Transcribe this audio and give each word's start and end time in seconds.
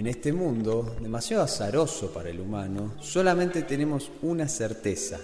En 0.00 0.06
este 0.06 0.32
mundo, 0.32 0.96
demasiado 1.02 1.42
azaroso 1.42 2.10
para 2.10 2.30
el 2.30 2.40
humano, 2.40 2.94
solamente 3.02 3.60
tenemos 3.60 4.10
una 4.22 4.48
certeza. 4.48 5.18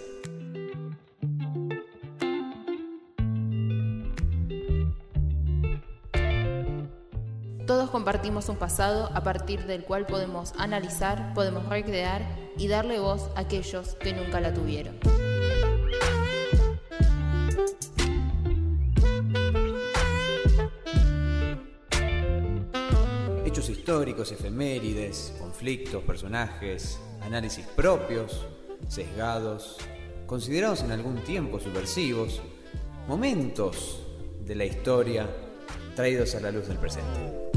Todos 7.66 7.88
compartimos 7.88 8.50
un 8.50 8.56
pasado 8.56 9.08
a 9.14 9.22
partir 9.22 9.64
del 9.64 9.82
cual 9.82 10.04
podemos 10.04 10.52
analizar, 10.58 11.32
podemos 11.32 11.66
recrear 11.70 12.20
y 12.58 12.68
darle 12.68 12.98
voz 12.98 13.30
a 13.34 13.40
aquellos 13.40 13.94
que 13.94 14.12
nunca 14.12 14.42
la 14.42 14.52
tuvieron. 14.52 15.25
Históricos, 23.86 24.32
efemérides, 24.32 25.32
conflictos, 25.38 26.02
personajes, 26.02 26.98
análisis 27.20 27.64
propios, 27.68 28.44
sesgados, 28.88 29.78
considerados 30.26 30.80
en 30.82 30.90
algún 30.90 31.22
tiempo 31.22 31.60
subversivos, 31.60 32.42
momentos 33.06 34.02
de 34.40 34.56
la 34.56 34.64
historia 34.64 35.28
traídos 35.94 36.34
a 36.34 36.40
la 36.40 36.50
luz 36.50 36.66
del 36.66 36.78
presente. 36.78 37.52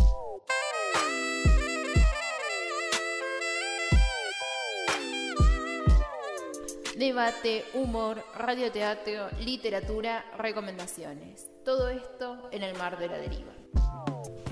Debate, 6.95 7.65
humor, 7.73 8.23
radioteatro, 8.37 9.29
literatura, 9.39 10.25
recomendaciones. 10.37 11.47
Todo 11.65 11.89
esto 11.89 12.49
en 12.51 12.61
el 12.61 12.77
mar 12.77 12.99
de 12.99 13.07
la 13.07 13.17
deriva. 13.17 13.51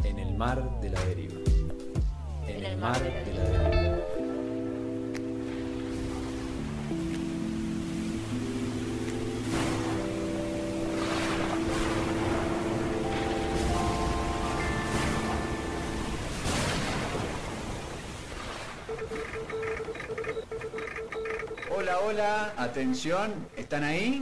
En 0.03 0.17
el 0.17 0.33
mar 0.35 0.81
de 0.81 0.89
la 0.89 0.99
deriva. 1.01 1.46
El 2.67 2.77
mar 2.79 2.99
de 3.01 3.09
la. 3.11 3.97
Hola, 21.73 21.99
hola, 21.99 22.53
atención, 22.57 23.33
¿están 23.55 23.85
ahí? 23.85 24.21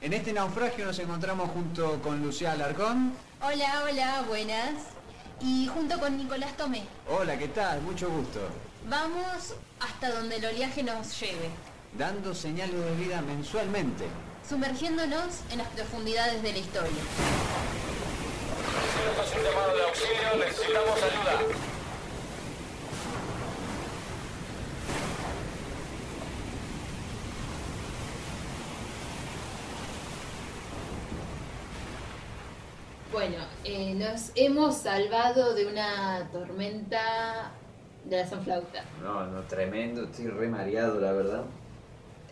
En 0.00 0.12
este 0.12 0.32
naufragio 0.32 0.84
nos 0.84 0.98
encontramos 0.98 1.50
junto 1.50 2.02
con 2.02 2.22
Lucía 2.22 2.52
Alarcón. 2.52 3.12
Hola, 3.40 3.84
hola, 3.84 4.24
buenas. 4.26 4.97
Y 5.40 5.66
junto 5.68 5.98
con 5.98 6.16
Nicolás 6.16 6.56
Tomé. 6.56 6.84
Hola, 7.08 7.38
¿qué 7.38 7.48
tal? 7.48 7.80
Mucho 7.82 8.08
gusto. 8.10 8.40
Vamos 8.88 9.54
hasta 9.80 10.10
donde 10.10 10.36
el 10.36 10.44
oleaje 10.46 10.82
nos 10.82 11.18
lleve, 11.20 11.50
Dando 11.96 12.34
señales 12.34 12.74
de 12.84 12.94
vida 12.96 13.22
mensualmente. 13.22 14.04
sumergiéndonos 14.48 15.40
en 15.50 15.58
las 15.58 15.68
profundidades 15.68 16.42
de 16.42 16.52
la 16.52 16.58
historia. 16.58 16.90
Esto 19.10 19.22
es 19.22 19.36
un 19.38 19.44
llamado 19.44 19.76
de 19.76 19.82
auxilio, 19.84 20.44
necesitamos 20.44 20.96
ayuda. 21.02 21.54
Bueno, 33.12 33.36
eh, 33.68 33.94
nos 33.94 34.32
hemos 34.34 34.76
salvado 34.76 35.54
de 35.54 35.66
una 35.66 36.28
tormenta 36.32 37.52
de 38.04 38.16
la 38.16 38.26
Sanflauta. 38.26 38.82
No, 39.02 39.26
no, 39.26 39.42
tremendo, 39.42 40.04
estoy 40.04 40.28
re 40.28 40.48
mareado, 40.48 40.98
la 41.00 41.12
verdad. 41.12 41.44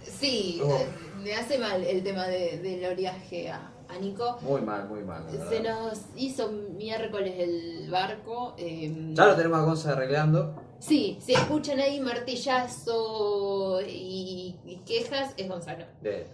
Sí, 0.02 0.60
Oh. 0.64 0.76
eh, 0.78 0.86
me 1.22 1.34
hace 1.34 1.58
mal 1.58 1.82
el 1.84 2.02
tema 2.02 2.26
de- 2.28 2.58
del 2.58 2.84
oleaje 2.92 3.50
a, 3.50 3.70
a 3.88 3.98
Nico. 3.98 4.38
Muy 4.40 4.62
mal, 4.62 4.88
muy 4.88 5.02
mal. 5.02 5.24
la 5.30 5.48
Se 5.48 5.60
nos 5.60 6.00
hizo 6.16 6.50
miércoles 6.50 7.34
el 7.38 7.88
barco. 7.90 8.54
eh, 8.56 8.90
Ya 9.12 9.26
lo 9.26 9.36
tenemos 9.36 9.58
a 9.58 9.62
Gonza 9.62 9.92
arreglando. 9.92 10.54
Sí, 10.78 11.18
si 11.20 11.32
escuchan 11.34 11.80
ahí 11.80 12.00
martillazo 12.00 13.80
y, 13.82 14.56
y 14.64 14.76
quejas, 14.86 15.34
es 15.36 15.48
Gonzalo, 15.48 15.84
De- 16.00 16.26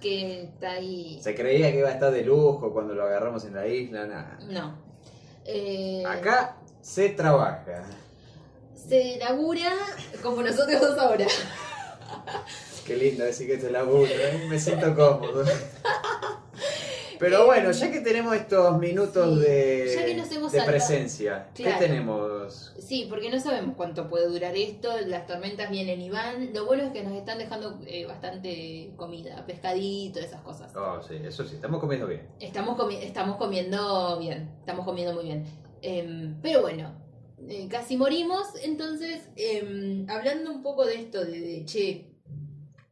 que 0.00 0.42
está 0.44 0.72
ahí. 0.72 1.18
Se 1.22 1.34
creía 1.34 1.70
que 1.72 1.78
iba 1.78 1.88
a 1.88 1.92
estar 1.92 2.12
de 2.12 2.22
lujo 2.24 2.72
cuando 2.72 2.94
lo 2.94 3.04
agarramos 3.04 3.44
en 3.44 3.54
la 3.54 3.66
isla, 3.66 4.06
nada. 4.06 4.38
No. 4.48 4.78
Eh, 5.44 6.02
Acá 6.06 6.56
se 6.80 7.10
trabaja. 7.10 7.84
Se 8.74 9.18
labura 9.18 9.72
como 10.22 10.42
nosotros 10.42 10.80
dos 10.80 10.98
ahora. 10.98 11.26
Qué 12.86 12.96
lindo 12.96 13.24
decir 13.24 13.48
que 13.48 13.54
esto 13.54 13.66
es 13.66 13.72
laburo, 13.72 14.06
¿eh? 14.06 14.46
me 14.48 14.58
siento 14.58 14.94
cómodo. 14.94 15.44
Pero 17.18 17.46
bueno, 17.46 17.70
ya 17.72 17.90
que 17.90 18.00
tenemos 18.00 18.34
estos 18.34 18.78
minutos 18.78 19.38
Sí, 19.38 19.44
de, 19.44 19.92
ya 19.94 20.04
que 20.06 20.14
nos 20.14 20.30
hemos 20.32 20.52
de 20.52 20.58
salvado. 20.58 20.76
presencia, 20.78 21.48
Claro. 21.54 21.78
¿qué 21.78 21.86
tenemos? 21.86 22.74
Sí, 22.78 23.06
porque 23.08 23.30
no 23.30 23.40
sabemos 23.40 23.74
cuánto 23.76 24.08
puede 24.08 24.28
durar 24.28 24.56
esto, 24.56 24.90
las 25.06 25.26
tormentas 25.26 25.70
vienen 25.70 26.00
y 26.00 26.10
van. 26.10 26.52
Lo 26.54 26.66
bueno 26.66 26.84
es 26.84 26.92
que 26.92 27.02
nos 27.02 27.12
están 27.14 27.38
dejando 27.38 27.80
eh, 27.86 28.06
bastante 28.06 28.92
comida, 28.96 29.44
pescadito, 29.46 30.20
esas 30.20 30.40
cosas. 30.42 30.74
Oh, 30.76 31.00
sí, 31.02 31.14
eso 31.24 31.44
sí, 31.44 31.56
estamos 31.56 31.80
comiendo 31.80 32.06
bien. 32.06 32.28
Estamos, 32.40 32.78
comi- 32.78 33.00
estamos 33.02 33.36
comiendo 33.36 34.18
bien, 34.18 34.50
estamos 34.60 34.84
comiendo 34.84 35.14
muy 35.14 35.24
bien. 35.24 35.44
Em, 35.82 36.40
pero 36.42 36.62
bueno, 36.62 36.92
eh, 37.48 37.68
casi 37.70 37.96
morimos, 37.96 38.46
entonces, 38.62 39.22
em, 39.36 40.08
hablando 40.08 40.50
un 40.50 40.62
poco 40.62 40.84
de 40.86 40.94
esto, 40.96 41.24
de, 41.24 41.40
de, 41.40 41.64
che, 41.64 42.10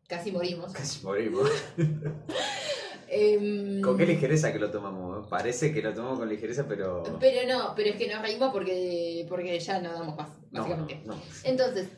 casi 0.06 0.31
morimos. 0.33 0.73
Casi 0.73 1.05
morimos. 1.05 1.51
Em, 3.09 3.81
¿Con 3.83 3.97
qué 3.99 4.07
ligereza 4.07 4.53
que 4.53 4.59
lo 4.59 4.71
tomamos? 4.71 5.27
Parece 5.29 5.73
que 5.73 5.83
lo 5.83 5.93
tomamos 5.95 6.19
con 6.19 6.29
ligereza, 6.29 6.67
pero... 6.69 7.03
Pero 7.21 7.47
no, 7.49 7.75
pero 7.75 7.91
es 7.91 7.97
que 7.97 8.09
nos 8.09 8.23
reímos 8.23 8.53
porque, 8.53 9.27
porque 9.29 9.59
ya 9.61 9.81
no 9.81 9.93
damos 9.93 10.17
más, 10.17 10.29
básicamente. 10.51 11.03
no, 11.05 11.15
no. 11.15 11.23
Entonces, 11.45 11.89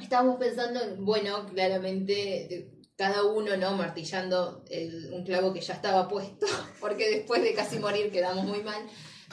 estábamos 0.00 0.36
pensando, 0.36 0.80
en, 0.82 1.04
bueno, 1.04 1.46
claramente 1.46 2.54
eh, 2.54 2.72
cada 2.96 3.24
uno, 3.24 3.56
¿no? 3.56 3.72
Martillando 3.76 4.64
el- 4.70 5.12
un 5.12 5.24
clavo 5.24 5.52
que 5.52 5.60
ya 5.60 5.74
estaba 5.74 6.08
puesto, 6.08 6.46
porque 6.80 7.10
después 7.10 7.42
de 7.42 7.54
casi 7.54 7.78
morir 7.78 8.10
quedamos 8.10 8.44
muy 8.44 8.62
mal. 8.62 8.82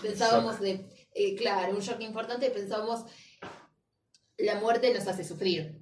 Pensábamos 0.02 0.60
de, 0.60 0.90
eh, 1.14 1.36
claro, 1.36 1.74
un 1.74 1.82
shock 1.82 2.02
importante, 2.02 2.50
pensábamos, 2.52 3.06
la 4.38 4.56
muerte 4.60 4.94
nos 4.94 5.08
hace 5.08 5.24
sufrir. 5.24 5.80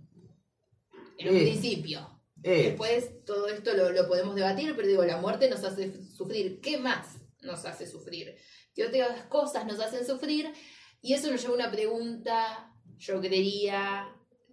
En 1.20 1.30
un 1.30 1.36
Eh. 1.38 1.42
principio. 1.42 2.17
Eh, 2.44 2.64
Después 2.70 3.26
todo 3.26 3.48
esto 3.48 3.74
lo, 3.74 3.92
lo 3.92 4.08
podemos 4.08 4.36
debatir, 4.36 4.76
pero 4.76 4.88
digo, 4.88 5.04
la 5.06 5.18
muerte 5.18 5.50
nos 5.50 5.64
hace 5.64 5.92
sufrir. 6.12 6.62
¿Qué 6.62 6.78
más 6.78 7.18
nos 7.42 7.66
hace 7.66 7.88
sufrir? 7.88 8.36
¿Qué 8.74 8.86
otras 8.86 9.24
cosas 9.26 9.66
nos 9.66 9.80
hacen 9.80 10.06
sufrir? 10.06 10.54
Y 11.02 11.14
eso 11.14 11.32
nos 11.32 11.42
lleva 11.42 11.54
a 11.54 11.56
una 11.56 11.72
pregunta, 11.72 12.74
yo 12.98 13.20
creería, 13.20 14.08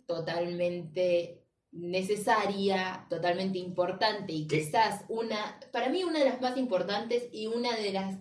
totalmente 0.07 1.43
necesaria, 1.73 3.07
totalmente 3.11 3.59
importante 3.59 4.33
y 4.33 4.47
¿Qué? 4.47 4.61
quizás 4.61 5.05
una, 5.09 5.59
para 5.73 5.89
mí 5.89 6.05
una 6.05 6.21
de 6.21 6.27
las 6.27 6.41
más 6.41 6.57
importantes 6.57 7.25
y 7.33 7.49
una 7.49 7.77
de 7.77 7.93
las 7.93 8.17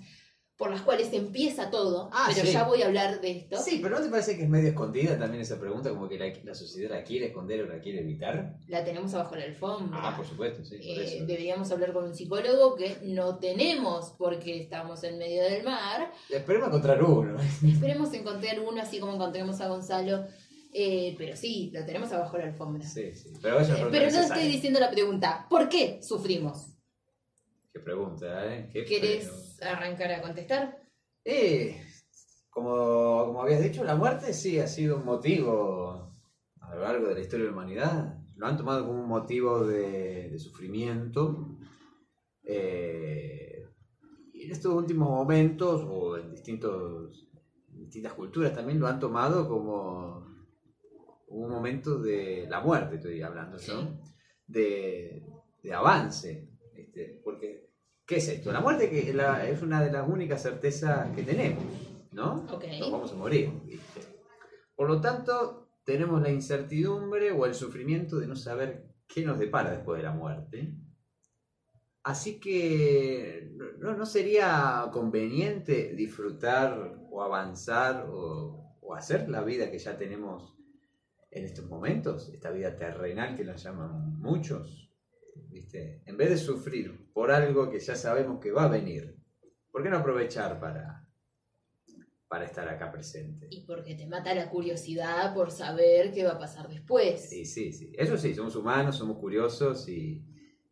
por 0.57 0.69
las 0.69 0.81
cuales 0.81 1.11
empieza 1.13 1.69
todo, 1.71 2.09
Ah, 2.13 2.29
pero 2.33 2.45
sí. 2.45 2.53
ya 2.53 2.63
voy 2.63 2.81
a 2.83 2.85
hablar 2.85 3.19
de 3.21 3.31
esto. 3.31 3.57
Sí, 3.59 3.79
pero 3.81 3.97
¿no 3.97 4.03
te 4.05 4.09
parece 4.09 4.37
que 4.37 4.43
es 4.43 4.49
medio 4.49 4.69
escondida 4.69 5.17
también 5.17 5.41
esa 5.41 5.59
pregunta? 5.59 5.89
Como 5.89 6.07
que 6.07 6.17
la, 6.19 6.31
la 6.43 6.53
sociedad 6.53 6.91
la 6.91 7.03
quiere 7.03 7.27
esconder 7.27 7.63
o 7.63 7.67
la 7.67 7.79
quiere 7.81 8.01
evitar. 8.01 8.55
La 8.67 8.83
tenemos 8.85 9.13
abajo 9.15 9.35
la 9.35 9.45
alfombra. 9.45 9.99
Ah, 10.01 10.15
por 10.15 10.25
supuesto, 10.27 10.63
sí, 10.63 10.77
por 10.77 10.85
Eh, 10.85 11.15
eso. 11.17 11.25
deberíamos 11.25 11.71
hablar 11.71 11.91
con 11.91 12.05
un 12.05 12.15
psicólogo 12.15 12.75
que 12.75 12.97
no 13.03 13.39
tenemos 13.39 14.13
porque 14.17 14.61
estamos 14.61 15.03
en 15.03 15.17
medio 15.17 15.41
del 15.43 15.63
mar. 15.63 16.11
Esperemos 16.29 16.67
encontrar 16.69 17.03
uno. 17.03 17.35
Esperemos 17.67 18.13
encontrar 18.13 18.59
uno 18.59 18.79
así 18.81 18.99
como 18.99 19.13
encontremos 19.15 19.59
a 19.59 19.67
Gonzalo. 19.67 20.25
Eh, 20.75 21.15
pero 21.17 21.35
sí, 21.35 21.71
lo 21.73 21.85
tenemos 21.85 22.11
abajo 22.13 22.37
la 22.37 22.45
alfombra. 22.45 22.83
Sí, 22.87 23.11
sí. 23.13 23.29
Pero 23.41 23.59
eso 23.59 23.73
Eh, 23.75 23.87
pero 23.91 24.09
no 24.11 24.19
estoy 24.21 24.47
diciendo 24.47 24.79
la 24.79 24.89
pregunta. 24.91 25.45
¿Por 25.49 25.67
qué 25.69 25.99
sufrimos? 26.01 26.67
Qué 27.73 27.79
pregunta, 27.79 28.53
¿eh? 28.53 28.69
Qué 28.71 28.85
¿Querés 28.85 29.59
arrancar 29.61 30.11
a 30.11 30.21
contestar? 30.21 30.79
Eh, 31.25 31.81
como, 32.51 33.25
como 33.25 33.41
habías 33.41 33.63
dicho, 33.63 33.83
la 33.83 33.95
muerte 33.95 34.31
sí 34.31 34.59
ha 34.59 34.67
sido 34.67 34.97
un 34.97 35.05
motivo 35.05 36.13
a 36.61 36.75
lo 36.75 36.81
largo 36.81 37.07
de 37.07 37.15
la 37.15 37.21
historia 37.21 37.45
de 37.45 37.51
la 37.51 37.57
humanidad. 37.57 38.19
Lo 38.35 38.45
han 38.45 38.57
tomado 38.57 38.85
como 38.85 39.01
un 39.01 39.07
motivo 39.07 39.65
de, 39.65 40.29
de 40.29 40.39
sufrimiento. 40.39 41.57
Eh, 42.43 43.67
y 44.33 44.43
en 44.43 44.51
estos 44.51 44.71
últimos 44.71 45.09
momentos, 45.09 45.83
o 45.87 46.17
en 46.17 46.29
distintos, 46.29 47.27
distintas 47.69 48.13
culturas 48.13 48.53
también, 48.53 48.79
lo 48.79 48.87
han 48.87 48.99
tomado 48.99 49.49
como 49.49 50.27
un 51.27 51.49
momento 51.49 51.97
de 51.97 52.45
la 52.47 52.59
muerte, 52.59 52.97
estoy 52.97 53.23
hablando, 53.23 53.57
¿no? 53.67 53.99
De, 54.45 55.25
de 55.63 55.73
avance. 55.73 56.52
Este, 56.93 57.21
porque, 57.23 57.69
¿qué 58.05 58.17
es 58.17 58.27
esto? 58.27 58.51
La 58.51 58.61
muerte 58.61 58.89
que 58.89 59.13
la- 59.13 59.47
es 59.47 59.61
una 59.61 59.83
de 59.83 59.91
las 59.91 60.07
únicas 60.07 60.41
certezas 60.43 61.09
que 61.15 61.23
tenemos, 61.23 61.63
¿no? 62.11 62.45
Ok. 62.51 62.65
Nos 62.79 62.91
vamos 62.91 63.11
a 63.11 63.15
morir, 63.15 63.51
¿viste? 63.65 64.01
Por 64.75 64.87
lo 64.89 65.01
tanto, 65.01 65.69
tenemos 65.83 66.21
la 66.21 66.29
incertidumbre 66.29 67.31
o 67.31 67.45
el 67.45 67.53
sufrimiento 67.55 68.19
de 68.19 68.27
no 68.27 68.35
saber 68.35 68.85
qué 69.07 69.23
nos 69.25 69.39
depara 69.39 69.71
después 69.71 69.97
de 69.97 70.03
la 70.03 70.11
muerte. 70.11 70.73
Así 72.03 72.39
que 72.39 73.51
no, 73.79 73.93
no 73.95 74.05
sería 74.05 74.89
conveniente 74.91 75.93
disfrutar 75.95 76.97
o 77.09 77.21
avanzar 77.23 78.07
o, 78.09 78.75
o 78.81 78.93
hacer 78.93 79.29
la 79.29 79.41
vida 79.43 79.71
que 79.71 79.79
ya 79.79 79.97
tenemos 79.97 80.55
en 81.31 81.45
estos 81.45 81.65
momentos, 81.67 82.29
esta 82.29 82.51
vida 82.51 82.75
terrenal 82.75 83.35
que 83.35 83.43
la 83.45 83.55
llaman 83.55 84.19
muchos, 84.19 84.82
¿viste? 85.49 86.01
En 86.05 86.17
vez 86.17 86.29
de 86.29 86.37
sufrir 86.37 87.11
por 87.13 87.31
algo 87.31 87.69
que 87.69 87.79
ya 87.79 87.95
sabemos 87.95 88.39
que 88.39 88.51
va 88.51 88.65
a 88.65 88.69
venir, 88.69 89.15
¿por 89.71 89.83
qué 89.83 89.89
no 89.89 89.97
aprovechar 89.97 90.59
para, 90.59 91.07
para 92.27 92.45
estar 92.45 92.67
acá 92.67 92.91
presente? 92.91 93.47
Y 93.49 93.65
porque 93.65 93.95
te 93.95 94.07
mata 94.07 94.33
la 94.33 94.49
curiosidad 94.49 95.33
por 95.33 95.51
saber 95.51 96.11
qué 96.11 96.23
va 96.23 96.31
a 96.33 96.39
pasar 96.39 96.67
después. 96.67 97.29
Sí, 97.29 97.45
sí, 97.45 97.71
sí. 97.71 97.91
Eso 97.97 98.17
sí, 98.17 98.33
somos 98.33 98.55
humanos, 98.55 98.97
somos 98.97 99.17
curiosos 99.17 99.87
y, 99.89 100.25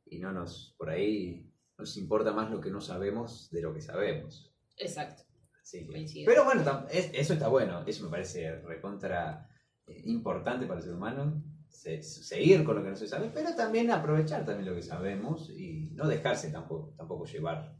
y 0.05 0.19
no 0.19 0.31
nos, 0.31 0.75
por 0.77 0.89
ahí, 0.89 1.47
nos 1.77 1.97
importa 1.97 2.31
más 2.33 2.49
lo 2.51 2.59
que 2.61 2.71
no 2.71 2.81
sabemos 2.81 3.49
de 3.51 3.61
lo 3.61 3.73
que 3.73 3.81
sabemos. 3.81 4.53
Exacto. 4.77 5.23
Que- 5.71 5.85
Coincido. 5.87 6.25
Pero 6.29 6.43
bueno, 6.43 6.85
eso 6.91 7.33
está 7.33 7.47
bueno, 7.47 7.85
eso 7.87 8.03
me 8.03 8.09
parece 8.09 8.59
recontra 8.61 9.47
eh, 9.87 10.01
importante 10.05 10.65
para 10.65 10.79
el 10.79 10.83
ser 10.85 10.93
humano, 10.95 11.41
se- 11.71 12.03
seguir 12.03 12.63
con 12.63 12.75
lo 12.75 12.83
que 12.83 12.89
no 12.91 12.95
se 12.95 13.07
sabe, 13.07 13.29
pero 13.33 13.55
también 13.55 13.89
aprovechar 13.91 14.45
también 14.45 14.69
lo 14.69 14.75
que 14.75 14.83
sabemos 14.83 15.49
y 15.49 15.89
no 15.93 16.07
dejarse 16.07 16.51
tampoco, 16.51 16.93
tampoco 16.97 17.25
llevar 17.25 17.75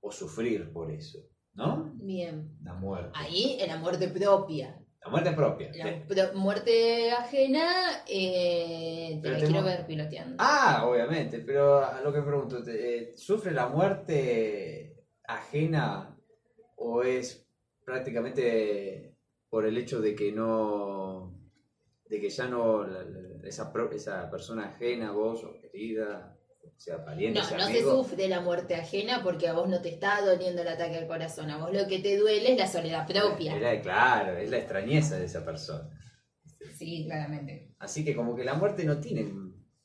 o 0.00 0.12
sufrir 0.12 0.72
por 0.72 0.90
eso, 0.90 1.18
¿no? 1.54 1.90
Bien. 1.94 2.56
La 2.62 2.74
muerte. 2.74 3.10
Ahí 3.14 3.56
en 3.60 3.68
la 3.68 3.76
muerte 3.78 4.08
propia. 4.08 4.78
La 5.02 5.10
muerte 5.10 5.32
propia. 5.32 5.70
La 5.74 5.84
Sí. 5.88 6.00
pro- 6.08 6.34
muerte 6.34 7.10
ajena, 7.12 8.02
eh, 8.08 9.18
te 9.22 9.30
la 9.30 9.38
quiero 9.38 9.62
ver 9.62 9.86
piloteando. 9.86 10.36
Ah, 10.38 10.84
obviamente, 10.86 11.38
pero 11.40 11.84
a 11.84 12.00
lo 12.02 12.12
que 12.12 12.22
pregunto, 12.22 12.62
eh, 12.68 13.12
¿sufre 13.16 13.52
la 13.52 13.68
muerte 13.68 15.04
ajena 15.28 16.16
o 16.76 17.02
es 17.02 17.46
prácticamente 17.84 19.16
por 19.48 19.64
el 19.66 19.76
hecho 19.78 20.00
de 20.00 20.14
que 20.14 20.32
no, 20.32 21.35
de 22.08 22.20
que 22.20 22.28
ya 22.30 22.46
no, 22.46 22.84
la- 22.86 23.02
la- 23.02 23.48
esa, 23.48 23.72
pro- 23.72 23.90
esa 23.92 24.30
persona 24.30 24.66
ajena, 24.70 25.10
vos 25.12 25.42
o 25.44 25.54
querida, 25.60 26.36
sea 26.76 27.04
pariente, 27.04 27.38
No, 27.40 27.44
sea 27.46 27.58
no 27.58 27.64
se 27.64 27.70
amigo, 27.70 27.90
sufre 28.02 28.28
la 28.28 28.40
muerte 28.40 28.74
ajena 28.74 29.22
porque 29.22 29.48
a 29.48 29.52
vos 29.54 29.68
no 29.68 29.80
te 29.80 29.88
está 29.90 30.20
doliendo 30.24 30.62
el 30.62 30.68
ataque 30.68 30.96
al 30.96 31.06
corazón. 31.06 31.50
A 31.50 31.58
vos 31.58 31.72
lo 31.72 31.86
que 31.88 32.00
te 32.00 32.16
duele 32.18 32.52
es 32.52 32.58
la 32.58 32.66
soledad 32.66 33.06
propia. 33.06 33.56
Era, 33.56 33.80
claro, 33.80 34.36
es 34.36 34.50
la 34.50 34.58
extrañeza 34.58 35.16
de 35.18 35.24
esa 35.26 35.44
persona. 35.44 35.88
Sí, 36.76 37.04
claramente. 37.06 37.74
Así 37.78 38.04
que 38.04 38.14
como 38.14 38.34
que 38.36 38.44
la 38.44 38.54
muerte 38.54 38.84
no 38.84 38.98
tiene, 38.98 39.32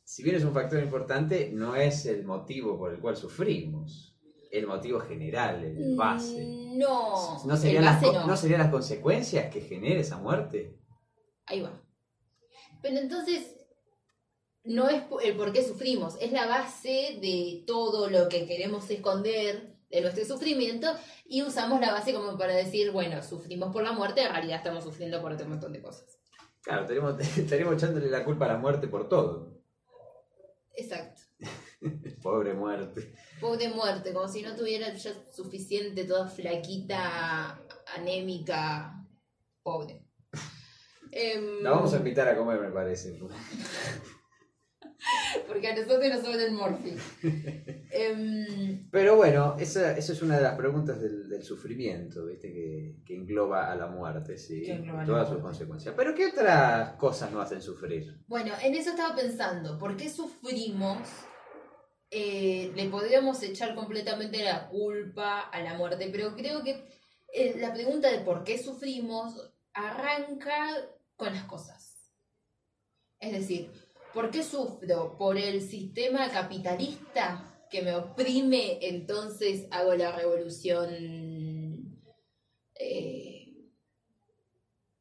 si 0.04 0.24
bien 0.24 0.36
es 0.36 0.44
un 0.44 0.54
factor 0.54 0.82
importante, 0.84 1.50
no 1.54 1.76
es 1.76 2.06
el 2.06 2.26
motivo 2.26 2.78
por 2.78 2.92
el 2.94 3.00
cual 3.00 3.16
sufrimos, 3.16 4.18
el 4.52 4.68
motivo 4.68 5.00
general, 5.00 5.64
el 5.64 5.96
base. 5.96 6.44
Mm, 6.46 6.78
No, 6.78 7.38
¿No 7.46 7.56
serían, 7.58 7.84
el 7.84 7.86
las, 7.86 8.02
base 8.02 8.14
no. 8.14 8.28
¿No 8.28 8.36
serían 8.38 8.60
las 8.60 8.70
consecuencias 8.72 9.50
que 9.54 9.62
genere 9.62 10.02
esa 10.02 10.18
muerte? 10.18 10.78
Ahí 11.46 11.62
va. 11.62 11.81
Pero 12.82 12.98
entonces, 12.98 13.56
no 14.64 14.90
es 14.90 15.04
el 15.24 15.36
por 15.36 15.52
qué 15.54 15.64
sufrimos, 15.64 16.18
es 16.20 16.32
la 16.32 16.48
base 16.48 17.20
de 17.22 17.64
todo 17.66 18.10
lo 18.10 18.30
que 18.30 18.46
queremos 18.46 18.90
esconder 18.90 19.76
de 19.90 20.02
nuestro 20.02 20.24
sufrimiento 20.26 20.88
y 21.26 21.42
usamos 21.42 21.82
la 21.82 21.92
base 21.92 22.14
como 22.14 22.38
para 22.38 22.56
decir, 22.56 22.92
bueno, 22.92 23.22
sufrimos 23.24 23.74
por 23.74 23.84
la 23.84 23.92
muerte, 23.92 24.22
en 24.22 24.32
realidad 24.32 24.58
estamos 24.58 24.84
sufriendo 24.84 25.22
por 25.22 25.34
otro 25.34 25.48
montón 25.48 25.74
de 25.74 25.82
cosas. 25.82 26.20
Claro, 26.62 26.88
estaríamos 27.20 27.76
echándole 27.76 28.10
la 28.10 28.24
culpa 28.24 28.46
a 28.46 28.50
la 28.50 28.58
muerte 28.58 28.88
por 28.88 29.10
todo. 29.10 29.62
Exacto. 30.74 31.22
Pobre 32.22 32.54
muerte. 32.54 33.14
Pobre 33.40 33.70
muerte, 33.70 34.14
como 34.14 34.28
si 34.28 34.44
no 34.44 34.56
tuviera 34.56 34.94
ya 34.94 35.12
suficiente, 35.32 36.06
toda 36.06 36.28
flaquita, 36.28 37.60
anémica, 37.98 39.04
pobre. 39.64 40.06
Em, 41.12 41.62
La 41.62 41.72
vamos 41.72 41.94
a 41.94 41.98
invitar 41.98 42.28
a 42.28 42.36
comer, 42.38 42.60
me 42.60 42.72
parece. 42.72 43.20
Porque 45.48 45.68
a 45.68 45.76
nosotros 45.76 46.10
nos 46.10 46.22
sobra 46.22 46.44
el 46.44 46.52
morfín. 46.52 46.98
Em, 47.92 48.90
Pero 48.90 49.16
bueno, 49.18 49.56
esa, 49.60 49.98
esa 49.98 50.14
es 50.14 50.22
una 50.22 50.38
de 50.38 50.44
las 50.44 50.56
preguntas 50.56 51.02
del, 51.02 51.28
del 51.28 51.44
sufrimiento, 51.44 52.26
¿viste? 52.26 52.54
Que, 52.54 52.96
que 53.06 53.16
engloba 53.16 53.72
a 53.72 53.76
la 53.76 53.88
muerte, 53.88 54.38
sí. 54.38 54.64
Todas 55.06 55.28
sus 55.28 55.40
consecuencias. 55.40 55.94
Pero 55.98 56.14
¿qué 56.16 56.28
otras 56.28 56.94
cosas 56.94 57.32
nos 57.32 57.44
hacen 57.46 57.62
sufrir? 57.62 58.24
Bueno, 58.28 58.54
en 58.64 58.76
eso 58.76 58.92
estaba 58.92 59.16
pensando, 59.16 59.78
¿por 59.78 59.98
qué 59.98 60.10
sufrimos? 60.10 61.00
Eh, 62.10 62.72
le 62.76 62.90
podríamos 62.90 63.42
echar 63.44 63.74
completamente 63.76 64.44
la 64.44 64.68
culpa 64.70 65.42
a 65.42 65.62
la 65.62 65.74
muerte, 65.76 66.10
pero 66.12 66.36
creo 66.36 66.64
que 66.64 66.86
eh, 67.34 67.56
la 67.60 67.74
pregunta 67.74 68.12
de 68.12 68.20
por 68.20 68.44
qué 68.44 68.58
sufrimos 68.58 69.54
arranca 69.74 70.68
con 71.22 71.36
las 71.36 71.44
cosas. 71.44 72.12
Es 73.20 73.32
decir, 73.32 73.72
¿por 74.12 74.32
qué 74.32 74.42
sufro? 74.42 75.16
¿Por 75.20 75.38
el 75.38 75.62
sistema 75.62 76.32
capitalista 76.32 77.64
que 77.70 77.84
me 77.84 77.94
oprime? 77.94 78.80
Entonces 78.82 79.68
hago 79.70 79.94
la 79.94 80.14
revolución 80.14 82.02
eh, 82.74 83.54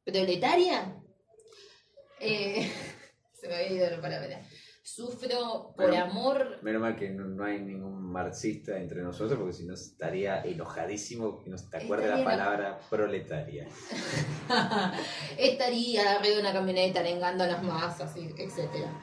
proletaria. 0.05 1.03
Eh, 2.21 2.71
se 3.33 3.49
me 3.49 3.55
había 3.55 3.73
ido 3.73 3.91
la 3.91 4.03
palabra. 4.03 4.47
Sufro 4.95 5.73
por 5.77 5.87
Bueno. 5.89 6.05
amor. 6.05 6.59
Menos 6.63 6.83
mal 6.83 6.97
que 6.97 7.11
no, 7.11 7.25
no 7.25 7.45
hay 7.45 7.61
ningún 7.61 8.11
marxista 8.11 8.77
entre 8.77 9.03
nosotros, 9.03 9.39
porque 9.39 9.53
si 9.53 9.65
no 9.65 9.75
estaría 9.75 10.43
enojadísimo 10.43 11.39
que 11.39 11.49
no 11.49 11.57
te 11.71 11.77
acuerde 11.77 12.09
la 12.09 12.25
palabra 12.25 12.81
proletaria. 12.91 13.69
Estaría 15.39 16.17
arriba 16.17 16.35
de 16.35 16.41
una 16.41 16.53
camioneta 16.53 17.01
arengando 17.01 17.45
a 17.45 17.47
las 17.47 17.63
masas, 17.63 18.15
etcétera. 18.17 19.01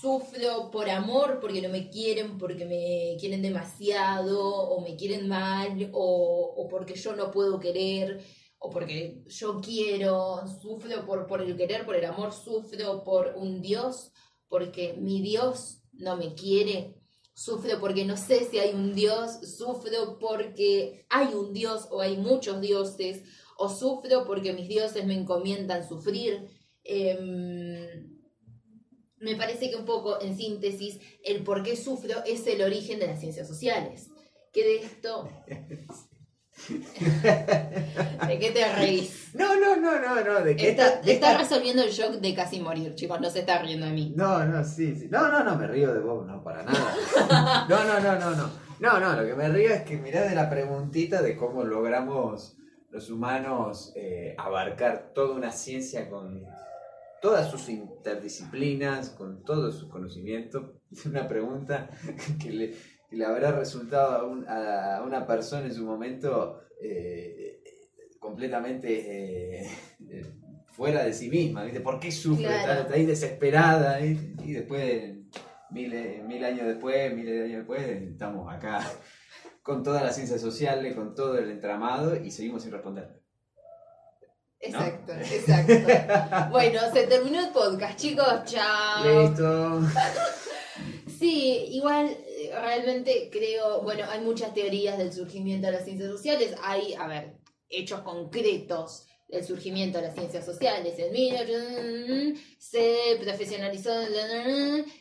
Sufro 0.00 0.70
por 0.70 0.88
amor 0.88 1.38
porque 1.40 1.60
no 1.62 1.68
me 1.68 1.88
quieren, 1.90 2.38
porque 2.38 2.64
me 2.64 3.16
quieren 3.20 3.42
demasiado, 3.42 4.40
o 4.40 4.80
me 4.80 4.96
quieren 4.96 5.28
mal, 5.28 5.90
o, 5.92 6.54
o 6.56 6.68
porque 6.68 6.94
yo 6.94 7.14
no 7.14 7.30
puedo 7.30 7.60
querer, 7.60 8.20
o 8.58 8.70
porque 8.70 9.22
yo 9.26 9.60
quiero. 9.60 10.40
Sufro 10.60 11.04
por, 11.04 11.26
por 11.26 11.42
el 11.42 11.54
querer, 11.56 11.84
por 11.84 11.94
el 11.96 12.06
amor, 12.06 12.32
sufro 12.32 13.04
por 13.04 13.34
un 13.36 13.60
Dios, 13.62 14.10
porque 14.48 14.94
mi 14.94 15.20
Dios 15.20 15.82
no 15.92 16.16
me 16.16 16.34
quiere. 16.34 16.94
Sufro 17.34 17.78
porque 17.78 18.04
no 18.04 18.16
sé 18.16 18.44
si 18.44 18.58
hay 18.58 18.74
un 18.74 18.94
Dios, 18.94 19.38
sufro 19.56 20.18
porque 20.18 21.06
hay 21.08 21.34
un 21.34 21.52
Dios 21.52 21.86
o 21.90 22.00
hay 22.00 22.16
muchos 22.16 22.60
dioses, 22.60 23.22
o 23.56 23.68
sufro 23.68 24.24
porque 24.24 24.52
mis 24.52 24.68
dioses 24.68 25.06
me 25.06 25.14
encomiendan 25.14 25.88
sufrir. 25.88 26.48
Em, 26.82 28.18
me 29.20 29.36
parece 29.36 29.70
que 29.70 29.76
un 29.76 29.84
poco, 29.84 30.20
en 30.20 30.36
síntesis, 30.36 31.00
el 31.24 31.44
por 31.44 31.62
qué 31.62 31.76
sufro 31.76 32.24
es 32.24 32.46
el 32.46 32.62
origen 32.62 32.98
de 32.98 33.08
las 33.08 33.20
ciencias 33.20 33.46
sociales. 33.46 34.08
Que 34.52 34.64
de 34.64 34.76
esto... 34.76 35.28
¿De 36.68 38.38
qué 38.38 38.50
te 38.50 38.72
reís? 38.74 39.30
No, 39.34 39.54
no, 39.58 39.76
no, 39.76 39.98
no, 40.00 40.24
no. 40.24 40.40
¿De 40.40 40.56
qué 40.56 40.70
Está, 40.70 41.00
de 41.00 41.12
está 41.12 41.32
esta- 41.32 41.38
resolviendo 41.38 41.82
el 41.82 41.90
shock 41.90 42.14
de 42.14 42.34
casi 42.34 42.60
morir, 42.60 42.94
chicos, 42.94 43.20
no 43.20 43.30
se 43.30 43.40
está 43.40 43.60
riendo 43.62 43.86
de 43.86 43.92
mí. 43.92 44.12
No, 44.16 44.44
no, 44.44 44.64
sí, 44.64 44.94
sí. 44.96 45.08
No, 45.10 45.28
no, 45.28 45.44
no, 45.44 45.56
me 45.56 45.66
río 45.66 45.92
de 45.92 46.00
vos, 46.00 46.26
no, 46.26 46.42
para 46.42 46.62
nada. 46.62 47.66
No, 47.68 47.84
no, 47.84 48.00
no, 48.00 48.18
no, 48.18 48.30
no. 48.36 48.50
No, 48.80 49.00
no, 49.00 49.20
lo 49.20 49.26
que 49.26 49.34
me 49.34 49.48
río 49.48 49.70
es 49.70 49.82
que 49.82 49.96
mirá 49.96 50.22
de 50.22 50.34
la 50.34 50.48
preguntita 50.48 51.20
de 51.20 51.36
cómo 51.36 51.64
logramos 51.64 52.56
los 52.90 53.10
humanos 53.10 53.92
eh, 53.96 54.34
abarcar 54.38 55.10
toda 55.14 55.34
una 55.34 55.50
ciencia 55.50 56.08
con 56.08 56.44
todas 57.20 57.50
sus 57.50 57.68
interdisciplinas, 57.68 59.10
con 59.10 59.42
todo 59.44 59.72
su 59.72 59.88
conocimiento. 59.88 60.74
Una 61.06 61.26
pregunta 61.28 61.90
que 62.40 62.50
le, 62.50 62.74
que 63.08 63.16
le 63.16 63.24
habrá 63.24 63.52
resultado 63.52 64.12
a, 64.16 64.24
un- 64.24 64.46
a 64.48 65.02
una 65.04 65.26
persona 65.26 65.66
en 65.66 65.74
su 65.74 65.84
momento 65.84 66.60
eh, 66.82 67.62
completamente 68.20 68.88
eh, 69.62 69.70
eh, 70.10 70.26
fuera 70.66 71.04
de 71.04 71.12
sí 71.12 71.28
misma, 71.30 71.64
¿viste? 71.64 71.80
¿Por 71.80 71.98
qué 71.98 72.12
sufre? 72.12 72.44
Claro. 72.44 72.58
Está, 72.72 72.80
está 72.82 72.94
ahí 72.94 73.06
desesperada. 73.06 74.00
Y 74.00 74.52
después, 74.52 75.14
mil, 75.70 76.22
mil 76.26 76.44
años 76.44 76.66
después, 76.66 77.14
miles 77.14 77.34
de 77.34 77.44
años 77.44 77.56
después, 77.58 77.80
estamos 77.82 78.52
acá 78.52 78.80
con 79.62 79.82
todas 79.82 80.02
las 80.02 80.14
ciencias 80.14 80.40
sociales, 80.40 80.94
con 80.94 81.14
todo 81.14 81.38
el 81.38 81.50
entramado 81.50 82.16
y 82.16 82.30
seguimos 82.30 82.62
sin 82.62 82.72
responder. 82.72 83.20
Exacto, 84.60 85.12
exacto. 85.12 85.72
Bueno, 86.50 86.80
se 86.92 87.06
terminó 87.06 87.40
el 87.40 87.52
podcast, 87.52 87.96
chicos, 87.98 88.26
chao. 88.44 89.04
Listo. 89.22 89.80
Sí, 91.18 91.66
igual 91.70 92.16
realmente 92.60 93.28
creo, 93.32 93.82
bueno, 93.82 94.04
hay 94.08 94.20
muchas 94.20 94.52
teorías 94.54 94.98
del 94.98 95.12
surgimiento 95.12 95.66
de 95.66 95.72
las 95.74 95.84
ciencias 95.84 96.10
sociales, 96.10 96.54
hay, 96.62 96.94
a 96.94 97.06
ver, 97.06 97.36
hechos 97.68 98.00
concretos 98.00 99.04
el 99.30 99.44
surgimiento 99.44 99.98
de 99.98 100.04
las 100.06 100.14
ciencias 100.14 100.42
sociales 100.46 100.94
en 100.98 101.12
1800, 101.12 102.40
se 102.58 102.96
profesionalizó 103.20 103.90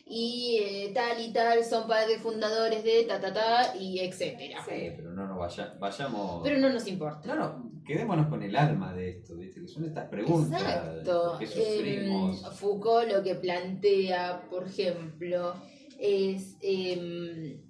y 0.06 0.60
eh, 0.62 0.92
tal 0.94 1.22
y 1.22 1.32
tal 1.32 1.64
son 1.64 1.88
padres 1.88 2.22
fundadores 2.22 2.84
de 2.84 3.04
ta 3.06 3.20
ta 3.22 3.34
ta 3.34 3.76
y 3.78 4.00
etcétera. 4.00 4.64
Sí, 4.68 4.92
pero 4.96 5.12
no 5.14 5.28
nos 5.28 5.38
vaya- 5.38 5.74
vayamos. 5.80 6.42
Pero 6.44 6.58
no 6.60 6.70
nos 6.70 6.86
importa. 6.88 7.26
No, 7.28 7.36
no, 7.36 7.72
quedémonos 7.86 8.28
con 8.28 8.44
el 8.44 8.56
alma 8.56 8.94
de 8.94 9.10
esto, 9.12 9.36
¿viste? 9.38 9.62
Que 9.62 9.68
son 9.70 9.86
estas 9.86 10.10
preguntas. 10.10 10.62
Exacto. 10.62 11.30
¿Por 11.32 11.40
qué 11.40 11.48
sufrimos? 11.48 12.44
Em, 12.44 12.52
Foucault 12.52 13.10
lo 13.12 13.24
que 13.24 13.36
plantea, 13.36 14.42
por 14.50 14.68
ejemplo, 14.68 15.56
es 16.00 16.58
em, 16.62 17.62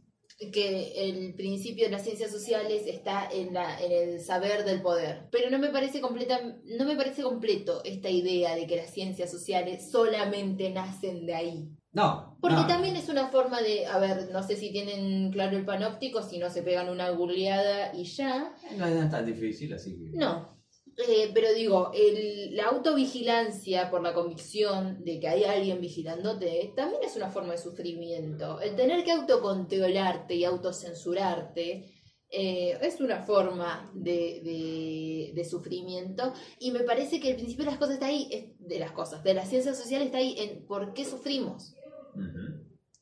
que 0.52 1.10
el 1.10 1.34
principio 1.34 1.86
de 1.86 1.92
las 1.92 2.04
ciencias 2.04 2.32
sociales 2.32 2.84
está 2.86 3.28
en, 3.32 3.54
la, 3.54 3.80
en 3.82 3.92
el 3.92 4.20
saber 4.20 4.66
del 4.66 4.82
poder. 4.82 5.28
Pero 5.32 5.50
no 5.50 5.58
me 5.58 5.70
parece 5.70 6.00
completa, 6.00 6.40
no 6.78 6.86
me 6.86 6.96
parece 6.96 7.24
completo 7.24 7.82
esta 7.84 8.10
idea 8.10 8.56
de 8.56 8.68
que 8.68 8.76
las 8.76 8.92
ciencias 8.92 9.32
sociales 9.32 9.90
solamente 9.90 10.70
nacen 10.70 11.26
de 11.26 11.34
ahí. 11.34 11.70
no. 11.92 12.38
Porque 12.40 12.58
no. 12.58 12.68
también 12.68 12.96
es 12.96 13.10
una 13.10 13.30
forma 13.30 13.62
de, 13.62 13.88
a 13.88 13.98
ver, 13.98 14.30
no 14.32 14.44
sé 14.44 14.56
si 14.56 14.72
tienen 14.72 15.32
claro 15.32 15.58
el 15.58 15.66
panóptico, 15.66 16.22
si 16.22 16.38
no 16.38 16.52
se 16.52 16.62
pegan 16.62 16.88
una 16.88 17.10
googleada 17.10 17.96
y 17.96 18.04
ya. 18.04 18.54
No 18.78 18.86
es 18.86 19.10
tan 19.10 19.26
difícil, 19.26 19.74
así 19.74 19.98
que. 19.98 20.16
No, 20.16 20.57
eh, 20.98 21.30
pero 21.34 21.54
digo, 21.54 21.92
el- 21.94 22.56
la 22.56 22.66
autovigilancia 22.70 23.89
por 23.92 24.01
la 24.01 24.13
convicción 24.13 25.04
de 25.04 25.20
que 25.20 25.27
hay 25.27 25.44
alguien 25.44 25.80
vigilándote 25.80 26.74
también 26.75 27.04
es 27.04 27.16
una 27.16 27.30
forma 27.30 27.51
de 27.54 27.60
sufrimiento. 27.60 28.60
El 28.62 28.75
tener 28.75 29.04
que 29.04 29.12
autocontrolarte 29.12 30.34
y 30.36 30.44
autocensurarte 30.44 31.94
eh, 32.30 32.77
es 32.82 33.00
una 33.00 33.22
forma 33.24 33.89
de, 33.94 34.42
de- 34.44 35.32
de 35.34 35.46
sufrimiento 35.46 36.34
y 36.60 36.72
me 36.72 36.82
parece 36.82 37.20
que 37.22 37.30
el 37.30 37.36
principio 37.38 37.63
de 37.66 37.72
las 37.72 37.80
cosas 37.80 37.94
está 37.96 38.08
ahí, 38.08 38.56
de 38.60 38.80
las 38.80 38.92
cosas, 38.92 39.24
de 39.24 39.34
las 39.34 39.48
ciencias 39.50 39.77
sociales 39.77 40.08
está 40.08 40.18
ahí 40.18 40.36
en 40.38 40.66
por 40.66 40.94
qué 40.94 41.06
sufrimos. 41.06 41.74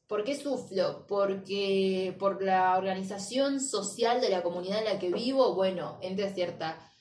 ¿Por 0.07 0.23
qué 0.23 0.35
sufro? 0.35 1.05
Porque 1.07 2.15
por 2.19 2.43
la 2.43 2.77
organización 2.77 3.59
social 3.59 4.21
de 4.21 4.29
la 4.29 4.43
comunidad 4.43 4.79
en 4.79 4.85
la 4.85 4.99
que 4.99 5.09
vivo, 5.11 5.55
bueno, 5.55 5.97
entra 6.01 6.29
cierta... 6.33 6.91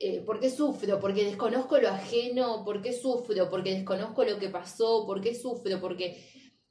eh, 0.00 0.22
¿Por 0.24 0.40
qué 0.40 0.50
sufro? 0.50 1.00
Porque 1.00 1.24
desconozco 1.24 1.78
lo 1.78 1.88
ajeno. 1.88 2.64
¿Por 2.64 2.80
qué 2.82 2.92
sufro? 2.92 3.48
Porque 3.50 3.74
desconozco 3.74 4.24
lo 4.24 4.38
que 4.38 4.48
pasó. 4.48 5.04
¿Por 5.06 5.20
qué 5.20 5.34
sufro? 5.34 5.80
Porque 5.80 6.22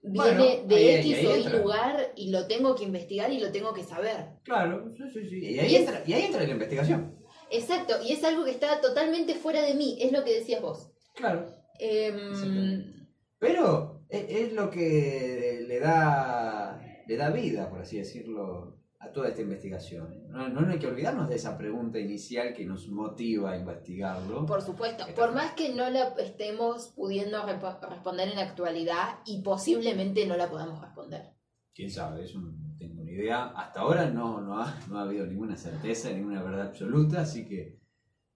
Bueno, 0.02 0.44
viene 0.44 0.64
de 0.68 1.00
X 1.00 1.26
o 1.28 1.36
Y 1.38 1.44
lugar 1.62 2.14
y 2.16 2.30
lo 2.32 2.48
tengo 2.48 2.76
que 2.76 2.84
investigar 2.86 3.32
y 3.34 3.40
lo 3.40 3.52
tengo 3.52 3.74
que 3.74 3.84
saber. 3.84 4.28
Claro, 4.44 4.92
sí, 4.96 5.04
sí, 5.14 5.28
sí. 5.30 5.40
Y 5.40 5.60
ahí, 5.60 5.72
Y 5.72 5.76
es- 5.76 5.82
entra, 5.82 6.04
y 6.06 6.14
ahí 6.14 6.24
entra 6.24 6.44
la 6.44 6.52
investigación. 6.52 7.18
Exacto, 7.50 7.96
y 8.04 8.12
es 8.12 8.24
algo 8.24 8.44
que 8.46 8.52
está 8.52 8.80
totalmente 8.82 9.34
fuera 9.36 9.62
de 9.62 9.74
mí, 9.74 9.98
es 10.02 10.12
lo 10.12 10.24
que 10.24 10.34
decías 10.36 10.62
vos. 10.62 10.90
Claro. 11.16 11.50
Em. 11.80 12.94
Pero 13.40 14.06
es, 14.10 14.26
es 14.30 14.54
lo 14.54 14.70
que 14.70 15.64
le 15.68 15.80
da, 15.80 16.82
le 17.08 17.16
da 17.18 17.30
vida, 17.30 17.70
por 17.70 17.82
así 17.82 17.98
decirlo, 17.98 18.77
a 19.00 19.12
toda 19.12 19.30
esta 19.30 19.42
investigación. 19.42 20.28
No, 20.30 20.50
no 20.50 20.72
hay 20.72 20.80
que 20.80 20.88
olvidarnos 20.88 21.30
de 21.30 21.36
esa 21.36 21.58
pregunta 21.58 22.00
inicial 22.00 22.54
que 22.54 22.66
nos 22.66 22.88
motiva 22.88 23.52
a 23.52 23.58
investigarlo. 23.58 24.46
Por 24.46 24.62
supuesto, 24.62 25.04
Está 25.06 25.14
por 25.16 25.30
bien. 25.34 25.36
más 25.36 25.54
que 25.54 25.74
no 25.74 25.90
la 25.90 26.08
estemos 26.18 26.94
pudiendo 26.96 27.46
responder 27.46 28.30
en 28.30 28.36
la 28.36 28.42
actualidad 28.44 29.20
y 29.26 29.42
posiblemente 29.44 30.26
no 30.26 30.36
la 30.36 30.50
podamos 30.50 30.82
responder. 30.82 31.30
Quién 31.76 31.92
sabe, 31.92 32.24
eso 32.24 32.40
no 32.40 32.52
tengo 32.80 33.04
ni 33.04 33.12
idea. 33.12 33.50
Hasta 33.56 33.82
ahora 33.82 34.10
no, 34.10 34.42
no, 34.42 34.60
ha, 34.60 34.76
no 34.90 34.98
ha 34.98 35.04
habido 35.04 35.28
ninguna 35.28 35.56
certeza, 35.56 36.10
ninguna 36.10 36.42
verdad 36.42 36.68
absoluta, 36.68 37.22
así 37.22 37.46
que 37.46 37.78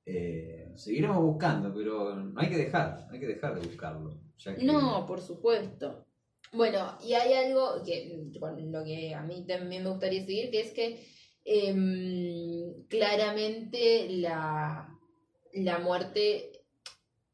eh, 0.05 0.71
seguiremos 0.75 1.17
buscando, 1.23 1.73
pero 1.73 2.15
no 2.15 2.39
hay 2.39 2.49
que 2.49 2.57
dejar, 2.57 3.05
no 3.07 3.13
hay 3.13 3.19
que 3.19 3.27
dejar 3.27 3.55
de 3.59 3.65
buscarlo. 3.67 4.19
ya 4.37 4.55
que- 4.55 4.63
No, 4.63 5.05
por 5.07 5.21
supuesto. 5.21 6.05
Bueno, 6.53 6.97
y 7.03 7.13
hay 7.13 7.33
algo 7.33 7.81
que 7.85 8.29
con 8.39 8.71
lo 8.71 8.83
que 8.83 9.13
a 9.15 9.21
mí 9.21 9.45
también 9.47 9.83
me 9.83 9.89
gustaría 9.89 10.25
seguir, 10.25 10.51
que 10.51 10.59
es 10.61 10.71
que 10.71 11.05
em, 11.45 12.83
claramente 12.87 14.07
la, 14.09 14.89
la 15.53 15.79
muerte, 15.79 16.51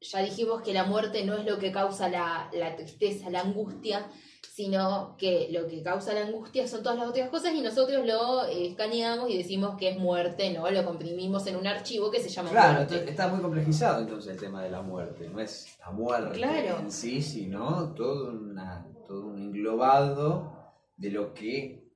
ya 0.02 0.22
dijimos 0.22 0.62
que 0.62 0.74
la 0.74 0.84
muerte 0.86 1.26
no 1.26 1.36
es 1.36 1.46
lo 1.46 1.58
que 1.58 1.72
causa 1.72 2.10
la, 2.10 2.50
la 2.54 2.76
tristeza, 2.76 3.30
la 3.30 3.42
angustia, 3.42 4.08
sino 4.54 5.16
que 5.18 5.50
lo 5.52 5.68
que 5.68 5.84
causa 5.84 6.14
la 6.14 6.26
angustia 6.26 6.68
son 6.68 6.82
todas 6.84 6.98
las 6.98 7.08
otras 7.10 7.30
cosas 7.30 7.54
y 7.54 7.62
nosotros 7.62 8.06
lo 8.08 8.46
eh, 8.46 8.68
escaneamos 8.70 9.30
y 9.30 9.38
decimos 9.38 9.76
que 9.78 9.90
es 9.90 9.98
muerte, 9.98 10.52
¿no? 10.52 10.70
Lo 10.72 10.84
comprimimos 10.86 11.46
en 11.48 11.58
un 11.58 11.68
archivo 11.68 12.10
que 12.10 12.20
se 12.20 12.30
llama 12.30 12.50
Claro, 12.52 12.74
muerte. 12.74 12.94
entonces 12.96 13.10
está 13.12 13.28
muy 13.28 13.42
complejizado 13.42 14.02
entonces 14.02 14.34
el 14.34 14.40
tema 14.40 14.64
de 14.64 14.72
la 14.72 14.82
muerte. 14.82 15.28
No 15.30 15.40
es 15.40 15.78
la 15.80 15.92
muerte 15.92 16.38
Claro. 16.38 16.80
en 16.80 16.92
sí, 16.92 17.22
sino 17.22 17.94
todo, 17.94 18.32
una, 18.32 18.88
todo 19.08 19.28
un 19.28 19.40
englobado 19.42 20.54
de 20.96 21.12
lo 21.12 21.34
que 21.34 21.88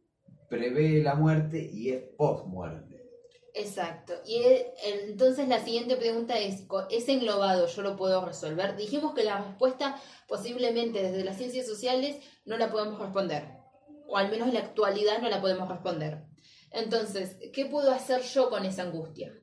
prevé 0.49 1.01
la 1.03 1.15
muerte 1.15 1.69
y 1.71 1.89
es 1.89 2.03
post-muerte. 2.17 2.91
Exacto. 3.53 4.13
Y 4.25 4.35
e- 4.37 4.73
entonces 5.09 5.47
la 5.47 5.59
siguiente 5.63 5.97
pregunta 5.97 6.39
es, 6.39 6.61
¿co- 6.67 6.87
¿ese 6.89 7.13
englobado 7.13 7.67
yo 7.67 7.81
lo 7.81 7.97
puedo 7.97 8.25
resolver? 8.25 8.75
Dijimos 8.77 9.13
que 9.13 9.23
la 9.23 9.41
respuesta 9.43 9.99
posiblemente 10.27 11.01
desde 11.03 11.23
las 11.23 11.37
ciencias 11.37 11.67
sociales 11.67 12.17
no 12.45 12.57
la 12.57 12.71
podemos 12.71 12.99
responder. 12.99 13.43
O 14.07 14.17
al 14.17 14.29
menos 14.29 14.47
en 14.49 14.53
la 14.55 14.61
actualidad 14.61 15.21
no 15.21 15.29
la 15.29 15.41
podemos 15.41 15.67
responder. 15.69 16.23
Entonces, 16.71 17.37
¿qué 17.53 17.65
puedo 17.65 17.91
hacer 17.91 18.21
yo 18.21 18.49
con 18.49 18.65
esa 18.65 18.83
angustia? 18.83 19.33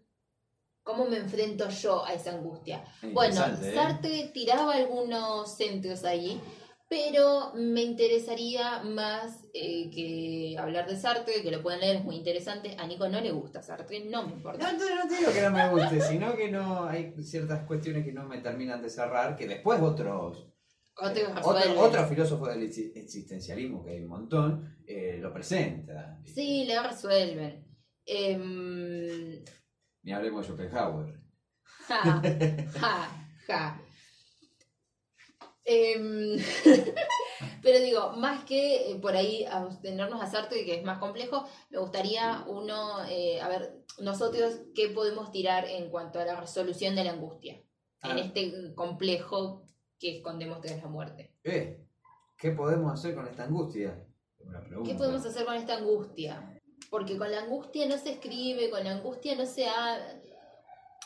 ¿Cómo 0.83 1.05
me 1.05 1.19
enfrento 1.19 1.69
yo 1.69 2.03
a 2.05 2.15
esa 2.15 2.31
angustia? 2.33 2.83
Bueno, 3.13 3.45
¿eh? 3.63 3.75
Sartre 3.75 4.31
tiraba 4.33 4.73
algunos 4.75 5.55
centros 5.55 6.05
ahí, 6.05 6.41
pero 6.89 7.53
me 7.55 7.83
interesaría 7.83 8.83
más 8.83 9.45
eh, 9.53 9.91
que 9.91 10.57
hablar 10.59 10.89
de 10.89 10.97
Sartre, 10.97 11.43
que 11.43 11.51
lo 11.51 11.63
pueden 11.63 11.81
leer, 11.81 11.97
es 11.97 12.05
muy 12.05 12.17
interesante. 12.17 12.77
A 12.79 12.87
Nico 12.87 13.09
no 13.09 13.21
le 13.21 13.31
gusta 13.31 13.63
Sartre, 13.63 14.05
no 14.07 14.23
me 14.23 14.29
No, 14.31 14.37
importa. 14.37 14.71
entonces 14.71 14.97
no 14.97 15.09
te 15.09 15.17
digo 15.19 15.33
que 15.33 15.43
no 15.43 15.51
me 15.51 15.69
guste, 15.69 16.01
sino 16.01 16.35
que 16.35 16.51
no 16.51 16.85
hay 16.87 17.13
ciertas 17.23 17.67
cuestiones 17.67 18.05
que 18.05 18.13
no 18.13 18.25
me 18.25 18.39
terminan 18.39 18.81
de 18.83 18.89
cerrar, 18.89 19.37
que 19.37 19.47
después 19.47 19.81
otros, 19.83 20.49
Otro 20.97 21.77
otro, 21.77 22.07
filósofo 22.07 22.47
del 22.49 22.63
exi- 22.63 22.93
existencialismo, 22.97 23.85
que 23.85 23.91
hay 23.91 24.01
un 24.01 24.09
montón, 24.09 24.79
eh, 24.87 25.19
lo 25.21 25.33
presenta. 25.33 26.19
Sí, 26.25 26.65
le 26.65 26.83
resuelven. 26.83 27.67
Em, 28.07 29.45
Ni 30.03 30.13
hablemos 30.13 30.47
de 30.47 30.53
Schopenhauer. 30.55 31.21
ja, 31.87 32.23
ja, 32.81 33.27
ja. 33.47 33.81
Em, 35.71 36.39
pero 37.63 37.79
digo, 37.81 38.13
más 38.17 38.45
que 38.45 38.91
eh, 38.91 38.95
por 38.97 39.15
ahí 39.15 39.45
abstenernos 39.45 40.23
a 40.23 40.27
Sartre, 40.27 40.65
que 40.65 40.77
es 40.77 40.85
más 40.85 40.99
complejo, 40.99 41.45
me 41.69 41.79
gustaría 41.79 42.43
uno, 42.49 43.05
eh, 43.05 43.39
a 43.43 43.49
ver, 43.49 43.85
nosotros, 43.99 44.63
¿qué 44.75 44.89
podemos 44.89 45.31
tirar 45.31 45.67
en 45.67 45.91
cuanto 45.91 46.21
a 46.21 46.25
la 46.25 46.41
resolución 46.41 46.97
de 46.97 47.05
la 47.05 47.13
angustia? 47.13 47.61
En 48.03 48.17
este 48.17 48.75
complejo 48.75 49.67
que 49.99 50.17
escondemos 50.17 50.63
tras 50.63 50.81
la 50.81 50.89
muerte. 50.89 51.35
Eh, 51.45 51.85
¿Qué 52.39 52.53
podemos 52.53 52.93
hacer 52.93 53.15
con 53.15 53.27
esta 53.27 53.45
angustia? 53.45 54.03
Pregunta. 54.39 54.91
¿Qué 54.91 54.97
podemos 54.97 55.27
hacer 55.27 55.45
con 55.45 55.57
esta 55.57 55.77
angustia? 55.77 56.59
Porque 56.89 57.19
con 57.19 57.31
la 57.31 57.41
angustia 57.41 57.87
no 57.87 57.99
se 57.99 58.13
escribe, 58.13 58.71
con 58.71 58.85
la 58.85 58.93
angustia 58.93 59.37
no 59.37 59.45
se 59.45 59.67
habla. 59.67 60.23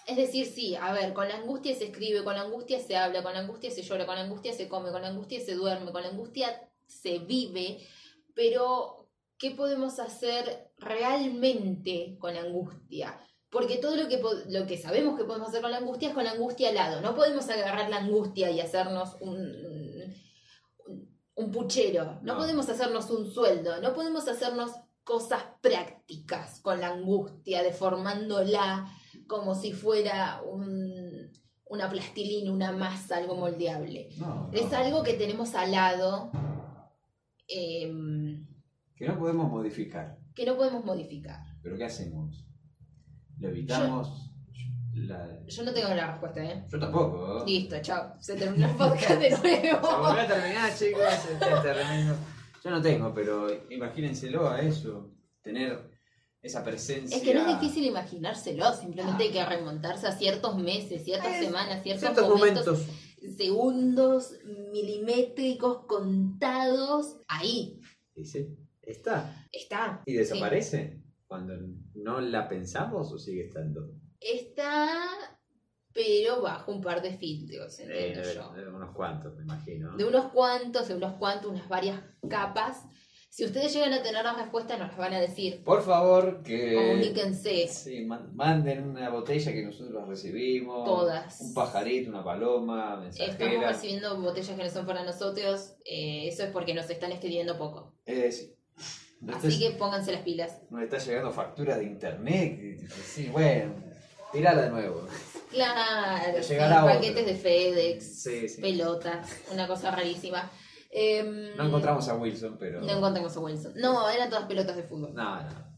Es 0.06 0.16
decir, 0.16 0.46
sí, 0.46 0.74
a 0.74 0.92
ver, 0.92 1.12
con 1.12 1.28
la 1.28 1.36
angustia 1.36 1.74
se 1.74 1.84
escribe, 1.84 2.24
con 2.24 2.34
la 2.34 2.42
angustia 2.42 2.80
se 2.80 2.96
habla, 2.96 3.22
con 3.22 3.34
la 3.34 3.40
angustia 3.40 3.70
se 3.70 3.82
llora, 3.82 4.04
con 4.04 4.16
la 4.16 4.22
angustia 4.22 4.52
se 4.52 4.68
come, 4.68 4.90
con 4.90 5.02
la 5.02 5.08
angustia 5.08 5.40
se 5.40 5.54
duerme, 5.54 5.92
con 5.92 6.02
la 6.02 6.08
angustia 6.08 6.68
se 6.86 7.18
vive, 7.20 7.78
pero 8.34 9.08
¿qué 9.38 9.52
podemos 9.52 9.98
hacer 10.00 10.72
realmente 10.78 12.16
con 12.18 12.34
la 12.34 12.40
angustia? 12.40 13.18
Porque 13.48 13.76
todo 13.76 13.96
lo 13.96 14.08
que, 14.08 14.20
lo 14.48 14.66
que 14.66 14.78
sabemos 14.78 15.16
que 15.18 15.24
podemos 15.24 15.48
hacer 15.48 15.60
con 15.60 15.70
la 15.70 15.76
angustia 15.76 16.08
es 16.08 16.14
con 16.14 16.24
la 16.24 16.32
angustia 16.32 16.70
al 16.70 16.74
lado. 16.74 17.00
No 17.00 17.14
podemos 17.14 17.48
agarrar 17.50 17.90
la 17.90 17.98
angustia 17.98 18.50
y 18.50 18.60
hacernos 18.60 19.16
un, 19.20 19.36
un, 19.36 20.14
un 21.34 21.50
puchero. 21.50 22.18
No, 22.22 22.32
No. 22.32 22.36
podemos 22.38 22.68
hacernos 22.68 23.10
un 23.10 23.30
sueldo. 23.30 23.80
No 23.82 23.92
podemos 23.92 24.26
hacernos 24.26 24.72
cosas 25.04 25.44
prácticas 25.60 26.60
con 26.60 26.80
la 26.80 26.88
angustia, 26.88 27.62
deformándola 27.62 28.90
como 29.32 29.54
si 29.54 29.72
fuera 29.72 30.42
un- 30.42 31.30
una 31.66 31.88
plastilina, 31.88 32.52
una 32.52 32.70
masa, 32.72 33.16
algo 33.16 33.34
moldeable. 33.34 34.10
No, 34.18 34.48
no. 34.48 34.50
Es 34.52 34.70
algo 34.74 35.02
que 35.02 35.14
tenemos 35.14 35.54
al 35.54 35.72
lado 35.72 36.30
em, 37.48 38.46
que 38.94 39.06
no 39.08 39.18
podemos 39.18 39.50
modificar. 39.50 40.18
que 40.34 40.46
no 40.46 40.56
podemos 40.56 40.84
modificar. 40.84 41.40
¿Pero 41.62 41.76
qué 41.76 41.84
hacemos? 41.84 42.46
¿Lo 43.38 43.48
evitamos? 43.48 44.30
La- 44.94 45.44
Yo 45.46 45.62
no 45.64 45.72
tengo 45.72 45.88
la 45.94 46.10
respuesta, 46.12 46.44
¿eh? 46.44 46.64
Yo 46.70 46.78
tampoco. 46.78 47.44
Listo, 47.46 47.76
chao. 47.80 48.14
Se 48.20 48.34
terminó 48.36 48.68
el 48.68 48.76
podcast 48.76 49.20
de 49.20 49.30
nuevo. 49.70 49.88
Se 49.88 49.96
volvió 49.96 50.20
a 50.22 50.26
terminar, 50.26 50.74
chicos. 50.74 51.02
Este 51.32 51.32
es 51.54 51.62
tremendo. 51.62 52.14
Yo 52.64 52.70
no 52.70 52.80
tengo, 52.82 53.12
pero 53.14 53.48
imagínenselo 53.70 54.48
a 54.48 54.60
eso. 54.60 55.10
Tener 55.42 55.90
esa 56.42 56.64
presencia. 56.64 57.16
Es 57.16 57.22
que 57.22 57.34
no 57.34 57.46
es 57.46 57.60
difícil 57.60 57.84
imaginárselo, 57.86 58.72
simplemente 58.74 59.24
hay 59.24 59.30
que 59.30 59.44
remontarse 59.44 60.06
a 60.08 60.12
ciertos 60.12 60.58
meses, 60.58 61.04
ciertas 61.04 61.36
Eh, 61.36 61.44
semanas, 61.44 61.82
ciertos, 61.82 62.00
Ciertos 62.00 62.28
momentos, 62.28 62.66
momentos. 62.66 63.36
segundos 63.36 64.32
milimétricos 64.72 65.86
contados. 65.86 67.20
Ahí 67.28 67.80
Dice, 68.14 68.48
está. 68.82 69.46
está. 69.52 70.02
¿Y 70.04 70.14
desaparece? 70.14 71.00
Cuando 71.26 71.54
no 71.94 72.20
la 72.20 72.48
pensamos 72.48 73.10
o 73.12 73.18
sigue 73.18 73.46
estando. 73.46 73.92
Está, 74.20 75.00
pero 75.94 76.42
bajo 76.42 76.72
un 76.72 76.80
par 76.82 77.00
de 77.02 77.16
filtros, 77.16 77.78
Eh, 77.80 77.86
de- 77.86 78.34
yo. 78.34 78.52
de 78.52 78.68
unos 78.68 78.94
cuantos, 78.94 79.34
me 79.36 79.42
imagino. 79.44 79.96
De 79.96 80.04
unos 80.04 80.26
cuantos, 80.32 80.88
de 80.88 80.94
unos 80.94 81.14
cuantos, 81.14 81.50
unas 81.50 81.68
varias 81.68 82.00
capas. 82.28 82.82
Si 83.34 83.46
ustedes 83.46 83.72
llegan 83.72 83.94
a 83.94 84.02
tener 84.02 84.22
las 84.22 84.36
respuestas, 84.36 84.78
nos 84.78 84.88
las 84.88 84.98
van 84.98 85.14
a 85.14 85.18
decir. 85.18 85.64
Por 85.64 85.82
favor, 85.82 86.42
que. 86.42 86.74
Comuníquense. 86.74 87.66
Sí, 87.66 88.04
man- 88.04 88.28
manden 88.36 88.90
una 88.90 89.08
botella 89.08 89.50
que 89.52 89.62
nosotros 89.62 90.06
recibimos. 90.06 90.84
Todas. 90.84 91.40
Un 91.40 91.54
pajarito, 91.54 92.10
una 92.10 92.22
paloma, 92.22 93.02
Estamos 93.08 93.64
recibiendo 93.66 94.20
botellas 94.20 94.54
que 94.54 94.62
no 94.64 94.68
son 94.68 94.84
para 94.84 95.02
nosotros. 95.02 95.76
eh, 95.86 96.28
eso 96.28 96.42
es 96.44 96.50
porque 96.50 96.74
nos 96.74 96.90
están 96.90 97.10
escribiendo 97.10 97.56
poco. 97.56 97.94
Eh, 98.04 98.30
sí. 98.30 98.54
Así 99.32 99.58
que 99.58 99.70
pónganse 99.78 100.12
las 100.12 100.20
pilas. 100.20 100.58
nos 100.68 100.82
está 100.82 100.98
llegando 100.98 101.30
facturas 101.30 101.78
de 101.78 101.84
internet. 101.84 102.80
Sí, 103.02 103.28
bueno, 103.32 103.72
tirala 104.30 104.60
de 104.64 104.70
nuevo. 104.70 105.06
Claro, 105.50 106.42
sí, 106.42 106.54
otro. 106.56 106.84
paquetes 106.86 107.24
de 107.24 107.34
FedEx, 107.34 108.22
Sí, 108.24 108.46
sí. 108.48 108.60
pelotas, 108.60 109.26
una 109.50 109.66
cosa 109.66 109.90
rarísima. 109.90 110.50
Em, 110.94 111.56
No 111.56 111.64
encontramos 111.66 112.06
a 112.08 112.14
Wilson, 112.16 112.56
pero. 112.58 112.80
No 112.82 112.92
encontramos 112.92 113.34
a 113.36 113.40
Wilson. 113.40 113.72
No, 113.76 114.08
eran 114.10 114.28
todas 114.28 114.44
pelotas 114.46 114.76
de 114.76 114.82
fútbol. 114.82 115.14
No, 115.14 115.42
no. 115.42 115.72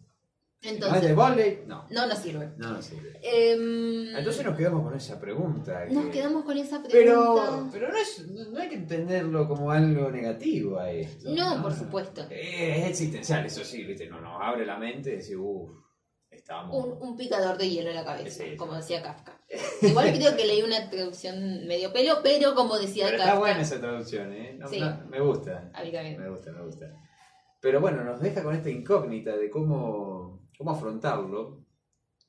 ¿No 0.64 0.70
es 0.70 0.72
Entonces, 0.76 1.02
de 1.02 1.14
volei? 1.14 1.62
No. 1.66 1.84
no 1.90 2.06
nos 2.06 2.18
sirve. 2.18 2.50
No 2.56 2.70
nos 2.70 2.86
sirve. 2.86 3.12
Em, 3.22 4.16
Entonces 4.16 4.44
nos 4.46 4.56
quedamos 4.56 4.82
con 4.82 4.94
esa 4.94 5.20
pregunta. 5.20 5.84
nos 5.90 6.06
que- 6.06 6.10
quedamos 6.10 6.42
con 6.44 6.56
esa 6.56 6.82
Pero, 6.90 7.34
pregunta. 7.34 7.68
pero 7.70 7.88
no, 7.90 7.96
es, 7.98 8.26
no 8.28 8.58
hay 8.60 8.68
que 8.70 8.74
entenderlo 8.76 9.46
como 9.46 9.70
algo 9.70 10.10
negativo 10.10 10.78
a 10.78 10.90
esto. 10.90 11.28
No, 11.30 11.60
por 11.62 11.74
supuesto. 11.74 12.26
Es 12.30 12.86
existencial, 12.88 13.44
eso 13.44 13.62
sí, 13.62 13.84
¿viste? 13.84 14.06
No 14.08 14.20
nos 14.22 14.40
abre 14.42 14.64
la 14.64 14.78
mente 14.78 15.10
y 15.12 15.16
decir, 15.16 15.36
uff, 15.36 15.70
estamos. 16.30 16.74
Un, 16.74 17.08
un 17.10 17.14
picador 17.16 17.58
de 17.58 17.68
hielo 17.68 17.90
en 17.90 17.96
la 17.96 18.04
cabeza, 18.06 18.42
como 18.56 18.74
decía 18.74 19.02
Kafka. 19.02 19.38
Igual 19.82 20.12
creo 20.12 20.36
que 20.36 20.46
leí 20.46 20.62
una 20.62 20.88
traducción 20.90 21.66
medio 21.66 21.92
pelo, 21.92 22.20
pero 22.22 22.54
como 22.54 22.78
decía 22.78 23.06
Pero 23.06 23.18
Kafka. 23.18 23.30
está 23.32 23.38
buena 23.40 23.60
esa 23.60 23.80
traducción, 23.80 24.32
¿eh? 24.32 24.56
No- 24.58 24.68
Sí. 24.68 24.80
no, 24.80 25.06
me 25.08 25.20
gusta. 25.20 25.70
A 25.74 25.82
mí 25.82 25.92
también. 25.92 26.20
Me 26.20 26.28
gusta, 26.30 26.52
me 26.52 26.62
gusta. 26.62 26.92
Pero 27.60 27.80
bueno, 27.80 28.04
nos 28.04 28.20
deja 28.20 28.42
con 28.42 28.54
esta 28.54 28.68
incógnita 28.70 29.36
de 29.36 29.48
cómo, 29.50 30.48
cómo 30.58 30.70
afrontarlo. 30.70 31.64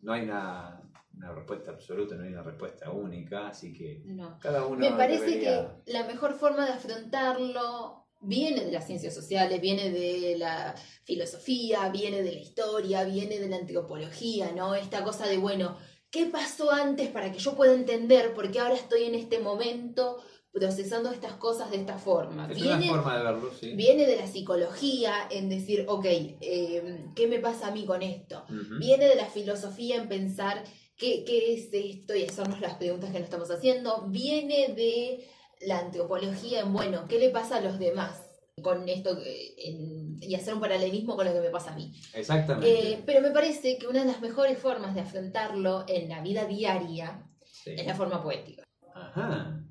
No 0.01 0.13
hay 0.13 0.21
una, 0.23 0.81
una 1.17 1.31
respuesta 1.33 1.71
absoluta, 1.71 2.15
no 2.15 2.23
hay 2.23 2.29
una 2.29 2.43
respuesta 2.43 2.89
única, 2.91 3.47
así 3.47 3.73
que 3.73 4.01
No. 4.05 4.37
cada 4.39 4.65
uno 4.65 4.77
Me 4.79 4.91
parece 4.95 5.25
debería- 5.25 5.75
que 5.85 5.91
la 5.91 6.03
mejor 6.05 6.33
forma 6.35 6.65
de 6.65 6.73
afrontarlo 6.73 8.05
viene 8.21 8.63
de 8.65 8.71
las 8.71 8.85
ciencias 8.87 9.13
sociales, 9.13 9.61
viene 9.61 9.91
de 9.91 10.35
la 10.37 10.73
filosofía, 11.03 11.89
viene 11.89 12.23
de 12.23 12.31
la 12.31 12.39
historia, 12.39 13.03
viene 13.03 13.37
de 13.39 13.47
la 13.49 13.57
antropología, 13.57 14.51
¿no? 14.53 14.73
Esta 14.75 15.03
cosa 15.03 15.27
de, 15.27 15.37
bueno, 15.37 15.77
¿qué 16.15 16.27
pasó 16.27 16.71
antes 16.71 17.09
para 17.09 17.29
que 17.29 17.39
yo 17.39 17.55
pueda 17.55 17.73
entender 17.73 18.33
por 18.33 18.49
qué 18.49 18.59
ahora 18.59 18.75
estoy 18.75 19.03
en 19.03 19.15
este 19.15 19.39
momento 19.39 20.23
procesando 20.49 21.11
estas 21.11 21.33
cosas 21.33 21.69
de 21.71 21.77
esta 21.77 21.97
forma? 21.97 22.47
Es 22.49 22.55
Viene, 22.55 22.89
una 22.89 23.01
forma 23.03 23.17
de 23.17 23.23
verlo, 23.25 23.51
sí. 23.59 23.73
viene 23.75 24.05
de 24.05 24.15
la 24.15 24.25
psicología 24.25 25.13
en 25.29 25.49
decir, 25.49 25.83
ok, 25.89 26.05
eh, 26.05 27.09
¿qué 27.17 27.27
me 27.27 27.39
pasa 27.39 27.67
a 27.67 27.71
mí 27.71 27.83
con 27.85 28.01
esto? 28.01 28.45
Viene 28.79 29.09
de 29.09 29.15
la 29.15 29.25
filosofía 29.25 29.97
en 29.97 30.07
pensar 30.07 30.63
qué, 30.95 31.25
qué 31.25 31.53
es 31.53 31.67
esto 31.73 32.15
y 32.15 32.23
hacernos 32.23 32.61
las 32.61 32.75
preguntas 32.75 33.11
que 33.11 33.19
nos 33.19 33.25
estamos 33.25 33.51
haciendo. 33.51 34.05
Viene 34.07 34.69
de 34.69 35.27
la 35.67 35.79
antropología 35.79 36.61
en, 36.61 36.71
bueno, 36.71 37.07
¿qué 37.09 37.19
le 37.19 37.29
pasa 37.29 37.57
a 37.57 37.61
los 37.61 37.77
demás 37.77 38.21
con 38.61 38.87
esto 38.87 39.17
en- 39.57 40.04
y 40.21 40.35
hacer 40.35 40.53
un 40.53 40.59
paralelismo 40.59 41.15
con 41.15 41.25
lo 41.25 41.33
que 41.33 41.41
me 41.41 41.49
pasa 41.49 41.71
a 41.71 41.75
mí? 41.75 41.93
Exactamente. 42.13 42.93
Eh, 42.93 43.03
pero 43.05 43.21
me 43.21 43.31
parece 43.31 43.77
que 43.77 43.87
una 43.87 44.01
de 44.01 44.07
las 44.11 44.21
mejores 44.21 44.57
formas 44.57 44.95
de 44.95 45.01
afrontarlo 45.01 45.85
en 45.87 46.09
la 46.09 46.21
vida 46.21 46.45
diaria 46.45 47.21
Sí. 47.63 47.71
es 47.77 47.85
la 47.85 47.95
forma 47.95 48.21
poética. 48.21 48.63
Ajá. 48.93 49.63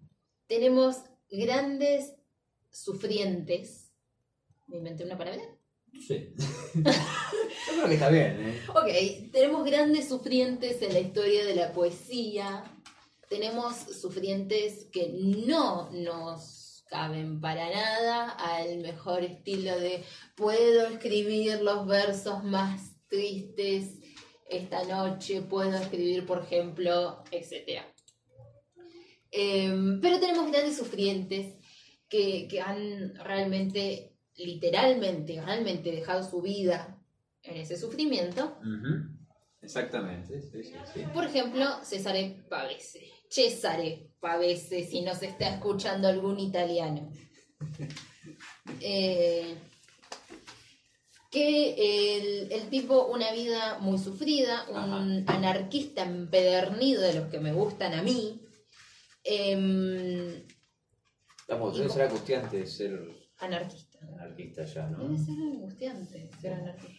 Tenemos 0.47 0.97
grandes 1.31 2.15
sufrientes. 2.71 3.93
¿Me 4.67 4.79
inventé 4.79 5.05
una 5.05 5.17
palabra? 5.19 5.43
Sí. 6.07 6.35
Yo 6.75 6.83
creo 7.75 7.87
que 7.89 7.95
está 7.95 8.09
bien, 8.11 8.37
¿eh? 8.41 8.61
Ok, 8.69 9.31
tenemos 9.33 9.65
grandes 9.65 10.09
sufrientes 10.09 10.83
en 10.83 10.93
la 10.93 11.01
historia 11.01 11.45
de 11.45 11.55
la 11.55 11.73
poesía. 11.73 12.65
Tenemos 13.29 13.77
sufrientes 13.77 14.87
que 14.93 15.09
no 15.47 15.91
nos 15.91 16.64
caben 16.95 17.41
para 17.41 17.69
nada 17.71 18.31
al 18.31 18.79
mejor 18.79 19.25
estilo 19.25 19.77
de 19.81 20.05
puedo 20.37 20.87
escribir 20.87 21.61
los 21.61 21.89
versos 21.89 22.45
más 22.45 22.95
tristes 23.09 23.99
esta 24.49 24.85
noche, 24.85 25.43
puedo 25.43 25.77
escribir, 25.77 26.25
por 26.25 26.43
ejemplo, 26.43 27.25
etc. 27.33 27.83
Em, 29.33 30.01
pero 30.01 30.21
tenemos 30.21 30.49
grandes 30.53 30.77
sufrientes 30.77 31.57
que, 32.09 32.47
que 32.49 32.61
han 32.61 33.17
realmente, 33.17 34.15
literalmente, 34.37 35.43
realmente 35.43 35.91
dejado 35.91 36.23
su 36.23 36.43
vida 36.43 37.03
en 37.43 37.57
ese 37.57 37.77
sufrimiento. 37.77 38.57
Exactamente, 39.61 40.41
sí, 40.43 40.63
sí, 40.63 40.75
sí. 40.93 41.01
Por 41.13 41.25
ejemplo, 41.25 41.65
Cesare 41.83 42.45
Pavese. 42.49 43.11
Cesare 43.35 44.11
Pavese, 44.21 44.85
si 44.85 45.03
nos 45.03 45.23
está 45.23 45.49
escuchando 45.49 46.07
algún 46.09 46.39
italiano. 46.39 47.11
Eh, 48.81 49.57
que 51.31 52.17
el, 52.17 52.51
el 52.53 52.69
tipo, 52.71 53.07
una 53.07 53.33
vida 53.33 53.79
muy 53.79 53.99
sufrida, 53.99 54.65
un 54.71 55.25
anarquista 55.27 56.03
empedernido 56.03 57.03
de 57.03 57.15
los 57.15 57.29
que 57.29 57.41
me 57.41 57.53
gustan 57.53 57.93
a 57.95 58.03
mí. 58.03 58.41
Estamos, 61.43 61.75
Y 61.75 61.79
debe 61.79 61.91
ser 61.91 62.03
angustiante 62.03 62.67
ser 62.67 63.01
anarquista. 63.39 63.99
anarquista 64.01 64.65
ya, 64.65 64.87
¿no? 64.89 65.05
Debe 65.05 65.19
ser 65.19 65.35
angustiante 65.35 66.31
ser 66.41 66.53
anarquista. 66.55 66.94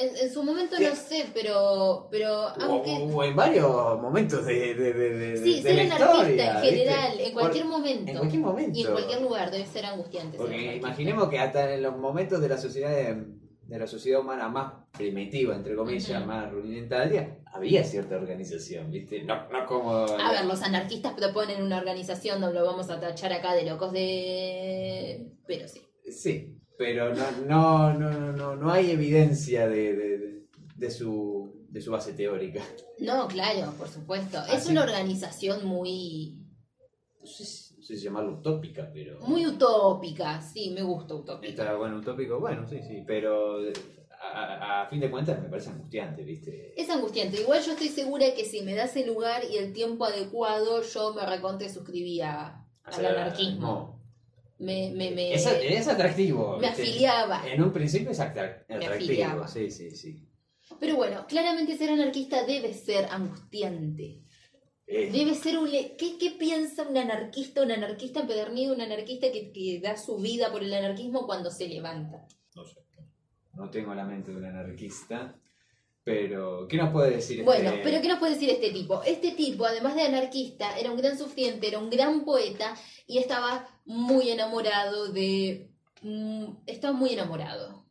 En, 0.00 0.16
en 0.16 0.32
su 0.32 0.42
momento 0.42 0.74
¿Qué? 0.76 0.88
no 0.88 0.96
sé, 0.96 1.26
pero, 1.32 2.08
pero 2.10 2.48
aunque... 2.60 2.90
o 3.12 3.22
en 3.24 3.36
varios 3.36 4.00
momentos 4.00 4.44
de, 4.44 4.74
de, 4.74 4.92
de, 4.92 5.10
de- 5.10 5.36
Sí, 5.36 5.62
ser 5.62 5.76
la 5.76 5.82
anarquista 5.94 6.14
historia, 6.20 6.46
en 6.56 6.60
¿viste? 6.62 6.76
general, 6.78 7.20
en 7.20 7.32
cualquier 7.32 7.64
Por- 7.64 7.72
momento. 7.78 8.10
En 8.10 8.18
cualquier 8.18 8.42
momento. 8.42 8.78
Y 8.78 8.82
en 8.82 8.92
cualquier 8.92 9.22
lugar 9.22 9.50
debe 9.52 9.66
ser 9.66 9.86
angustiante. 9.86 10.36
Porque 10.36 10.76
imaginemos 10.76 11.28
que 11.28 11.38
hasta 11.38 11.74
en 11.74 11.82
los 11.82 11.96
momentos 11.96 12.40
de 12.40 12.48
la 12.48 12.58
sociedad 12.58 12.90
de, 12.90 13.78
la 13.78 13.86
sociedad 13.86 14.20
humana 14.20 14.48
más 14.48 14.72
primitiva, 14.92 15.54
entre 15.54 15.74
comillas, 15.76 16.26
más 16.26 16.50
rudimentaria, 16.50 17.38
había 17.52 17.82
cierta 17.84 18.16
organización, 18.16 18.90
¿viste? 18.90 19.22
No, 19.22 19.48
no 19.48 19.64
como... 19.66 19.90
A 20.04 20.32
ver, 20.32 20.44
los 20.44 20.62
anarquistas 20.62 21.14
proponen 21.14 21.62
una 21.62 21.78
organización, 21.78 22.40
no 22.40 22.52
lo 22.52 22.64
vamos 22.64 22.90
a 22.90 23.00
tachar 23.00 23.32
acá 23.32 23.54
de 23.54 23.64
locos 23.64 23.92
de... 23.92 25.28
Pero 25.46 25.68
sí. 25.68 25.80
Sí, 26.10 26.53
pero 26.76 27.14
no, 27.14 27.30
no, 27.46 27.92
no, 27.94 28.32
no, 28.32 28.56
no, 28.56 28.70
hay 28.72 28.90
evidencia 28.90 29.68
de, 29.68 29.94
de, 29.94 30.18
de- 30.76 30.90
su, 30.90 31.66
de 31.68 31.80
su 31.80 31.90
base 31.92 32.12
teórica. 32.12 32.62
No, 32.98 33.26
claro, 33.28 33.72
por 33.78 33.88
supuesto. 33.88 34.38
Es 34.52 34.66
una 34.66 34.82
organización 34.82 35.66
muy... 35.66 36.38
No 37.20 37.26
sé, 37.26 37.44
si- 37.44 37.76
no 37.76 37.82
sé 37.82 37.96
si 37.96 38.04
llamarlo 38.04 38.34
utópica, 38.38 38.90
pero... 38.92 39.20
Muy 39.20 39.46
utópica, 39.46 40.40
sí, 40.40 40.70
me 40.70 40.82
gusta 40.82 41.14
utópica. 41.14 41.48
Está 41.62 41.74
bueno, 41.76 41.98
utópico, 41.98 42.38
bueno, 42.40 42.66
sí, 42.68 42.80
sí, 42.82 43.02
pero 43.06 43.58
a, 44.32 44.82
a 44.82 44.86
fin 44.88 45.00
de 45.00 45.10
cuentas 45.10 45.40
me 45.42 45.48
parece 45.48 45.70
angustiante, 45.70 46.22
¿viste? 46.22 46.72
Es 46.80 46.88
angustiante. 46.90 47.40
Igual 47.40 47.62
yo 47.62 47.72
estoy 47.72 47.88
segura 47.88 48.26
que 48.34 48.44
si 48.44 48.62
me 48.62 48.74
das 48.74 48.96
el 48.96 49.06
lugar 49.08 49.42
y 49.50 49.56
el 49.58 49.72
tiempo 49.72 50.04
adecuado, 50.06 50.82
yo 50.82 51.14
me 51.14 51.24
recontra 51.26 51.68
suscribía 51.68 52.64
al 52.84 53.06
anarquismo. 53.06 54.02
Me, 54.58 54.90
me, 54.92 55.10
me, 55.10 55.34
Es, 55.34 55.46
es 55.46 55.88
atractivo. 55.88 56.58
me 56.58 56.68
afiliaba. 56.68 57.42
En 57.48 57.62
un 57.62 57.72
principio 57.72 58.10
es 58.10 58.20
atrac- 58.20 58.62
atractivo. 58.62 58.92
afiliaba. 58.94 59.48
Sí, 59.48 59.70
sí, 59.70 59.90
sí. 59.90 60.20
Pero 60.80 60.96
bueno, 60.96 61.26
claramente 61.26 61.76
ser 61.76 61.90
anarquista 61.90 62.44
debe 62.46 62.72
ser 62.72 63.06
angustiante. 63.10 64.20
Eh, 64.86 65.10
Debe 65.10 65.34
ser 65.34 65.58
un... 65.58 65.70
le- 65.70 65.96
¿Qué, 65.96 66.18
qué 66.18 66.32
piensa 66.32 66.82
un 66.82 66.96
anarquista, 66.96 67.62
un 67.62 67.72
anarquista 67.72 68.20
empedernido, 68.20 68.74
un 68.74 68.82
anarquista 68.82 69.32
que, 69.32 69.50
que 69.50 69.80
da 69.80 69.96
su 69.96 70.18
vida 70.18 70.52
por 70.52 70.62
el 70.62 70.72
anarquismo 70.74 71.26
cuando 71.26 71.50
se 71.50 71.68
levanta? 71.68 72.26
no 72.54 72.64
sé. 72.64 72.80
No 73.54 73.70
tengo 73.70 73.94
la 73.94 74.04
mente 74.04 74.30
de 74.32 74.36
un 74.36 74.44
anarquista, 74.46 75.38
pero 76.02 76.66
¿qué 76.68 76.76
nos 76.76 76.90
puede 76.92 77.12
decir 77.12 77.44
Bueno, 77.44 77.70
este- 77.70 77.82
pero 77.82 78.02
¿qué 78.02 78.08
nos 78.08 78.18
puede 78.18 78.34
decir 78.34 78.50
este 78.50 78.70
tipo? 78.72 79.02
Este 79.04 79.30
tipo, 79.32 79.64
además 79.64 79.94
de 79.94 80.02
anarquista, 80.02 80.76
era 80.78 80.90
un 80.90 80.98
gran 80.98 81.16
sufriente, 81.16 81.66
era 81.68 81.78
un 81.78 81.88
gran 81.88 82.24
poeta 82.24 82.74
y 83.06 83.18
estaba 83.18 83.66
muy 83.84 84.30
enamorado 84.30 85.08
de... 85.12 85.70
mm, 86.02 86.44
estaba 86.66 86.92
muy 86.92 87.12
enamorado. 87.12 87.84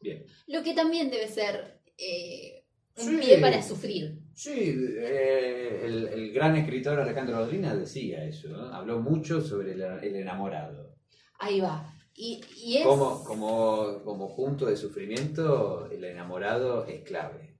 Bien. 0.00 0.24
Lo 0.46 0.62
que 0.62 0.74
también 0.74 1.10
debe 1.10 1.28
ser 1.28 1.80
eh, 1.98 2.64
un 2.96 3.04
Sí. 3.20 3.26
pie 3.26 3.38
para 3.38 3.62
sufrir. 3.62 4.18
Sí, 4.34 4.74
eh, 4.98 5.80
el, 5.84 6.08
el 6.08 6.32
gran 6.32 6.56
escritor 6.56 7.00
Alejandro 7.00 7.38
Rodríguez 7.38 7.78
decía 7.78 8.24
eso, 8.24 8.48
¿no? 8.48 8.74
habló 8.74 9.00
mucho 9.00 9.40
sobre 9.40 9.72
el, 9.72 9.82
el 9.82 10.16
enamorado. 10.16 10.94
Ahí 11.38 11.60
va. 11.60 11.90
Y, 12.16 12.40
y 12.56 12.76
es... 12.78 12.86
Como, 12.86 13.24
como, 13.24 14.02
como 14.04 14.34
punto 14.36 14.66
de 14.66 14.76
sufrimiento, 14.76 15.88
el 15.90 16.04
enamorado 16.04 16.84
es 16.86 17.02
clave. 17.02 17.56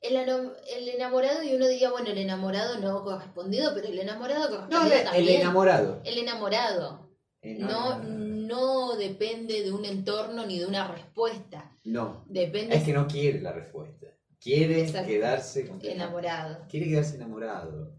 El, 0.00 0.16
el 0.16 0.88
enamorado, 0.90 1.42
y 1.42 1.54
uno 1.54 1.66
diría, 1.66 1.90
bueno, 1.90 2.10
el 2.10 2.18
enamorado 2.18 2.78
no 2.78 3.02
correspondido, 3.02 3.72
pero 3.74 3.88
el 3.88 3.98
enamorado 3.98 4.48
correspondido 4.50 4.84
el, 4.92 4.98
el 4.98 5.04
también. 5.04 5.40
enamorado. 5.40 6.02
El 6.04 6.18
enamorado. 6.18 7.03
Eh, 7.44 7.58
No, 7.60 8.02
no 8.02 8.96
depende 8.96 9.62
de 9.62 9.70
un 9.72 9.84
entorno 9.84 10.46
ni 10.46 10.58
de 10.58 10.66
una 10.66 10.88
respuesta. 10.92 11.70
no, 11.84 12.24
Depende 12.28 12.74
es 12.76 12.82
que 12.84 12.92
no 12.92 13.06
quiere 13.06 13.40
la 13.40 13.52
respuesta. 13.52 14.06
Quiere 14.40 14.82
Exacto. 14.82 15.08
quedarse 15.08 15.70
enamorado. 15.82 16.66
Quiere 16.68 16.86
quedarse 16.88 17.16
enamorado. 17.16 17.94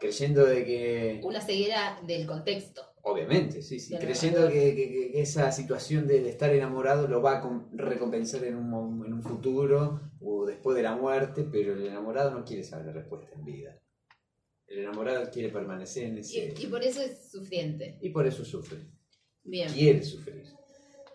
Creyendo 0.00 0.44
de 0.44 0.64
que... 0.64 1.20
Una 1.24 1.40
ceguera 1.40 1.98
del 2.06 2.26
contexto. 2.26 2.82
Obviamente, 3.02 3.62
sí, 3.62 3.80
sí. 3.80 3.96
Creyendo 3.96 4.48
que, 4.48 4.74
que- 4.76 5.20
esa 5.20 5.50
situación 5.50 6.06
de, 6.06 6.20
de 6.22 6.28
estar 6.28 6.50
enamorado 6.50 7.08
lo 7.08 7.22
va 7.22 7.38
a 7.38 7.40
com- 7.40 7.68
recompensar 7.72 8.44
en 8.44 8.56
un, 8.56 9.04
en 9.06 9.12
un 9.14 9.22
futuro 9.22 10.00
o 10.20 10.44
después 10.46 10.76
de 10.76 10.82
la 10.82 10.94
muerte, 10.94 11.46
pero 11.50 11.72
el 11.72 11.86
enamorado 11.86 12.30
no 12.32 12.44
quiere 12.44 12.62
saber 12.64 12.86
la 12.86 12.92
respuesta 12.92 13.28
en 13.34 13.44
vida. 13.44 13.78
El 14.68 14.80
enamorado 14.80 15.30
quiere 15.30 15.48
permanecer 15.48 16.04
en 16.04 16.18
Y, 16.18 16.20
ese... 16.20 16.54
y 16.58 16.66
por 16.66 16.82
eso 16.84 17.00
es 17.02 17.30
sufriente. 17.30 17.98
y 18.00 18.10
por 18.10 18.26
eso 18.26 18.44
sufre. 18.44 18.78
Bien. 19.42 19.72
Quiere 19.72 20.02
sufrir. 20.02 20.44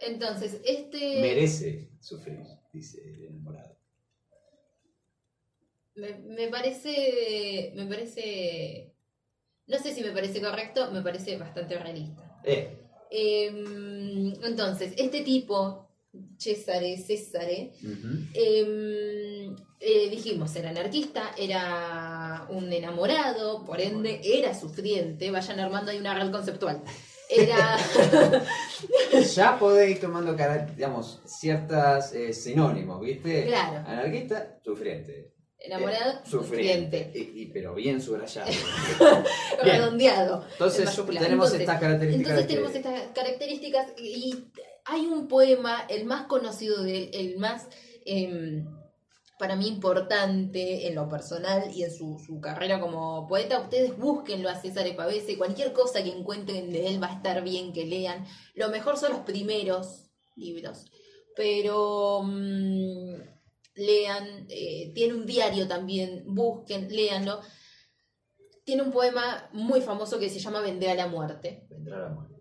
Entonces, 0.01 0.59
este... 0.65 1.21
Merece 1.21 1.91
sufrir, 2.01 2.39
dice 2.73 3.01
el 3.03 3.25
enamorado. 3.25 3.77
Me, 5.95 6.17
me 6.19 6.47
parece. 6.47 7.71
Me 7.75 7.85
parece. 7.85 8.95
No 9.67 9.77
sé 9.77 9.93
si 9.93 10.01
me 10.01 10.11
parece 10.11 10.41
correcto, 10.41 10.91
me 10.91 11.01
parece 11.03 11.37
bastante 11.37 11.77
realista. 11.77 12.39
Eh, 12.43 12.79
Em, 13.15 14.33
entonces, 14.43 14.93
este 14.97 15.21
tipo, 15.21 15.87
Cesare, 16.38 16.97
Césare, 16.97 17.71
ujú. 17.82 18.08
em, 18.34 19.56
eh, 19.80 20.10
dijimos, 20.10 20.56
era 20.56 20.69
anarquista, 20.69 21.32
era 21.38 22.45
un 22.49 22.71
enamorado, 22.71 23.65
por 23.65 23.82
ende, 23.82 24.21
era 24.23 24.54
sufriente. 24.54 25.32
Vayan 25.32 25.60
armando 25.60 25.91
ahí 25.91 25.97
una 25.97 26.13
red 26.13 26.32
conceptual. 26.32 26.82
Era. 27.30 27.78
Ya 29.36 29.58
podéis 29.58 29.95
ir 29.95 30.02
tomando, 30.02 30.36
digamos, 30.76 31.21
ciertas 31.26 32.13
eh, 32.13 32.34
sinónimos, 32.34 32.99
¿viste? 33.02 33.45
Claro. 33.45 33.78
Anarquista, 33.88 34.60
sufriente. 34.63 35.32
enamorado, 35.58 36.12
Eh, 36.12 36.30
sufriente. 36.30 37.12
Y, 37.15 37.41
y- 37.43 37.45
pero 37.47 37.73
bien 37.73 38.02
subrayado. 38.02 38.52
Bien. 39.63 39.76
Redondeado. 39.78 40.43
en 40.45 40.52
Entonces, 40.52 40.89
tenemos 40.95 41.54
Entonces, 41.54 41.60
estas 41.62 41.80
características. 41.80 42.30
Entonces 42.32 42.45
que- 42.47 42.54
tenemos 42.54 42.76
estas 42.76 43.02
características 43.15 43.88
y 43.97 44.36
hay 44.85 45.05
un 45.05 45.27
poema, 45.27 45.85
el 45.89 46.05
más 46.05 46.27
conocido 46.27 46.83
de 46.83 47.03
él, 47.03 47.09
el 47.13 47.37
más 47.37 47.67
em, 48.05 48.65
para 49.39 49.55
mí 49.55 49.67
importante 49.67 50.87
en 50.87 50.95
lo 50.95 51.09
personal 51.09 51.71
y 51.73 51.83
en 51.83 51.91
su, 51.91 52.39
carrera 52.41 52.79
como 52.79 53.27
poeta. 53.27 53.59
Ustedes 53.59 53.97
búsquenlo 53.97 54.49
a 54.49 54.55
César 54.55 54.85
Pavese, 54.95 55.37
cualquier 55.37 55.73
cosa 55.73 56.03
que 56.03 56.11
encuentren 56.11 56.71
de 56.71 56.87
él 56.87 57.01
va 57.01 57.07
a 57.07 57.15
estar 57.15 57.43
bien 57.43 57.73
que 57.73 57.85
lean. 57.85 58.25
Lo 58.55 58.69
mejor 58.69 58.97
son 58.97 59.11
los 59.11 59.21
primeros 59.21 60.09
libros, 60.35 60.85
pero 61.35 62.21
mm, 62.23 63.15
lean, 63.75 64.45
eh, 64.49 64.91
tiene 64.93 65.13
un 65.13 65.25
diario 65.25 65.67
también, 65.67 66.23
busquen, 66.25 66.89
léanlo. 66.89 67.41
Tiene 68.63 68.83
un 68.83 68.91
poema 68.91 69.49
muy 69.51 69.81
famoso 69.81 70.19
que 70.19 70.29
se 70.29 70.39
llama 70.39 70.61
Vende 70.61 70.89
a 70.89 70.95
la 70.95 71.07
muerte. 71.07 71.65
Vendrá 71.69 71.99
la 71.99 72.09
muerte. 72.09 72.32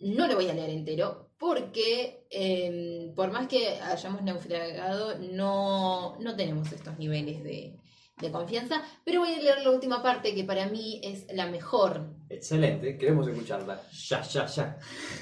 No 0.00 0.26
lo 0.26 0.34
voy 0.36 0.48
a 0.48 0.54
leer 0.54 0.70
entero 0.70 1.30
porque 1.38 2.26
eh, 2.30 3.12
por 3.16 3.30
más 3.32 3.48
que 3.48 3.80
hayamos 3.80 4.22
naufragado, 4.22 5.18
no, 5.18 6.16
no 6.20 6.36
tenemos 6.36 6.70
estos 6.72 6.98
niveles 6.98 7.42
de, 7.44 7.76
de 8.20 8.30
confianza. 8.32 8.82
Pero 9.04 9.20
voy 9.20 9.34
a 9.34 9.38
leer 9.38 9.62
la 9.62 9.70
última 9.70 10.02
parte 10.02 10.34
que 10.34 10.44
para 10.44 10.66
mí 10.66 11.00
es 11.02 11.26
la 11.32 11.46
mejor. 11.46 12.10
Excelente, 12.28 12.96
queremos 12.96 13.26
escucharla. 13.28 13.80
Ya, 13.90 14.22
ya, 14.22 14.46
ya. 14.46 14.78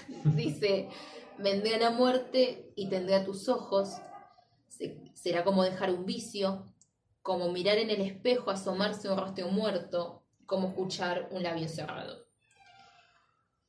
Dice, 0.25 0.89
vendré 1.39 1.75
a 1.77 1.79
la 1.79 1.91
muerte 1.91 2.73
y 2.77 2.89
tendré 2.89 3.15
a 3.17 3.25
tus 3.25 3.49
ojos. 3.49 3.97
Se- 4.69 5.01
será 5.15 5.43
como 5.45 5.63
dejar 5.65 5.91
un 5.91 6.05
vicio, 6.05 6.73
como 7.23 7.51
mirar 7.51 7.79
en 7.79 7.91
el 7.91 8.01
espejo, 8.03 8.51
asomarse 8.51 9.09
un 9.11 9.19
rostro 9.19 9.49
muerto, 9.49 10.23
como 10.45 10.69
escuchar 10.69 11.29
un 11.31 11.43
labio 11.43 11.69
cerrado. 11.69 12.27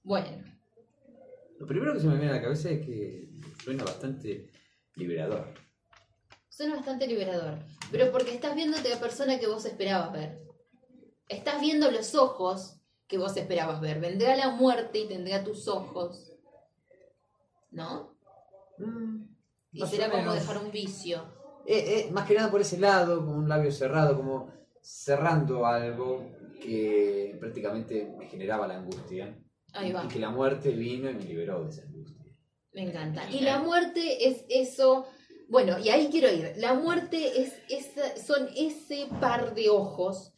Bueno, 0.03 0.43
Lo 1.59 1.65
primero 1.65 1.93
que 1.93 1.99
se 1.99 2.07
me 2.07 2.15
viene 2.15 2.29
a 2.31 2.35
la 2.35 2.41
cabeza 2.41 2.69
es 2.69 2.85
que 2.85 3.29
suena 3.63 3.83
bastante 3.83 4.51
liberador. 4.95 5.53
suena 6.49 6.75
bastante 6.75 7.05
liberador, 7.07 7.59
pero 7.91 8.11
porque 8.11 8.33
estás 8.33 8.55
viéndote 8.55 8.89
la 8.89 8.99
persona 8.99 9.39
que 9.39 9.47
vos 9.47 9.65
esperabas 9.65 10.11
ver. 10.11 10.41
Estás 11.29 11.59
viendo 11.61 11.91
los 11.91 12.15
ojos 12.15 12.79
que 13.07 13.17
vos 13.17 13.35
esperabas 13.37 13.81
ver. 13.81 13.99
Vendrá 13.99 14.35
la 14.35 14.49
muerte 14.49 14.99
y 14.99 15.07
tendrá 15.07 15.43
tus 15.43 15.67
ojos. 15.67 16.33
¿No? 17.71 18.15
Y 19.71 19.79
Más 19.81 19.89
será 19.89 20.09
como 20.09 20.33
dejar 20.33 20.57
un 20.57 20.71
vicio. 20.71 21.23
Eh, 21.65 22.07
eh, 22.07 22.11
más 22.11 22.25
que 22.27 22.33
nada 22.33 22.49
por 22.49 22.61
ese 22.61 22.79
lado, 22.79 23.17
como 23.17 23.35
un 23.35 23.49
labio 23.49 23.71
cerrado, 23.71 24.15
como 24.15 24.51
cerrando 24.81 25.65
algo 25.65 26.25
que 26.61 27.35
prácticamente 27.39 28.15
me 28.17 28.27
generaba 28.27 28.67
la 28.67 28.77
angustia. 28.77 29.37
Ahí 29.73 29.91
va. 29.91 30.05
Y 30.05 30.07
que 30.07 30.19
la 30.19 30.29
muerte 30.29 30.71
vino 30.71 31.09
y 31.09 31.13
me 31.13 31.23
liberó 31.23 31.63
de 31.63 31.69
esa 31.69 31.83
angustia. 31.83 32.25
Me 32.73 32.83
encanta. 32.83 33.29
Y 33.29 33.41
la 33.41 33.59
muerte 33.59 34.27
es 34.27 34.45
eso. 34.49 35.07
Bueno, 35.49 35.79
y 35.79 35.89
ahí 35.89 36.09
quiero 36.11 36.31
ir. 36.31 36.53
La 36.57 36.73
muerte 36.73 37.41
es 37.41 37.53
esa, 37.69 38.15
son 38.17 38.49
ese 38.55 39.07
par 39.19 39.55
de 39.55 39.69
ojos. 39.69 40.33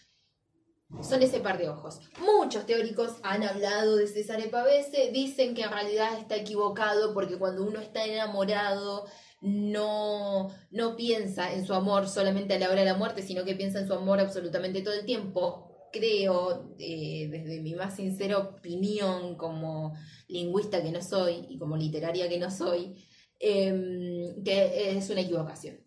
Son 1.02 1.22
ese 1.22 1.40
par 1.40 1.58
de 1.58 1.70
ojos. 1.70 2.00
Muchos 2.20 2.66
teóricos 2.66 3.18
han 3.22 3.44
hablado 3.44 3.96
de 3.96 4.08
César 4.08 4.42
Pavese, 4.50 5.12
dicen 5.12 5.54
que 5.54 5.62
en 5.62 5.72
realidad 5.72 6.18
está 6.18 6.36
equivocado 6.36 7.14
porque 7.14 7.38
cuando 7.38 7.64
uno 7.64 7.80
está 7.80 8.06
enamorado 8.06 9.06
no, 9.42 10.50
no 10.72 10.96
piensa 10.96 11.54
en 11.54 11.66
su 11.66 11.74
amor 11.74 12.08
solamente 12.08 12.56
a 12.56 12.60
la 12.60 12.70
hora 12.70 12.80
de 12.80 12.86
la 12.86 12.98
muerte, 12.98 13.22
sino 13.22 13.46
que 13.46 13.56
piensa 13.56 13.80
en 13.80 13.88
su 13.88 13.94
amor 13.94 14.20
absolutamente 14.20 14.82
todo 14.82 14.96
el 14.96 15.06
tiempo. 15.06 15.69
Creo, 15.92 16.76
eh, 16.78 17.28
desde 17.32 17.62
mi 17.62 17.74
más 17.74 17.96
sincera 17.96 18.38
opinión 18.38 19.36
como 19.36 19.94
lingüista 20.28 20.84
que 20.84 20.92
no 20.92 21.02
soy 21.02 21.46
y 21.50 21.58
como 21.58 21.76
literaria 21.76 22.30
que 22.30 22.38
no 22.40 22.52
soy, 22.52 22.96
em, 23.40 24.44
que 24.44 24.92
es 24.98 25.10
una 25.10 25.22
equivocación. 25.22 25.84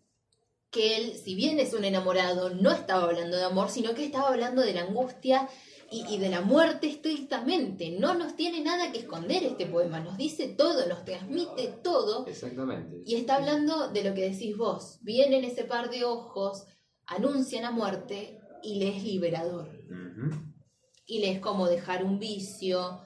Que 0.69 0.97
él, 0.97 1.13
si 1.15 1.35
bien 1.35 1.59
es 1.59 1.73
un 1.73 1.85
enamorado, 1.85 2.49
no 2.49 2.71
estaba 2.71 3.03
hablando 3.03 3.37
de 3.37 3.43
amor, 3.43 3.69
sino 3.69 3.93
que 3.93 4.05
estaba 4.05 4.29
hablando 4.29 4.61
de 4.61 4.73
la 4.73 4.81
angustia 4.81 5.47
y, 5.91 6.03
y 6.13 6.17
de 6.17 6.29
la 6.29 6.41
muerte 6.41 6.87
estrictamente. 6.87 7.91
No 7.91 8.15
nos 8.15 8.35
tiene 8.35 8.61
nada 8.61 8.91
que 8.91 8.99
esconder 8.99 9.43
este 9.43 9.67
poema, 9.67 9.99
nos 9.99 10.17
dice 10.17 10.47
todo, 10.47 10.87
nos 10.87 11.05
transmite 11.05 11.67
todo. 11.83 12.25
Exactamente. 12.25 13.03
Y 13.05 13.15
está 13.15 13.35
hablando 13.35 13.89
de 13.89 14.03
lo 14.03 14.13
que 14.15 14.29
decís 14.31 14.57
vos. 14.57 14.97
Vienen 15.01 15.43
ese 15.43 15.63
par 15.63 15.89
de 15.91 16.03
ojos, 16.03 16.65
anuncian 17.05 17.63
la 17.63 17.71
muerte 17.71 18.39
y 18.63 18.79
le 18.79 18.97
es 18.97 19.03
liberador 19.03 19.82
Y 21.05 21.19
le 21.19 21.31
es 21.31 21.39
como 21.39 21.67
dejar 21.67 22.03
un 22.03 22.19
vicio, 22.19 23.01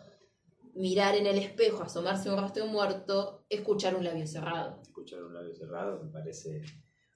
mirar 0.75 1.15
en 1.15 1.25
el 1.25 1.37
espejo, 1.37 1.83
asomarse 1.83 2.29
un 2.29 2.39
rostro 2.39 2.65
muerto, 2.67 3.45
escuchar 3.49 3.95
un 3.95 4.03
labio 4.03 4.27
cerrado. 4.27 4.81
Escuchar 4.81 5.23
un 5.23 5.33
labio 5.33 5.55
cerrado 5.55 6.03
me 6.03 6.11
parece 6.11 6.61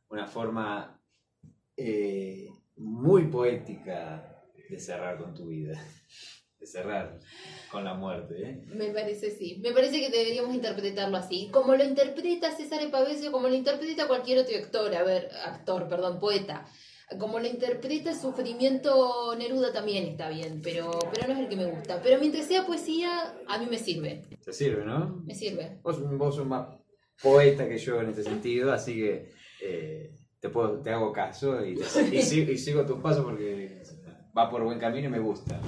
una 0.10 0.28
forma 0.28 1.00
eh, 1.78 2.50
muy 2.76 3.28
poética 3.28 4.44
de 4.70 4.80
cerrar 4.80 5.18
con 5.18 5.34
tu 5.34 5.48
vida. 5.48 5.80
De 6.60 6.68
cerrar 6.68 7.20
con 7.72 7.84
la 7.84 7.96
muerte. 7.96 8.36
¿eh? 8.40 8.64
Me 8.68 8.92
parece 8.92 9.32
sí. 9.32 9.60
Me 9.64 9.72
parece 9.72 10.00
que 10.00 10.12
deberíamos 10.12 10.54
interpretarlo 10.54 11.18
así. 11.18 11.50
Como 11.52 11.76
lo 11.76 11.84
interpreta 11.84 12.52
César 12.52 12.80
Pavese, 12.92 13.32
como 13.32 13.48
lo 13.48 13.56
interpreta 13.56 14.08
cualquier 14.08 14.38
otro 14.38 14.56
actor, 14.56 14.94
a 14.94 15.02
ver, 15.02 15.32
actor, 15.44 15.88
perdón, 15.88 16.20
poeta. 16.20 16.68
Como 17.20 17.40
lo 17.40 17.48
interpreta 17.48 18.12
el 18.12 18.16
sufrimiento 18.18 19.36
Neruda 19.38 19.74
también 19.74 20.06
está 20.06 20.30
bien, 20.30 20.62
pero, 20.64 20.92
pero 21.14 21.28
no 21.28 21.34
es 21.34 21.40
el 21.40 21.50
que 21.50 21.56
me 21.56 21.66
gusta. 21.66 22.02
Pero 22.02 22.20
mientras 22.20 22.46
sea 22.46 22.66
poesía, 22.66 23.36
a 23.48 23.58
mí 23.58 23.66
me 23.70 23.78
sirve. 23.78 24.24
Te 24.44 24.54
sirve, 24.54 24.86
¿no? 24.86 25.22
Me 25.26 25.36
sirve. 25.36 25.80
Vos, 25.84 26.02
vos 26.18 26.36
sos 26.36 26.46
más 26.48 26.68
poeta 27.22 27.68
que 27.68 27.78
yo 27.78 28.02
en 28.02 28.10
este 28.10 28.24
sentido, 28.24 28.72
así 28.72 28.96
que 28.96 29.32
eh, 29.62 30.16
te, 30.40 30.50
puedo, 30.50 30.82
te 30.82 30.92
hago 30.92 31.12
caso 31.12 31.64
y, 31.66 31.76
te- 31.76 32.16
y 32.16 32.22
sigo, 32.24 32.52
y 32.52 32.58
sigo 32.58 32.86
tus 32.86 33.00
pasos 33.00 33.24
porque 33.26 33.82
va 34.38 34.50
por 34.50 34.64
buen 34.64 34.80
camino 34.80 35.08
y 35.08 35.12
me 35.12 35.20
gusta. 35.20 35.60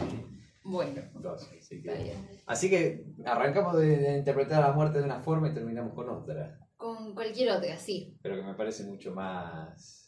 Bueno, 0.66 1.02
Entonces, 1.14 1.50
así, 1.60 1.76
está 1.76 1.94
que, 1.98 2.04
bien. 2.04 2.28
así 2.46 2.70
que 2.70 3.06
arrancamos 3.26 3.78
de, 3.78 3.98
de 3.98 4.18
interpretar 4.20 4.64
a 4.64 4.68
la 4.70 4.74
muerte 4.74 5.00
de 5.00 5.04
una 5.04 5.20
forma 5.20 5.50
y 5.50 5.54
terminamos 5.54 5.94
con 5.94 6.10
otra, 6.10 6.58
Con 6.78 7.14
cualquier 7.14 7.52
otra, 7.52 7.78
sí. 7.78 8.18
pero 8.22 8.38
que 8.38 8.44
me 8.44 8.54
parece 8.54 8.86
mucho 8.86 9.14
más 9.14 10.03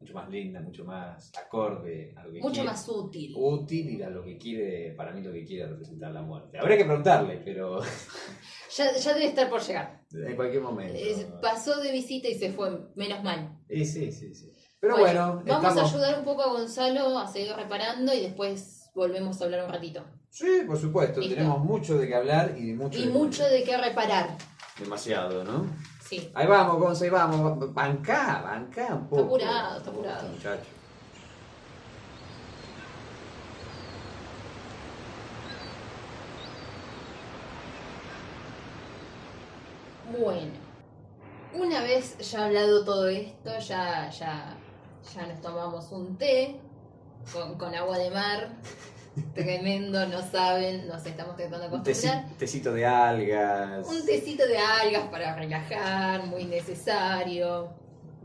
mucho 0.00 0.12
más 0.14 0.28
linda, 0.28 0.60
mucho 0.60 0.84
más 0.84 1.32
acorde 1.36 2.12
a 2.16 2.24
lo 2.24 2.32
que 2.32 2.40
Mucho 2.40 2.52
quiere. 2.54 2.68
más 2.68 2.88
útil. 2.88 3.32
útil 3.36 3.90
y 3.90 4.02
a 4.02 4.10
lo 4.10 4.22
que 4.24 4.36
quiere, 4.36 4.92
para 4.92 5.12
mí 5.12 5.22
lo 5.22 5.32
que 5.32 5.44
quiere 5.44 5.66
representar 5.68 6.12
la 6.12 6.22
muerte. 6.22 6.58
Habría 6.58 6.76
que 6.76 6.84
preguntarle, 6.84 7.40
pero 7.44 7.80
Ya, 8.76 8.92
ya 8.94 9.14
debe 9.14 9.26
estar 9.26 9.48
por 9.48 9.62
llegar. 9.62 10.02
en 10.12 10.36
cualquier 10.36 10.62
momento. 10.62 10.94
Eh, 10.96 11.26
pasó 11.40 11.80
de 11.80 11.92
visita 11.92 12.28
y 12.28 12.34
se 12.34 12.52
fue, 12.52 12.70
menos 12.94 13.22
mal. 13.24 13.58
Sí, 13.68 13.84
sí, 13.86 14.12
sí, 14.12 14.34
sí. 14.34 14.52
Pero 14.78 14.98
bueno, 14.98 15.42
vamos 15.46 15.68
estamos... 15.68 15.78
a 15.78 15.94
ayudar 15.96 16.18
un 16.18 16.24
poco 16.26 16.42
a 16.42 16.52
Gonzalo 16.52 17.18
a 17.18 17.26
seguir 17.26 17.52
reparando 17.56 18.12
y 18.12 18.20
después 18.20 18.90
volvemos 18.94 19.40
a 19.40 19.44
hablar 19.46 19.64
un 19.64 19.72
ratito. 19.72 20.04
Sí, 20.28 20.62
por 20.66 20.76
supuesto, 20.78 21.20
Listo. 21.20 21.34
tenemos 21.36 21.64
mucho 21.64 21.96
de 21.96 22.06
qué 22.06 22.14
hablar 22.14 22.54
y 22.58 22.74
mucho 22.74 22.98
Y 22.98 23.06
de 23.06 23.10
mucho 23.10 23.44
de 23.48 23.62
qué 23.64 23.78
reparar. 23.78 24.36
Demasiado, 24.78 25.42
¿no? 25.42 25.64
Sí. 26.08 26.30
Ahí 26.34 26.46
vamos, 26.46 26.78
Gonza, 26.78 27.04
ahí 27.04 27.10
vamos. 27.10 27.74
Bancá, 27.74 28.40
bancá 28.44 28.94
un 28.94 29.08
poco. 29.08 29.24
apurado, 29.24 29.78
está 29.78 29.90
apurado. 29.90 30.28
Muchacho. 30.28 30.62
Bueno, 40.16 40.52
una 41.52 41.80
vez 41.82 42.16
ya 42.18 42.44
hablado 42.44 42.84
todo 42.84 43.08
esto, 43.08 43.58
ya, 43.58 44.08
ya, 44.10 44.56
ya 45.12 45.26
nos 45.26 45.40
tomamos 45.40 45.90
un 45.90 46.16
té 46.16 46.60
con, 47.32 47.58
con 47.58 47.74
agua 47.74 47.98
de 47.98 48.10
mar. 48.10 48.50
Tremendo, 49.34 50.06
no 50.08 50.22
saben, 50.22 50.86
nos 50.88 51.04
estamos 51.06 51.36
tratando 51.36 51.68
de 51.68 51.74
Un 51.74 51.80
acostumbrar. 51.80 52.26
tecito 52.38 52.72
de 52.72 52.86
algas. 52.86 53.86
Un 53.86 54.04
tecito 54.04 54.46
de 54.46 54.58
algas 54.58 55.04
para 55.10 55.34
relajar, 55.34 56.26
muy 56.26 56.44
necesario. 56.44 57.68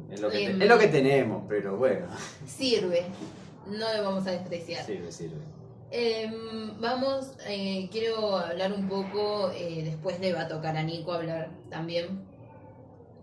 Es 0.10 0.20
lo, 0.20 0.30
que 0.30 0.38
te- 0.38 0.46
Em. 0.52 0.62
es 0.62 0.68
lo 0.68 0.78
que 0.78 0.88
tenemos, 0.88 1.44
pero 1.48 1.78
bueno. 1.78 2.08
Sirve, 2.46 3.06
no 3.68 3.94
lo 3.96 4.04
vamos 4.04 4.28
a 4.28 4.32
despreciar. 4.32 4.86
Sirve, 4.86 5.12
sirve. 5.12 5.38
Em, 5.92 6.80
vamos, 6.80 7.34
eh, 7.48 7.90
quiero 7.92 8.38
hablar 8.38 8.72
un 8.74 8.88
poco, 8.88 9.52
eh, 9.54 9.82
después 9.84 10.20
le 10.20 10.34
va 10.34 10.42
a 10.42 10.48
tocar 10.48 10.76
a 10.78 10.84
Nico 10.84 11.12
hablar 11.14 11.50
también. 11.70 12.22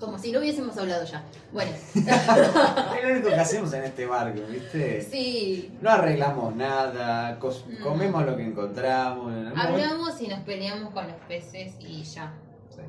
Como 0.00 0.16
si 0.18 0.30
no 0.30 0.38
hubiésemos 0.38 0.76
hablado 0.78 1.04
ya. 1.04 1.24
Bueno, 1.52 1.72
Es 1.94 3.04
lo 3.04 3.10
único 3.12 3.28
que 3.28 3.34
hacemos 3.34 3.72
en 3.72 3.82
este 3.84 4.06
barco, 4.06 4.40
¿viste? 4.48 5.02
sí, 5.02 5.72
No 5.80 5.90
arreglamos 5.90 6.54
nada, 6.54 7.32
No. 7.40 7.50
comemos 7.82 8.24
lo 8.24 8.36
que 8.36 8.44
encontramos. 8.44 9.32
hablamos 9.56 10.20
y 10.20 10.28
nos 10.28 10.40
peleamos 10.40 10.92
con 10.92 11.06
los 11.08 11.16
peces 11.26 11.74
y 11.80 12.04
ya. 12.04 12.32
Sí, 12.70 12.80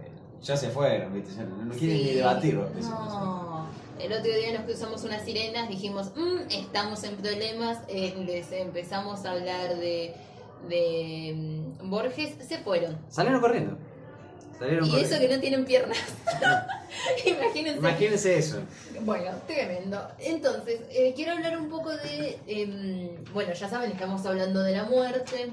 Ya 0.44 0.56
se 0.56 0.70
fueron, 0.70 1.14
¿viste? 1.14 1.34
Ya 1.36 1.44
no, 1.44 1.56
no 1.66 1.74
quieren 1.74 1.98
Sí, 1.98 2.04
ni 2.06 2.14
debatir 2.14 2.54
los 2.54 2.70
peces. 2.70 2.90
No. 2.92 3.68
El 4.00 4.14
otro 4.14 4.32
día 4.32 4.54
nos 4.54 4.64
cruzamos 4.64 5.04
unas 5.04 5.24
sirenas, 5.24 5.68
dijimos, 5.68 6.12
"Mm, 6.16 6.50
estamos 6.52 7.04
en 7.04 7.16
problemas, 7.18 7.80
eh, 7.90 8.16
les 8.26 8.52
empezamos 8.52 9.26
a 9.26 9.32
hablar 9.32 9.76
de, 9.78 10.14
de 10.70 11.34
mm, 11.82 11.90
Borges, 11.90 12.36
se 12.48 12.60
fueron. 12.60 12.98
Salieron 13.10 13.42
corriendo. 13.42 13.78
Salieron 14.60 14.86
Y 14.86 14.90
corriendo. 14.92 15.16
eso 15.16 15.22
que 15.28 15.36
no 15.36 15.40
tienen 15.42 15.66
piernas. 15.66 15.98
Imagínense. 17.26 17.80
Imagínense 17.80 18.38
eso. 18.38 18.60
Bueno, 19.02 19.32
tremendo. 19.48 20.08
Entonces, 20.20 20.82
eh, 20.92 21.14
quiero 21.16 21.34
hablar 21.34 21.58
un 21.58 21.70
poco 21.70 21.92
de. 21.92 22.38
em, 22.48 23.24
bueno, 23.34 23.54
ya 23.54 23.70
saben, 23.70 23.92
estamos 23.92 24.26
hablando 24.26 24.62
de 24.62 24.74
la 24.74 24.84
muerte. 24.84 25.52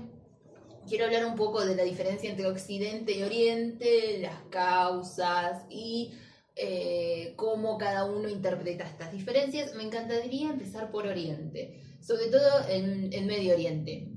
Quiero 0.89 1.07
hablar 1.07 1.25
un 1.27 1.35
poco 1.35 1.65
de 1.65 1.75
la 1.77 1.83
diferencia 1.85 2.31
entre 2.31 2.47
Occidente 2.47 3.13
y 3.13 3.23
Oriente, 3.23 4.19
las 4.21 4.41
causas 4.51 5.65
y 5.69 6.15
eh, 6.55 7.35
cómo 7.37 7.77
cada 7.77 8.05
uno 8.05 8.29
interpreta 8.29 8.85
estas 8.85 9.13
diferencias. 9.13 9.75
Me 9.75 9.83
encantaría 9.83 10.49
empezar 10.51 10.91
por 10.91 11.07
Oriente, 11.07 11.83
sobre 12.01 12.27
todo 12.27 12.69
en, 12.69 13.13
en 13.13 13.27
Medio 13.27 13.55
Oriente. 13.55 14.09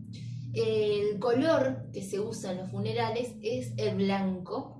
El 0.53 1.19
color 1.19 1.91
que 1.93 2.01
se 2.03 2.19
usa 2.19 2.51
en 2.51 2.57
los 2.59 2.71
funerales 2.71 3.33
es 3.43 3.71
el 3.77 3.95
blanco 3.95 4.78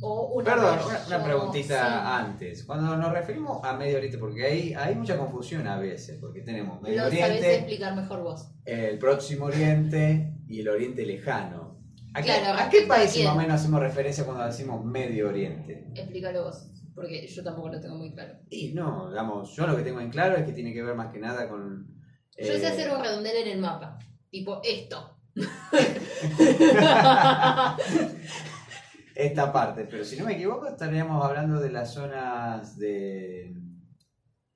o 0.00 0.40
Perdón, 0.44 0.78
una, 1.06 1.24
preguntita 1.24 1.82
sí. 1.82 2.06
antes. 2.06 2.64
Cuando 2.64 2.96
nos 2.96 3.12
referimos 3.12 3.64
a 3.64 3.76
Medio 3.76 3.96
Oriente, 3.96 4.18
porque 4.18 4.44
hay, 4.44 4.74
hay 4.74 4.94
mucha 4.94 5.18
confusión 5.18 5.66
a 5.66 5.78
veces, 5.78 6.18
porque 6.20 6.42
tenemos 6.42 6.80
Medio 6.80 6.98
Lo 6.98 7.04
sabés 7.04 7.24
Oriente, 7.24 7.56
explicar 7.56 7.96
mejor 7.96 8.22
vos. 8.22 8.48
el 8.64 8.98
Próximo 8.98 9.46
Oriente 9.46 10.34
y 10.46 10.60
el 10.60 10.68
Oriente 10.68 11.04
Lejano. 11.04 11.78
¿A 12.14 12.22
qué, 12.22 12.32
a 12.32 12.70
país 12.88 13.24
más 13.24 13.34
o 13.34 13.36
menos 13.36 13.60
hacemos 13.60 13.80
referencia 13.80 14.24
cuando 14.24 14.44
decimos 14.44 14.84
Medio 14.84 15.28
Oriente? 15.28 15.88
Explícalo 15.94 16.44
vos, 16.44 16.70
porque 16.94 17.26
yo 17.26 17.42
tampoco 17.42 17.70
lo 17.70 17.80
tengo 17.80 17.96
muy 17.96 18.12
claro. 18.12 18.34
Y 18.50 18.74
no, 18.74 19.10
digamos, 19.10 19.54
yo 19.54 19.66
lo 19.66 19.76
que 19.76 19.82
tengo 19.82 20.00
en 20.00 20.10
claro 20.10 20.36
es 20.36 20.44
que 20.44 20.52
tiene 20.52 20.72
que 20.72 20.82
ver 20.82 20.94
más 20.94 21.12
que 21.12 21.18
nada 21.18 21.48
con... 21.48 21.88
Yo 22.36 22.52
sé 22.52 22.62
eh, 22.62 22.66
hacer 22.66 22.92
un 22.92 23.02
redondel 23.02 23.36
en 23.36 23.48
el 23.48 23.58
mapa, 23.58 23.98
tipo 24.30 24.60
esto. 24.64 25.16
esta 29.18 29.52
parte, 29.52 29.84
pero 29.90 30.04
si 30.04 30.16
no 30.16 30.26
me 30.26 30.34
equivoco 30.34 30.68
estaríamos 30.68 31.24
hablando 31.24 31.58
de 31.58 31.70
las 31.72 31.92
zonas 31.92 32.78
de, 32.78 33.52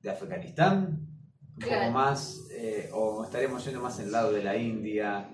de 0.00 0.10
Afganistán, 0.10 0.98
un 1.56 1.56
Claro. 1.60 1.80
poco 1.82 1.92
más, 1.92 2.46
eh, 2.52 2.88
o 2.94 3.24
estaríamos 3.24 3.64
yendo 3.64 3.80
más 3.80 3.98
el 3.98 4.10
lado 4.12 4.32
de 4.32 4.42
la 4.44 4.56
India, 4.56 5.28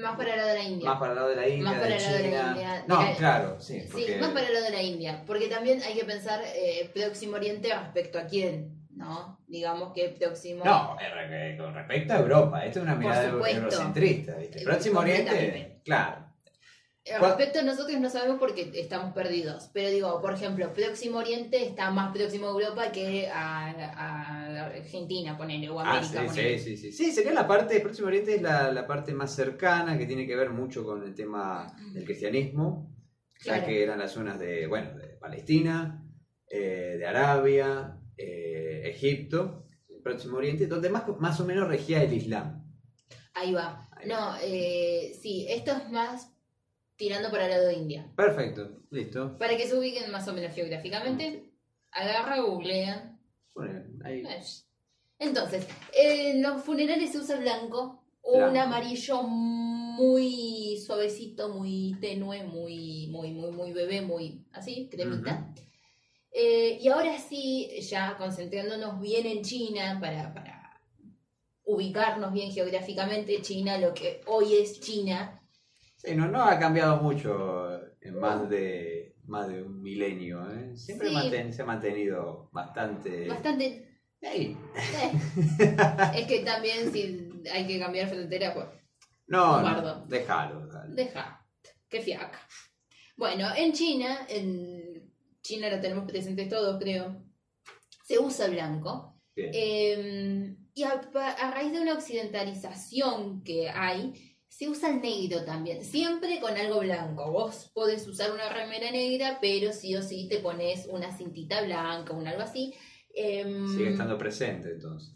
Más 0.00 0.16
para 0.16 0.30
el 0.32 0.36
lado 0.38 0.48
de 0.48 0.54
la 0.54 0.62
India. 0.64 0.88
más 0.90 0.98
para 1.00 1.10
el 1.12 1.16
lado 1.16 1.28
de 1.28 1.36
la 1.36 1.48
India, 1.48 1.64
Más 1.64 1.74
para 1.80 1.96
el 1.96 2.02
lado 2.02 2.16
de 2.16 2.22
la 2.22 2.28
China. 2.30 2.48
India, 2.54 2.72
de 2.82 2.88
No, 2.88 3.02
la- 3.02 3.16
claro, 3.16 3.60
sí, 3.60 3.80
Sí, 3.80 4.06
más 4.20 4.30
para 4.30 4.46
el 4.46 4.52
lado 4.54 4.64
de 4.66 4.72
la 4.72 4.82
India, 4.82 5.24
porque 5.26 5.48
también 5.48 5.82
hay 5.82 5.94
que 5.94 6.04
pensar 6.04 6.40
eh, 6.46 6.88
Próximo 6.94 7.34
Oriente 7.34 7.68
respecto 7.74 8.18
a 8.20 8.26
quién, 8.26 8.86
¿no? 8.90 9.40
Digamos 9.48 9.92
que 9.92 10.08
Próximo... 10.10 10.64
no, 10.64 10.96
eh, 11.00 11.56
con 11.58 11.74
respecto 11.74 12.12
a 12.14 12.18
Europa, 12.18 12.64
esto 12.64 12.78
es 12.78 12.82
una 12.84 12.94
mirada 12.94 13.24
eurocentrista, 13.28 14.36
¿viste? 14.36 14.60
Eh, 14.62 14.64
Próximo 14.64 15.00
Oriente, 15.00 15.80
claro. 15.84 16.27
Eh, 17.08 17.14
¿Cuál- 17.18 17.30
Respecto 17.36 17.60
a 17.60 17.62
nosotros 17.62 17.98
no 18.00 18.10
sabemos 18.10 18.38
porque 18.38 18.70
estamos 18.74 19.14
perdidos, 19.14 19.70
pero 19.72 19.88
digo, 19.88 20.20
por 20.20 20.34
ejemplo, 20.34 20.72
Próximo 20.74 21.18
Oriente 21.18 21.64
está 21.64 21.90
más 21.90 22.12
próximo 22.14 22.48
a 22.48 22.50
Europa 22.50 22.92
que 22.92 23.28
a, 23.28 23.70
a 23.70 24.66
Argentina, 24.66 25.36
ponele, 25.38 25.70
o 25.70 25.80
Ah, 25.80 25.90
América, 25.98 26.20
sí, 26.22 26.26
ponele. 26.26 26.58
sí, 26.58 26.76
sí, 26.76 26.92
sí. 26.92 27.04
Sí, 27.04 27.12
sería 27.12 27.32
la 27.32 27.46
parte, 27.46 27.80
Próximo 27.80 28.08
Oriente 28.08 28.34
es 28.34 28.42
la, 28.42 28.70
la 28.72 28.86
parte 28.86 29.12
más 29.14 29.34
cercana 29.34 29.96
que 29.96 30.04
tiene 30.06 30.26
que 30.26 30.36
ver 30.36 30.50
mucho 30.50 30.84
con 30.84 31.02
el 31.02 31.14
tema 31.14 31.72
del 31.94 32.04
cristianismo, 32.04 32.94
ya 33.44 33.54
Claro. 33.54 33.66
que 33.66 33.82
eran 33.82 33.98
las 33.98 34.12
zonas 34.12 34.38
de, 34.38 34.66
bueno, 34.66 34.94
de 34.98 35.08
Palestina, 35.16 36.04
eh, 36.50 36.96
de 36.98 37.06
Arabia, 37.06 37.96
eh, 38.16 38.82
Egipto, 38.84 39.64
el 39.88 40.02
Próximo 40.02 40.36
Oriente, 40.38 40.66
donde 40.66 40.90
más, 40.90 41.04
más 41.20 41.40
o 41.40 41.44
menos 41.46 41.68
regía 41.68 42.02
el 42.02 42.12
Islam. 42.12 42.64
Ahí 43.34 43.52
va. 43.54 43.88
Ahí 43.92 44.08
va. 44.08 44.14
No, 44.32 44.36
eh, 44.42 45.16
sí, 45.20 45.46
esto 45.48 45.72
es 45.72 45.90
más 45.90 46.34
tirando 46.98 47.30
para 47.30 47.44
el 47.46 47.50
lado 47.52 47.68
de 47.68 47.74
India. 47.74 48.12
Perfecto, 48.14 48.82
listo. 48.90 49.38
Para 49.38 49.56
que 49.56 49.66
se 49.66 49.78
ubiquen 49.78 50.10
más 50.10 50.28
o 50.28 50.34
menos 50.34 50.54
geográficamente, 50.54 51.50
agarra, 51.92 52.40
googlean. 52.40 53.18
Bueno, 53.54 53.84
ahí. 54.04 54.22
Entonces, 55.18 55.66
en 55.94 56.42
los 56.42 56.62
funerales 56.62 57.12
se 57.12 57.18
usa 57.18 57.36
el 57.36 57.42
blanco 57.42 58.04
un 58.22 58.40
Blanco. 58.50 58.60
amarillo 58.60 59.22
muy 59.22 60.76
suavecito, 60.84 61.48
muy 61.48 61.96
tenue, 62.00 62.44
muy, 62.44 63.06
muy, 63.08 63.32
muy, 63.32 63.52
muy 63.52 63.72
bebé, 63.72 64.02
muy 64.02 64.44
así, 64.52 64.88
cremita. 64.90 65.54
Eh, 66.30 66.78
y 66.80 66.88
ahora 66.88 67.18
sí, 67.18 67.70
ya 67.80 68.16
concentrándonos 68.18 69.00
bien 69.00 69.26
en 69.26 69.42
China 69.42 69.98
para, 70.00 70.34
para 70.34 70.80
ubicarnos 71.64 72.32
bien 72.32 72.52
geográficamente, 72.52 73.40
China, 73.40 73.78
lo 73.78 73.94
que 73.94 74.20
hoy 74.26 74.54
es 74.56 74.78
China, 74.80 75.37
Sí, 75.98 76.14
no, 76.14 76.28
no 76.28 76.42
ha 76.42 76.58
cambiado 76.58 77.02
mucho 77.02 77.68
en 78.00 78.18
más 78.18 78.48
de, 78.48 79.16
más 79.26 79.48
de 79.48 79.62
un 79.62 79.82
milenio. 79.82 80.48
¿eh? 80.52 80.76
Siempre 80.76 81.08
Sí. 81.08 81.14
manten- 81.14 81.52
se 81.52 81.62
ha 81.62 81.66
mantenido 81.66 82.48
bastante... 82.52 83.28
bastante... 83.28 83.84
Eh. 84.20 84.56
es 86.14 86.26
que 86.26 86.40
también 86.44 86.92
si 86.92 87.30
hay 87.52 87.66
que 87.66 87.78
cambiar 87.78 88.08
frontera, 88.08 88.52
pues 88.54 88.66
No, 89.28 89.60
no, 89.62 90.06
déjalo. 90.06 90.66
Deja, 90.88 91.46
que 91.88 92.00
fiaca. 92.00 92.40
Bueno, 93.16 93.46
en 93.56 93.72
China, 93.72 94.26
en 94.28 95.12
China 95.42 95.70
lo 95.70 95.80
tenemos 95.80 96.04
presentes 96.10 96.48
todos, 96.48 96.78
creo, 96.80 97.22
se 98.04 98.18
usa 98.18 98.48
blanco. 98.48 99.20
Eh, 99.36 100.56
y 100.74 100.82
a 100.82 101.50
raíz 101.52 101.72
de 101.72 101.80
una 101.80 101.94
occidentalización 101.94 103.42
que 103.44 103.68
hay, 103.70 104.27
se 104.58 104.68
usa 104.68 104.90
el 104.90 105.00
negro 105.00 105.44
también, 105.44 105.84
siempre 105.84 106.40
con 106.40 106.56
algo 106.56 106.80
blanco. 106.80 107.30
Vos 107.30 107.70
podés 107.72 108.06
usar 108.08 108.32
una 108.32 108.48
remera 108.48 108.90
negra, 108.90 109.38
pero 109.40 109.72
sí 109.72 109.94
o 109.94 110.02
sí 110.02 110.26
te 110.28 110.38
pones 110.38 110.86
una 110.90 111.16
cintita 111.16 111.62
blanca, 111.62 112.12
un 112.12 112.26
algo 112.26 112.42
así. 112.42 112.74
Em, 113.14 113.68
Sigue 113.68 113.90
estando 113.90 114.18
presente 114.18 114.70
entonces. 114.72 115.14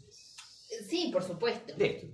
Sí, 0.87 1.09
por 1.11 1.23
supuesto. 1.23 1.73
Listo. 1.77 2.07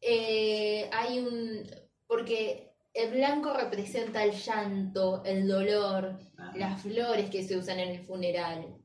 Eh, 0.00 0.88
hay 0.92 1.18
un... 1.18 1.62
porque 2.06 2.72
el 2.94 3.12
blanco 3.12 3.52
representa 3.52 4.24
el 4.24 4.32
llanto, 4.32 5.22
el 5.24 5.46
dolor, 5.46 6.18
Ah, 6.38 6.52
las 6.56 6.80
flores 6.82 7.28
que 7.30 7.44
se 7.46 7.56
usan 7.56 7.78
en 7.80 7.90
el 7.90 8.00
funeral. 8.04 8.76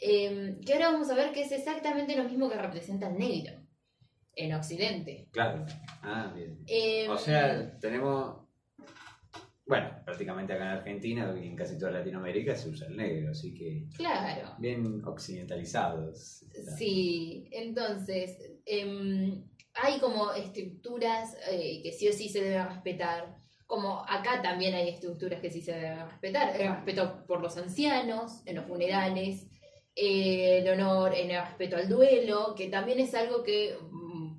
eh, 0.00 0.58
que 0.66 0.72
ahora 0.74 0.90
vamos 0.90 1.08
a 1.10 1.14
ver 1.14 1.32
que 1.32 1.42
es 1.42 1.52
exactamente 1.52 2.16
lo 2.16 2.24
mismo 2.24 2.50
que 2.50 2.56
representa 2.56 3.06
el 3.08 3.16
negro 3.16 3.61
en 4.34 4.54
Occidente. 4.54 5.28
Claro. 5.30 5.64
Ah, 6.02 6.32
bien. 6.34 6.58
Eh, 6.66 7.08
O 7.08 7.16
sea, 7.18 7.78
tenemos. 7.78 8.42
Bueno, 9.64 9.90
prácticamente 10.04 10.52
acá 10.52 10.64
en 10.64 10.70
Argentina 10.78 11.34
y 11.40 11.46
en 11.46 11.56
casi 11.56 11.78
toda 11.78 11.92
Latinoamérica 11.92 12.54
se 12.56 12.68
usa 12.68 12.88
el 12.88 12.96
negro, 12.96 13.30
así 13.30 13.54
que 13.54 13.86
claro. 13.96 14.54
bien 14.58 15.02
occidentalizados. 15.04 16.44
Sí, 16.76 17.48
entonces 17.52 18.38
em, 18.66 19.44
hay 19.74 19.98
como 20.00 20.32
estructuras 20.32 21.36
eh, 21.50 21.80
que 21.82 21.92
sí 21.92 22.08
o 22.08 22.12
sí 22.12 22.28
se 22.28 22.42
deben 22.42 22.66
respetar. 22.68 23.36
Como 23.66 24.00
acá 24.06 24.42
también 24.42 24.74
hay 24.74 24.88
estructuras 24.90 25.40
que 25.40 25.48
sí 25.50 25.62
se 25.62 25.72
deben 25.72 26.06
respetar. 26.10 26.60
El 26.60 26.68
respeto 26.68 27.24
por 27.26 27.40
los 27.40 27.56
ancianos, 27.56 28.42
en 28.44 28.56
los 28.56 28.66
funerales, 28.66 29.46
eh, 29.94 30.58
el 30.58 30.68
honor 30.68 31.14
en 31.14 31.30
el 31.30 31.40
respeto 31.42 31.76
al 31.76 31.88
duelo, 31.88 32.54
que 32.56 32.68
también 32.68 32.98
es 32.98 33.14
algo 33.14 33.42
que, 33.42 33.76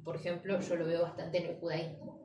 por 0.03 0.15
ejemplo, 0.15 0.59
yo 0.59 0.75
lo 0.75 0.85
veo 0.85 1.01
bastante 1.03 1.37
en 1.39 1.45
el 1.51 1.55
judaísmo. 1.57 2.21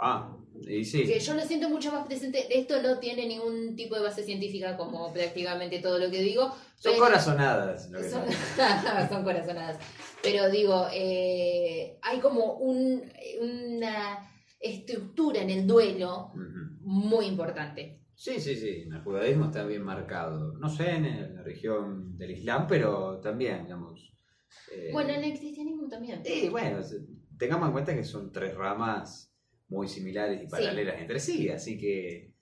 Ah, 0.00 0.36
y 0.68 0.84
sí. 0.84 1.04
Que 1.04 1.18
yo 1.18 1.34
lo 1.34 1.40
siento 1.42 1.68
mucho 1.68 1.90
más 1.90 2.06
presente. 2.06 2.56
Esto 2.56 2.80
no 2.80 2.98
tiene 3.00 3.26
ningún 3.26 3.74
tipo 3.74 3.96
de 3.96 4.02
base 4.02 4.22
científica, 4.22 4.76
como 4.76 5.12
prácticamente 5.12 5.80
todo 5.80 5.98
lo 5.98 6.08
que 6.08 6.22
digo. 6.22 6.52
Son 6.76 6.92
pero- 6.92 7.04
corazonadas. 7.04 7.90
lo 7.90 8.00
que 8.00 8.08
son, 8.08 8.22
son. 9.08 9.24
corazonadas. 9.24 9.78
Pero 10.22 10.48
digo, 10.50 10.86
eh, 10.92 11.98
hay 12.02 12.20
como 12.20 12.54
un, 12.58 13.02
una 13.40 14.30
estructura 14.60 15.42
en 15.42 15.50
el 15.50 15.66
duelo 15.66 16.32
muy 16.80 17.26
importante. 17.26 18.02
Sí, 18.14 18.40
sí, 18.40 18.54
sí. 18.56 18.82
En 18.86 18.92
el 18.94 19.02
judaísmo 19.02 19.46
está 19.46 19.64
bien 19.64 19.82
marcado. 19.82 20.52
No 20.58 20.68
sé, 20.68 20.90
en 20.90 21.34
la 21.36 21.42
región 21.42 22.16
del 22.16 22.32
Islam, 22.32 22.66
pero 22.68 23.18
también, 23.20 23.64
digamos. 23.64 24.12
eh, 24.72 24.90
Bueno, 24.92 25.10
en 25.10 25.24
el 25.24 25.38
cristianismo 25.38 25.88
también. 25.88 26.24
Sí, 26.24 26.48
bueno, 26.48 26.80
tengamos 27.38 27.66
en 27.68 27.72
cuenta 27.72 27.94
que 27.94 28.04
son 28.04 28.32
tres 28.32 28.54
ramas 28.54 29.32
muy 29.68 29.88
similares 29.88 30.42
y 30.42 30.46
paralelas 30.48 31.00
entre 31.00 31.20
sí, 31.20 31.48
así 31.50 31.78
que 31.78 32.32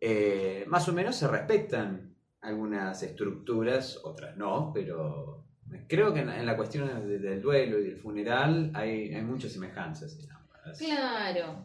eh, 0.00 0.64
más 0.68 0.88
o 0.88 0.92
menos 0.92 1.16
se 1.16 1.26
respetan 1.28 2.14
algunas 2.40 3.02
estructuras, 3.02 3.98
otras 4.04 4.36
no, 4.36 4.70
pero 4.72 5.44
creo 5.88 6.14
que 6.14 6.20
en, 6.20 6.28
en 6.30 6.46
la 6.46 6.56
cuestión 6.56 6.86
de- 7.08 7.18
del 7.18 7.42
duelo 7.42 7.78
y 7.80 7.84
del 7.84 7.96
funeral 7.96 8.70
hay, 8.74 9.12
hay 9.14 9.22
muchas 9.22 9.52
semejanzas. 9.52 10.16
en 10.22 10.30
ambas. 10.30 10.78
Claro. 10.78 11.64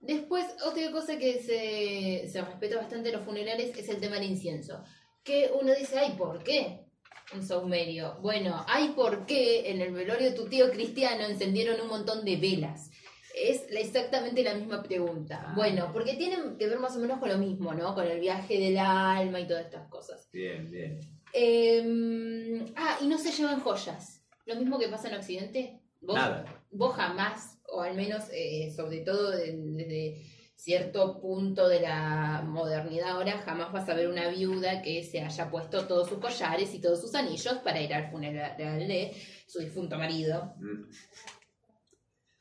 Después, 0.00 0.44
otra 0.64 0.90
cosa 0.92 1.18
que 1.18 1.40
se, 1.40 2.28
se 2.28 2.40
respeta 2.42 2.76
bastante 2.76 3.10
en 3.10 3.16
los 3.16 3.24
funerales 3.24 3.76
es 3.76 3.88
el 3.88 3.98
tema 4.00 4.16
del 4.16 4.30
incienso. 4.30 4.82
Que 5.24 5.50
uno 5.60 5.72
dice, 5.74 5.98
ay, 5.98 6.14
¿por 6.16 6.42
qué? 6.42 6.86
Un 7.34 7.42
saumerio. 7.42 8.16
Bueno, 8.22 8.64
ay, 8.68 8.90
¿por 8.96 9.26
qué 9.26 9.70
en 9.70 9.80
el 9.82 9.92
velorio 9.92 10.30
de 10.30 10.36
tu 10.36 10.46
tío 10.48 10.70
cristiano 10.70 11.24
encendieron 11.26 11.80
un 11.80 11.88
montón 11.88 12.24
de 12.24 12.36
velas? 12.36 12.90
Es 13.34 13.66
exactamente 13.70 14.42
la 14.42 14.54
misma 14.54 14.82
pregunta. 14.82 15.44
Ah. 15.46 15.52
Bueno, 15.54 15.90
porque 15.92 16.14
tienen 16.14 16.56
que 16.56 16.66
ver 16.66 16.78
más 16.80 16.96
o 16.96 17.00
menos 17.00 17.18
con 17.20 17.28
lo 17.28 17.38
mismo, 17.38 17.72
¿no? 17.74 17.94
Con 17.94 18.06
el 18.06 18.18
viaje 18.20 18.58
del 18.58 18.78
alma 18.78 19.38
y 19.40 19.46
todas 19.46 19.66
estas 19.66 19.86
cosas. 19.88 20.28
Bien, 20.32 20.70
bien. 20.70 20.98
Eh, 21.34 22.64
ah, 22.76 22.98
y 23.02 23.06
no 23.06 23.18
se 23.18 23.30
llevan 23.30 23.60
joyas. 23.60 24.22
Lo 24.46 24.56
mismo 24.56 24.78
que 24.78 24.88
pasa 24.88 25.08
en 25.08 25.14
Occidente. 25.16 25.80
¿Vos, 26.00 26.16
Nada. 26.16 26.44
vos 26.70 26.94
jamás, 26.96 27.58
o 27.70 27.82
al 27.82 27.94
menos 27.94 28.24
eh, 28.32 28.72
sobre 28.74 29.00
todo 29.00 29.30
de- 29.32 29.52
desde 29.56 30.22
cierto 30.58 31.20
punto 31.20 31.68
de 31.68 31.80
la 31.80 32.42
modernidad 32.44 33.10
ahora, 33.10 33.38
jamás 33.38 33.72
vas 33.72 33.88
a 33.88 33.94
ver 33.94 34.08
una 34.08 34.28
viuda 34.28 34.82
que 34.82 35.04
se 35.04 35.20
haya 35.20 35.48
puesto 35.50 35.86
todos 35.86 36.08
sus 36.08 36.18
collares 36.18 36.74
y 36.74 36.80
todos 36.80 37.00
sus 37.00 37.14
anillos 37.14 37.58
para 37.62 37.80
ir 37.80 37.94
al 37.94 38.10
funeral 38.10 38.56
de 38.58 39.14
su 39.46 39.60
difunto 39.60 39.96
marido. 39.96 40.54
Mm. 40.58 40.90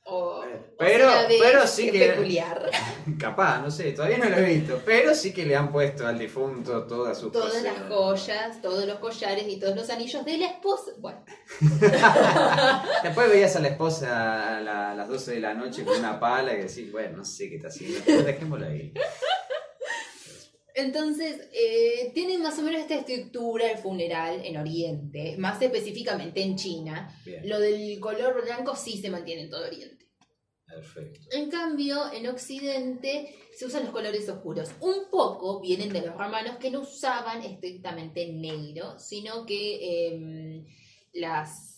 O, 0.09 0.41
Pero- 0.77 1.09
o 1.09 1.27
pero 1.27 1.67
sí 1.67 1.91
que- 1.91 1.99
peculiar. 2.11 2.71
Capaz, 3.19 3.61
no 3.61 3.69
sé, 3.69 3.91
todavía 3.91 4.17
no 4.19 4.29
lo 4.29 4.37
he 4.37 4.43
visto, 4.55 4.81
pero 4.85 5.13
sí 5.13 5.33
que 5.33 5.45
le 5.45 5.53
han 5.55 5.69
puesto 5.71 6.07
al 6.07 6.17
difunto 6.17 6.85
todas 6.87 7.17
sus 7.17 7.31
Todas 7.33 7.61
las 7.61 7.77
joyas, 7.89 8.61
todos 8.61 8.85
los 8.85 8.99
collares 8.99 9.45
y 9.49 9.59
todos 9.59 9.75
los 9.75 9.89
anillos 9.89 10.23
de 10.23 10.37
la 10.37 10.45
esposa. 10.47 10.91
Bueno, 10.99 11.25
Después 13.03 13.29
veías 13.29 13.55
a 13.55 13.59
la 13.59 13.67
esposa 13.69 14.57
a, 14.57 14.61
la- 14.61 14.91
a 14.91 14.95
las 14.95 15.09
12 15.09 15.31
de 15.33 15.39
la 15.41 15.53
noche 15.53 15.83
con 15.83 15.97
una 15.99 16.19
pala 16.19 16.53
y 16.53 16.61
decís, 16.61 16.89
bueno, 16.91 17.17
no 17.17 17.25
sé 17.25 17.49
qué 17.49 17.55
está 17.57 17.67
haciendo, 17.67 18.23
dejémoslo 18.23 18.65
ahí. 18.65 18.93
Entonces, 20.73 21.41
eh, 21.53 22.11
tiene 22.13 22.37
más 22.37 22.59
o 22.59 22.61
menos 22.61 22.81
esta 22.81 22.93
estructura 22.95 23.71
el 23.71 23.79
funeral 23.79 24.41
en 24.45 24.57
Oriente, 24.57 25.35
más 25.39 25.59
específicamente 25.59 26.41
en 26.43 26.55
China. 26.55 27.11
Bien, 27.25 27.49
Lo 27.49 27.59
del 27.59 27.99
color 27.99 28.43
blanco 28.43 28.75
sí 28.75 29.01
se 29.01 29.09
mantiene 29.09 29.41
en 29.43 29.49
todo 29.49 29.65
Oriente. 29.65 29.96
Perfecto. 30.77 31.19
En 31.31 31.49
cambio, 31.49 32.11
en 32.11 32.27
Occidente 32.27 33.35
se 33.51 33.65
usan 33.65 33.83
los 33.83 33.91
colores 33.91 34.27
oscuros. 34.29 34.71
Un 34.79 35.09
poco 35.09 35.59
vienen 35.59 35.89
de 35.89 36.01
los 36.01 36.15
romanos 36.15 36.57
que 36.57 36.69
no 36.69 36.81
usaban 36.81 37.41
estrictamente 37.43 38.31
negro, 38.31 38.99
sino 38.99 39.45
que 39.45 40.07
em, 40.07 40.65
las... 41.13 41.73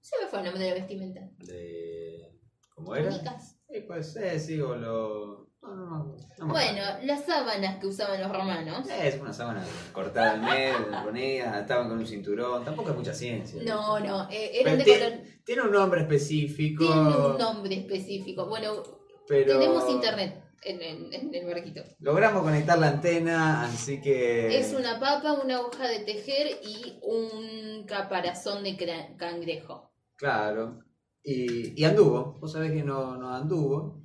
Se 0.00 0.16
me 0.20 0.28
fue 0.28 0.40
el 0.40 0.44
nombre 0.46 0.64
de 0.64 0.70
la 0.70 0.76
vestimenta. 0.76 1.30
De... 1.38 2.32
¿Cómo 2.74 2.94
era? 2.96 3.10
Túnicas. 3.10 3.58
Sí, 3.68 3.80
pues 3.86 4.12
ser, 4.12 4.40
sí, 4.40 4.60
o 4.60 4.74
lo... 4.74 5.53
No, 5.64 5.74
no, 5.74 5.86
no, 5.86 6.16
no 6.38 6.46
me 6.46 6.52
Bueno, 6.52 6.82
acuerdo. 6.82 7.06
las 7.06 7.24
sábanas 7.24 7.78
que 7.78 7.86
usaban 7.86 8.20
los 8.20 8.30
romanos. 8.30 8.86
Es 8.88 9.20
una 9.20 9.32
sábana 9.32 9.64
cortada 9.92 10.32
al 10.32 10.40
medio, 10.42 10.90
la 10.90 11.02
ponía, 11.04 11.58
estaban 11.60 11.88
con 11.88 11.98
un 11.98 12.06
cinturón, 12.06 12.64
tampoco 12.64 12.90
es 12.90 12.96
mucha 12.96 13.14
ciencia. 13.14 13.62
No, 13.64 13.98
no, 14.00 14.28
eh, 14.30 14.60
eran 14.60 14.78
de 14.78 14.84
color... 14.84 15.12
Tiene 15.44 15.62
un 15.62 15.72
nombre 15.72 16.02
específico. 16.02 16.84
Tiene 16.84 17.00
un 17.16 17.38
nombre 17.38 17.74
específico. 17.76 18.46
Bueno, 18.46 18.82
pero 19.26 19.58
tenemos 19.58 19.88
internet 19.90 20.42
en, 20.62 20.80
en- 20.82 21.12
en 21.12 21.34
el 21.34 21.46
barquito. 21.46 21.82
Logramos 22.00 22.42
conectar 22.42 22.78
la 22.78 22.88
antena, 22.88 23.64
así 23.64 24.00
que... 24.00 24.58
Es 24.58 24.74
una 24.74 24.98
papa, 25.00 25.32
una 25.42 25.60
hoja 25.60 25.88
de 25.88 26.00
tejer 26.00 26.58
y 26.62 26.98
un 27.02 27.84
caparazón 27.86 28.62
de 28.64 28.76
cangrejo. 29.18 29.92
Claro. 30.16 30.80
Y, 31.22 31.80
y 31.80 31.84
anduvo. 31.84 32.38
Vos 32.40 32.52
sabés 32.52 32.72
que 32.72 32.82
no, 32.82 33.16
no 33.16 33.34
anduvo. 33.34 34.03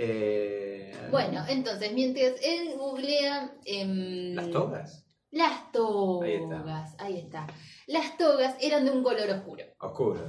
Eh, 0.00 0.92
Bueno, 1.10 1.44
entonces, 1.48 1.92
mientras 1.92 2.34
él 2.42 2.74
googlea... 2.76 3.52
em, 3.64 4.34
Las 4.34 4.50
togas. 4.50 5.04
Las 5.30 5.52
Ahí 5.52 5.58
togas, 5.72 6.94
ahí 6.98 7.18
está. 7.18 7.46
Las 7.86 8.16
togas 8.16 8.54
eran 8.60 8.84
de 8.84 8.90
un 8.92 9.02
color 9.02 9.28
oscuro. 9.30 9.64
Oscuro. 9.80 10.20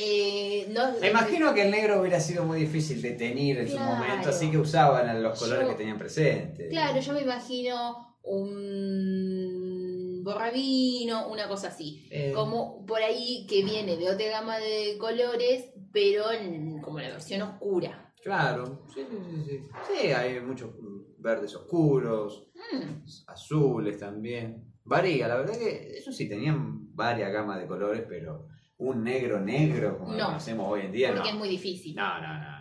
Eh, 0.00 0.66
no, 0.70 0.92
Me 1.00 1.08
imagino 1.10 1.52
que 1.54 1.62
el 1.62 1.70
negro 1.70 2.00
hubiera 2.00 2.20
sido 2.20 2.44
muy 2.44 2.58
difícil 2.60 3.00
de 3.02 3.12
teñir 3.12 3.58
en 3.58 3.68
su 3.68 3.78
momento, 3.78 4.28
así 4.30 4.50
que 4.50 4.58
usaban 4.58 5.22
los 5.22 5.38
colores 5.38 5.64
Yo- 5.64 5.70
que 5.70 5.76
tenían 5.76 5.98
presentes. 5.98 6.68
Claro, 6.70 7.00
yo 7.00 7.12
me 7.14 7.22
imagino 7.22 8.16
un 8.22 10.22
borrabino, 10.24 11.28
una 11.28 11.48
cosa 11.48 11.68
así. 11.68 12.06
Eh, 12.10 12.32
Como 12.34 12.84
por 12.86 13.02
ahí 13.02 13.46
que 13.48 13.62
viene 13.64 13.96
de 13.96 14.10
otra 14.10 14.26
gama 14.28 14.58
de 14.58 14.96
colores, 14.98 15.70
pero 15.92 16.30
en, 16.32 16.80
como 16.82 17.00
la 17.00 17.08
versión 17.08 17.42
oscura. 17.42 18.07
Claro. 18.22 18.84
Sí, 18.92 19.00
sí, 19.08 19.16
sí, 19.30 19.44
sí. 19.48 19.66
Sí, 20.00 20.06
hay 20.08 20.40
muchos 20.40 20.70
mm, 20.80 21.22
verdes 21.22 21.54
oscuros, 21.54 22.44
Mm, 22.72 23.04
azules 23.28 23.98
también. 23.98 24.64
Varía, 24.84 25.26
la 25.28 25.36
verdad 25.36 25.56
que 25.58 25.96
eso 25.96 26.12
sí 26.12 26.28
tenían 26.28 26.94
varias 26.94 27.32
gamas 27.32 27.58
de 27.60 27.66
colores, 27.66 28.04
pero 28.08 28.46
un 28.78 29.02
negro 29.04 29.40
negro 29.40 29.96
como 29.98 30.12
lo 30.12 30.18
No. 30.18 30.26
conocemos 30.26 30.66
hoy 30.70 30.82
en 30.82 30.92
día, 30.92 31.12
porque 31.14 31.28
es 31.28 31.34
no. 31.34 31.38
muy 31.40 31.48
difícil. 31.48 31.94
No, 31.94 32.20
no, 32.20 32.34
no. 32.38 32.58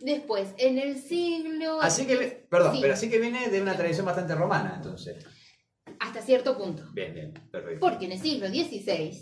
Después, 0.00 0.52
en 0.58 0.78
el 0.78 0.98
siglo... 0.98 1.80
Así 1.80 2.06
que, 2.06 2.46
perdón, 2.50 2.74
Sí. 2.74 2.78
pero 2.82 2.94
así 2.94 3.08
que 3.08 3.18
viene 3.20 3.48
de 3.48 3.62
una 3.62 3.76
tradición 3.76 4.06
bastante 4.06 4.34
romana, 4.34 4.74
entonces. 4.76 5.24
Hasta 6.00 6.20
cierto 6.22 6.56
punto. 6.58 6.82
Bien, 6.92 7.14
bien, 7.14 7.32
perfecto. 7.50 7.78
Porque 7.80 8.06
en 8.06 8.12
el 8.12 8.18
siglo 8.18 8.48
XVI... 8.48 9.12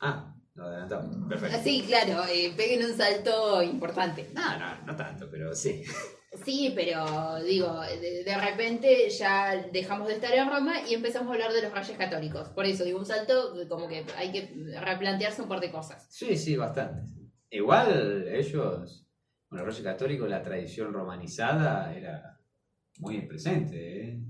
Ah, 0.00 0.34
lo 0.56 0.64
adelantamos, 0.64 1.28
perfecto. 1.28 1.58
Sí, 1.62 1.84
claro, 1.86 2.24
eh, 2.32 2.52
peguen 2.56 2.84
un 2.84 2.96
salto 2.96 3.62
importante. 3.62 4.30
No, 4.34 4.58
no, 4.58 4.86
no 4.86 4.96
tanto, 4.96 5.28
pero 5.30 5.54
sí. 5.54 5.84
Sí, 6.44 6.72
pero 6.74 7.42
digo, 7.42 7.80
de, 7.80 8.24
de 8.24 8.36
repente 8.38 9.08
ya 9.08 9.68
dejamos 9.72 10.08
de 10.08 10.14
estar 10.14 10.32
en 10.34 10.48
Roma 10.48 10.74
y 10.88 10.94
empezamos 10.94 11.30
a 11.30 11.34
hablar 11.34 11.52
de 11.52 11.62
los 11.62 11.72
reyes 11.72 11.96
católicos. 11.96 12.48
Por 12.50 12.66
eso 12.66 12.84
digo, 12.84 12.98
un 12.98 13.06
salto 13.06 13.54
como 13.68 13.88
que 13.88 14.04
hay 14.16 14.32
que 14.32 14.54
replantearse 14.80 15.42
un 15.42 15.48
par 15.48 15.60
de 15.60 15.70
cosas. 15.70 16.06
Sí, 16.10 16.36
sí, 16.36 16.56
bastante. 16.56 17.02
Igual 17.50 18.28
ellos, 18.28 19.06
bueno, 19.48 19.64
el 19.64 19.70
Reyes 19.70 19.84
Católico, 19.84 20.26
la 20.26 20.42
tradición 20.42 20.92
romanizada 20.92 21.94
era 21.94 22.38
muy 22.98 23.22
presente, 23.26 24.00
¿eh? 24.08 24.20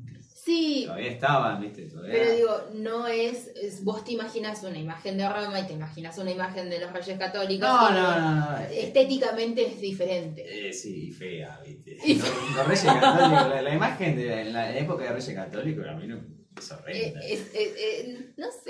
Sí, 0.46 0.84
Todavía 0.86 1.10
estaban, 1.10 1.60
¿viste? 1.60 1.82
Todavía... 1.86 2.12
pero 2.12 2.36
digo, 2.36 2.60
no 2.74 3.06
es, 3.08 3.48
es- 3.56 3.82
vos 3.82 4.04
te 4.04 4.12
imaginas 4.12 4.62
una 4.62 4.78
imagen 4.78 5.18
de 5.18 5.28
Roma 5.28 5.58
y 5.58 5.66
te 5.66 5.72
imaginas 5.72 6.16
una 6.18 6.30
imagen 6.30 6.70
de 6.70 6.78
los 6.78 6.92
reyes 6.92 7.18
católicos. 7.18 7.68
No, 7.68 7.90
no, 7.90 8.20
no, 8.20 8.50
no. 8.52 8.58
Estéticamente 8.70 9.66
es 9.66 9.80
diferente. 9.80 10.68
Eh, 10.68 10.72
sí, 10.72 11.10
fea, 11.10 11.60
¿viste? 11.66 11.96
Los, 12.06 12.54
los 12.56 12.66
Reyes 12.68 12.84
Católicos, 12.84 13.48
la, 13.48 13.62
la 13.62 13.74
imagen 13.74 14.16
de 14.16 14.40
en 14.42 14.52
la 14.52 14.78
época 14.78 15.02
de 15.04 15.10
Reyes 15.14 15.34
Católicos, 15.34 15.84
a 15.88 15.94
mí 15.94 16.06
no, 16.06 16.16
Es 16.56 16.70
Eh, 16.70 16.74
horrenda. 16.74 17.20
eh, 17.22 17.44
eh, 17.54 18.32
no 18.36 18.46
sé, 18.64 18.65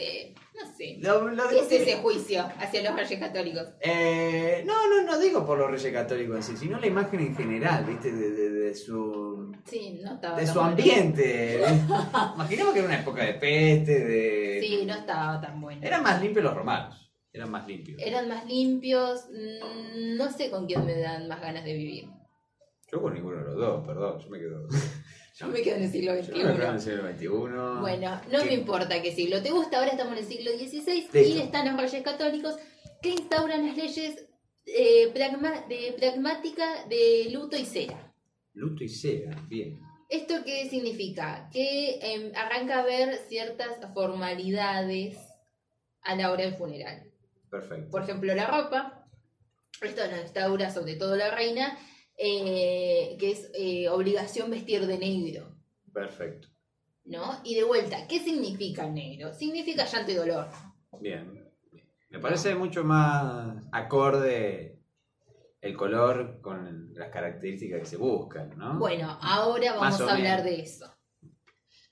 Lo- 1.01 1.29
lo 1.29 1.49
¿Qué 1.49 1.59
es 1.61 1.73
ese 1.73 1.97
juicio 1.99 2.43
hacia 2.59 2.83
los 2.83 2.95
reyes 2.97 3.19
católicos? 3.21 3.67
Eh, 3.81 4.63
no, 4.67 4.75
no, 4.89 5.03
no 5.03 5.19
digo 5.19 5.45
por 5.45 5.59
los 5.59 5.71
reyes 5.71 5.93
católicos 5.93 6.37
en 6.37 6.43
sí, 6.43 6.57
sino 6.57 6.79
la 6.79 6.87
imagen 6.87 7.21
en 7.21 7.37
general, 7.37 7.85
¿viste? 7.85 8.13
De, 8.13 8.31
de- 8.31 8.51
de 8.51 8.75
su, 8.75 9.53
Sí, 9.65 10.01
no 10.03 10.15
estaba 10.15 10.39
de 10.39 10.47
su 10.47 10.55
bueno. 10.55 10.69
ambiente. 10.71 11.61
Imaginemos 12.35 12.73
que 12.73 12.79
era 12.81 12.89
una 12.89 13.01
época 13.01 13.25
de 13.25 13.35
peste, 13.35 14.05
de... 14.05 14.61
Sí, 14.63 14.85
no 14.87 14.95
estaba 14.95 15.41
tan 15.41 15.61
bueno. 15.61 15.81
Eran 15.85 16.03
más 16.03 16.21
limpios 16.21 16.45
los 16.45 16.55
romanos, 16.55 17.13
eran 17.33 17.51
más 17.51 17.67
limpios. 17.67 18.01
Eran 18.03 18.29
más 18.29 18.45
limpios. 18.47 19.27
mm, 19.31 20.17
No 20.17 20.31
sé 20.31 20.51
con 20.51 20.67
quién 20.67 20.85
me 20.85 20.99
dan 20.99 21.29
más 21.29 21.41
ganas 21.41 21.65
de 21.65 21.73
vivir. 21.75 22.09
Yo 22.91 23.03
con 23.03 23.15
ninguno 23.15 23.39
de 23.39 23.45
los 23.45 23.57
dos, 23.57 23.87
perdón, 23.87 24.19
yo 24.21 24.29
me 24.31 24.39
quedo... 24.39 24.67
Yo 25.39 25.49
me 25.49 25.61
quedo 25.63 25.77
en 25.77 25.83
el 25.83 25.91
siglo 25.93 26.15
Yo 26.15 26.23
me 26.23 26.55
quedo 26.55 26.69
en 26.69 26.75
el 26.75 26.81
XXI. 26.81 26.91
siglo 26.91 27.09
XXI. 27.13 27.81
Bueno, 27.81 28.21
no 28.33 28.39
¿Qué? 28.41 28.45
me 28.47 28.55
importa 28.55 29.03
qué 29.03 29.13
siglo 29.13 29.43
te 29.43 29.51
gusta, 29.51 29.79
ahora 29.79 29.91
estamos 29.91 30.13
en 30.15 30.19
el 30.21 30.25
siglo 30.25 30.51
XVI 30.53 31.09
y 31.15 31.39
están 31.41 31.67
los 31.71 31.81
reyes 31.81 32.03
católicos 32.03 32.57
que 33.03 33.11
instauran 33.11 33.67
las 33.67 33.77
leyes 33.77 34.27
eh, 34.65 35.13
pragma- 35.15 35.67
de 35.69 35.95
pragmática 35.99 36.87
de 36.89 37.29
luto 37.31 37.57
y 37.57 37.65
cera. 37.67 38.13
Luto 38.55 38.83
y 38.83 38.89
cera, 38.89 39.37
bien. 39.49 39.79
¿Esto 40.09 40.37
qué 40.45 40.69
significa? 40.71 41.49
Que 41.53 41.99
em, 42.01 42.33
arranca 42.35 42.81
a 42.81 42.85
ver 42.85 43.17
ciertas 43.29 43.77
formalidades 43.93 45.19
a 46.03 46.15
la 46.17 46.31
hora 46.33 46.45
del 46.45 46.55
funeral. 46.55 47.11
Perfecto. 47.51 47.91
Por 47.91 48.03
ejemplo, 48.03 48.35
la 48.35 48.47
ropa. 48.47 49.07
Esto 49.83 50.03
lo 50.11 50.17
instaura 50.21 50.71
sobre 50.73 50.95
todo 50.97 51.17
la 51.17 51.31
reina, 51.35 51.77
eh, 52.17 53.17
que 53.19 53.31
es 53.33 53.51
eh, 53.55 53.89
obligación 53.89 54.51
vestir 54.51 54.87
de 54.87 54.99
negro. 54.99 55.55
Perfecto. 55.93 56.49
¿No? 57.05 57.41
Y 57.45 57.55
de 57.55 57.65
vuelta, 57.65 58.07
¿qué 58.09 58.19
significa 58.19 58.87
el 58.87 58.95
negro? 58.95 59.33
Significa 59.33 59.85
llanto 59.85 60.11
y 60.11 60.15
dolor. 60.15 60.49
Bien. 61.01 61.45
Me 62.11 62.19
parece 62.19 62.55
mucho 62.55 62.83
más 62.85 63.65
acorde 63.73 64.81
el 65.61 65.77
color 65.77 66.41
con 66.41 66.93
las 66.95 67.11
características 67.11 67.81
que 67.81 67.87
se 67.87 67.97
buscan, 67.97 68.57
¿no? 68.57 68.79
Bueno, 68.79 69.19
ahora 69.21 69.75
vamos 69.75 70.01
a 70.01 70.13
hablar 70.13 70.43
menos. 70.43 70.45
de 70.45 70.63
eso. 70.63 70.93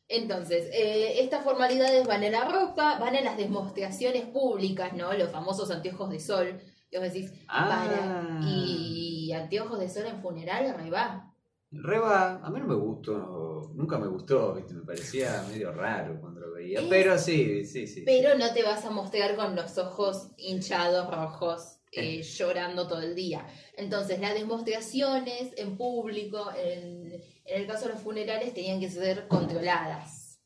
Entonces, 0.09 0.69
eh, 0.73 1.21
estas 1.23 1.43
formalidades 1.45 2.07
van 2.07 2.23
en 2.23 2.33
la 2.33 2.45
ropa, 2.45 2.99
van 2.99 3.15
en 3.17 3.25
las 3.25 3.37
demostraciones 3.37 4.25
públicas, 4.27 4.93
¿no? 4.93 5.13
Los 5.15 5.31
famosos 5.31 5.71
anteojos 5.71 6.11
de 6.11 6.21
sol. 6.21 6.61
Que 6.91 6.99
vos 6.99 7.13
decís, 7.13 7.33
Ah. 7.49 7.69
para. 7.69 8.41
Y 8.49 9.14
anteojos 9.33 9.79
de 9.79 9.89
sol 9.89 10.07
en 10.07 10.21
funeral, 10.21 10.75
ahí 10.79 10.91
va. 10.91 11.31
Reba, 11.71 12.37
a 12.45 12.51
mí 12.51 12.61
no 12.61 12.67
me 12.67 12.75
gustó, 12.77 13.73
nunca 13.75 13.99
me 13.99 14.07
gustó, 14.07 14.55
¿viste? 14.55 14.75
me 14.75 14.83
parecía 14.83 15.45
medio 15.51 15.73
raro 15.73 16.21
cuando 16.21 16.41
lo 16.41 16.53
veía, 16.53 16.81
Es- 16.81 16.87
pero 16.89 17.19
sí, 17.19 17.65
sí, 17.65 17.87
sí. 17.87 18.03
Pero 18.05 18.37
no 18.39 18.53
te 18.53 18.63
vas 18.63 18.85
a 18.85 18.91
mostrar 18.91 19.35
con 19.35 19.57
los 19.57 19.77
ojos 19.79 20.31
hinchados, 20.37 21.11
rojos, 21.13 21.79
eh, 21.91 22.23
llorando 22.23 22.87
todo 22.87 23.01
el 23.01 23.15
día. 23.15 23.47
Entonces, 23.77 24.21
las 24.21 24.35
demostraciones 24.35 25.53
en 25.57 25.77
público, 25.77 26.51
en, 26.57 27.13
en 27.45 27.61
el 27.63 27.67
caso 27.67 27.87
de 27.89 27.95
los 27.95 28.03
funerales, 28.03 28.55
tenían 28.55 28.79
que 28.81 28.91
ser 28.91 29.27
controladas. 29.29 30.41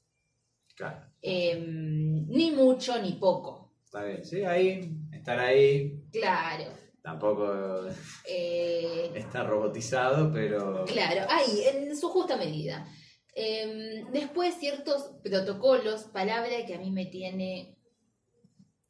Claro, 0.77 1.07
Em, 1.21 2.27
ni 2.29 2.53
mucho 2.53 2.99
ni 3.03 3.13
poco. 3.13 3.73
está 3.85 4.05
bien, 4.05 4.25
sí, 4.25 4.45
ahí, 4.45 4.97
estar 5.13 5.39
ahí, 5.39 6.05
Claro. 6.13 6.71
Tampoco 7.09 7.87
eh, 8.29 9.11
está 9.15 9.43
robotizado, 9.43 10.31
pero... 10.31 10.85
claro, 10.85 11.23
ahí, 11.31 11.63
en 11.73 11.97
su 11.97 12.11
justa 12.11 12.37
medida. 12.37 12.87
Em, 13.35 14.11
después, 14.13 14.57
ciertos 14.57 15.13
protocolos, 15.25 16.03
palabra 16.13 16.51
que 16.67 16.75
a 16.75 16.79
mí 16.79 16.91
me 16.91 17.07
tiene 17.07 17.79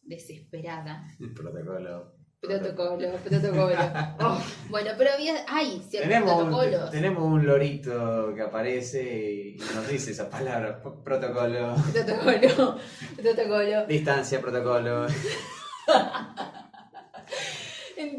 desesperada. 0.02 1.06
Protocolo. 1.36 2.16
Protocolo, 2.40 3.08
protocolo. 3.24 3.76
Oh, 4.20 4.42
bueno, 4.70 4.90
pero 4.98 5.12
había, 5.12 5.44
hay 5.48 5.80
ciertos 5.88 6.08
Tenemos 6.10 6.32
un, 6.42 6.48
protocolos. 6.48 6.90
tenemos 6.90 7.22
un 7.24 7.46
lorito 7.46 8.34
que 8.34 8.42
aparece 8.42 9.54
y 9.54 9.56
nos 9.74 9.86
dice 9.88 10.10
esa 10.10 10.28
palabra, 10.28 10.82
protocolo, 11.04 11.76
Protocolo, 11.92 12.78
protocolo. 13.16 13.86
distancia, 13.86 14.40
protocolo. 14.40 15.06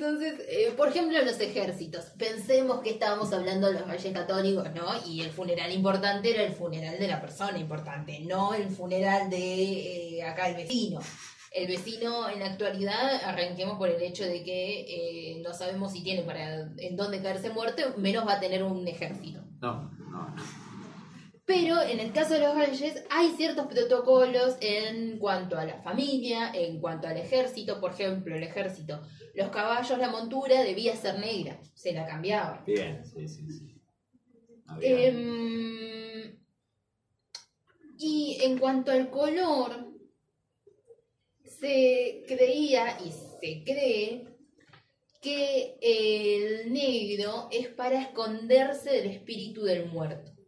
Entonces, 0.10 0.44
eh, 0.50 0.74
por 0.76 0.88
ejemplo, 0.88 1.22
los 1.24 1.40
ejércitos. 1.40 2.06
Pensemos 2.18 2.82
que 2.82 2.90
estábamos 2.90 3.32
hablando 3.32 3.68
de 3.68 3.74
los 3.74 3.88
reyes 3.88 4.12
católicos, 4.12 4.68
¿no? 4.74 4.88
Y 5.06 5.22
el 5.22 5.30
funeral 5.30 5.72
importante 5.72 6.34
era 6.34 6.44
el 6.44 6.54
funeral 6.54 6.98
de 6.98 7.08
la 7.08 7.22
persona 7.22 7.60
importante, 7.60 8.20
no 8.22 8.56
el 8.56 8.70
funeral 8.70 9.30
de 9.30 10.18
eh, 10.18 10.24
acá 10.24 10.50
el 10.50 10.56
vecino. 10.56 11.00
El 11.52 11.68
vecino 11.68 12.28
en 12.28 12.40
la 12.40 12.48
actualidad, 12.48 13.24
arranquemos 13.24 13.78
por 13.78 13.90
el 13.90 14.02
hecho 14.02 14.24
de 14.24 14.44
que 14.44 14.82
eh, 15.36 15.42
no 15.44 15.54
sabemos 15.54 15.92
si 15.92 16.02
tiene 16.02 16.24
para 16.24 16.70
en 16.78 16.96
dónde 16.96 17.22
caerse 17.22 17.52
muerto, 17.52 17.84
menos 17.98 18.28
va 18.28 18.34
a 18.34 18.40
tener 18.40 18.64
un 18.64 18.88
ejército. 18.88 19.42
No, 19.62 19.92
no, 20.10 20.36
no. 20.36 20.59
Pero 21.50 21.82
en 21.82 22.00
el 22.00 22.14
caso 22.14 22.36
de 22.36 22.42
los 22.42 22.54
reyes 22.54 23.04
hay 23.10 23.32
ciertos 23.32 23.66
protocolos 23.66 24.56
en 24.62 25.18
cuanto 25.18 25.58
a 25.58 25.66
la 25.66 25.82
familia, 25.82 26.52
en 26.54 26.80
cuanto 26.80 27.08
al 27.08 27.18
ejército. 27.18 27.82
Por 27.82 27.94
ejemplo, 27.94 28.36
el 28.36 28.44
ejército, 28.44 29.02
los 29.34 29.50
caballos, 29.50 29.98
la 29.98 30.12
montura 30.12 30.62
debía 30.62 30.96
ser 30.96 31.18
negra, 31.18 31.60
se 31.74 31.92
la 31.92 32.06
cambiaba. 32.06 32.64
Bien, 32.68 33.04
sí, 33.04 33.28
sí, 33.28 33.52
sí. 33.52 33.82
Em, 34.80 36.38
y 37.98 38.38
en 38.44 38.60
cuanto 38.60 38.92
al 38.92 39.10
color, 39.10 39.92
se 41.46 42.26
creía 42.28 42.96
y 43.04 43.12
se 43.12 43.64
cree 43.64 44.28
que 45.20 45.80
el 45.82 46.72
negro 46.72 47.48
es 47.52 47.70
para 47.70 48.00
esconderse 48.00 48.92
del 48.92 49.10
espíritu 49.10 49.64
del 49.64 49.88
muerto. 49.88 50.39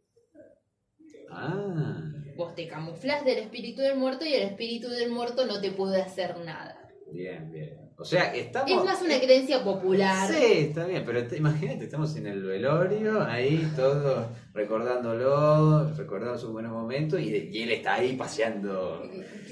Ah, 1.32 2.02
Vos 2.36 2.56
te 2.56 2.68
camuflás 2.68 3.24
del 3.26 3.38
espíritu 3.40 3.82
del 3.82 3.98
muerto 3.98 4.26
y 4.26 4.34
el 4.34 4.44
espíritu 4.44 4.90
del 4.90 5.12
muerto 5.12 5.46
no 5.46 5.60
te 5.62 5.72
puede 5.72 6.02
hacer 6.02 6.38
nada. 6.46 6.78
bien, 7.12 7.52
bien. 7.52 7.78
O 7.98 8.04
sea, 8.06 8.34
estamos... 8.34 8.72
Es 8.72 8.84
más 8.84 9.00
una 9.04 9.20
creencia 9.20 9.64
popular. 9.64 10.28
Sí, 10.28 10.44
está 10.70 10.86
bien, 10.88 11.04
pero 11.06 11.28
te- 11.28 11.38
imagínate, 11.38 11.84
estamos 11.84 12.16
en 12.16 12.26
el 12.26 12.42
velorio, 12.42 13.22
ahí 13.22 13.72
todos 13.76 14.26
recordándolo, 14.56 15.94
recordando 15.94 16.36
sus 16.40 16.52
buenos 16.52 16.72
momentos, 16.72 17.20
y, 17.20 17.36
y 17.52 17.62
él 17.62 17.72
está 17.74 17.96
ahí 17.96 18.14
paseando, 18.16 19.04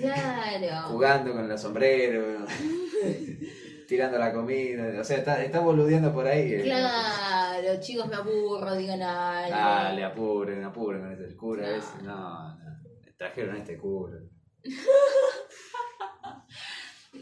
Claro. 0.02 0.88
jugando 0.88 1.34
con 1.34 1.52
el 1.52 1.58
sombrero, 1.60 2.38
tirando 3.88 4.18
la 4.18 4.34
comida, 4.34 5.00
o 5.00 5.04
sea, 5.04 5.18
está, 5.18 5.44
está 5.44 5.60
boludeando 5.60 6.12
por 6.12 6.26
ahí. 6.26 6.54
eh. 6.54 6.64
Claro, 7.62 7.80
chicos, 7.82 8.08
me 8.08 8.16
aburro, 8.16 8.76
digan 8.76 9.02
algo. 9.02 9.56
Dale, 9.56 10.04
apuren, 10.04 10.64
apuren 10.64 11.02
con 11.02 11.12
este 11.12 11.36
cura 11.36 11.68
No. 11.68 11.76
ese, 11.76 12.04
no, 12.04 12.56
no, 12.56 12.58
trajeron 13.18 13.56
este 13.58 13.78
cura. 13.78 14.20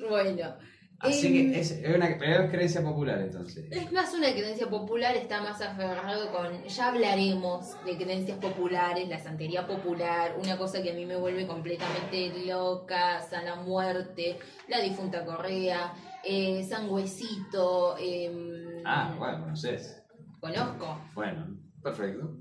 Bueno. 0.09 0.55
Así 0.99 1.27
em, 1.27 1.51
que 1.51 1.59
es, 1.59 1.71
es 1.71 1.95
una 1.95 2.17
pero 2.19 2.43
es 2.43 2.51
creencia 2.51 2.81
popular 2.81 3.19
entonces. 3.21 3.65
Es 3.71 3.91
más 3.91 4.13
una 4.13 4.31
creencia 4.31 4.67
popular, 4.67 5.15
está 5.15 5.41
más 5.41 5.61
aferrado 5.61 6.31
con. 6.31 6.63
Ya 6.63 6.87
hablaremos 6.87 7.83
de 7.85 7.97
creencias 7.97 8.37
populares, 8.39 9.07
la 9.07 9.19
santería 9.19 9.65
popular, 9.67 10.35
una 10.43 10.57
cosa 10.57 10.81
que 10.81 10.91
a 10.91 10.93
mí 10.93 11.05
me 11.05 11.15
vuelve 11.15 11.45
completamente 11.45 12.31
loca, 12.47 13.21
Sana 13.21 13.55
Muerte, 13.55 14.39
la 14.67 14.79
difunta 14.81 15.23
Correa, 15.23 15.93
eh, 16.23 16.63
Sangüecito. 16.67 17.95
em, 17.99 18.81
Ah, 18.85 19.15
bueno, 19.17 19.41
conoces. 19.41 20.03
Conozco. 20.39 21.01
Bueno, 21.13 21.47
perfecto. 21.81 22.37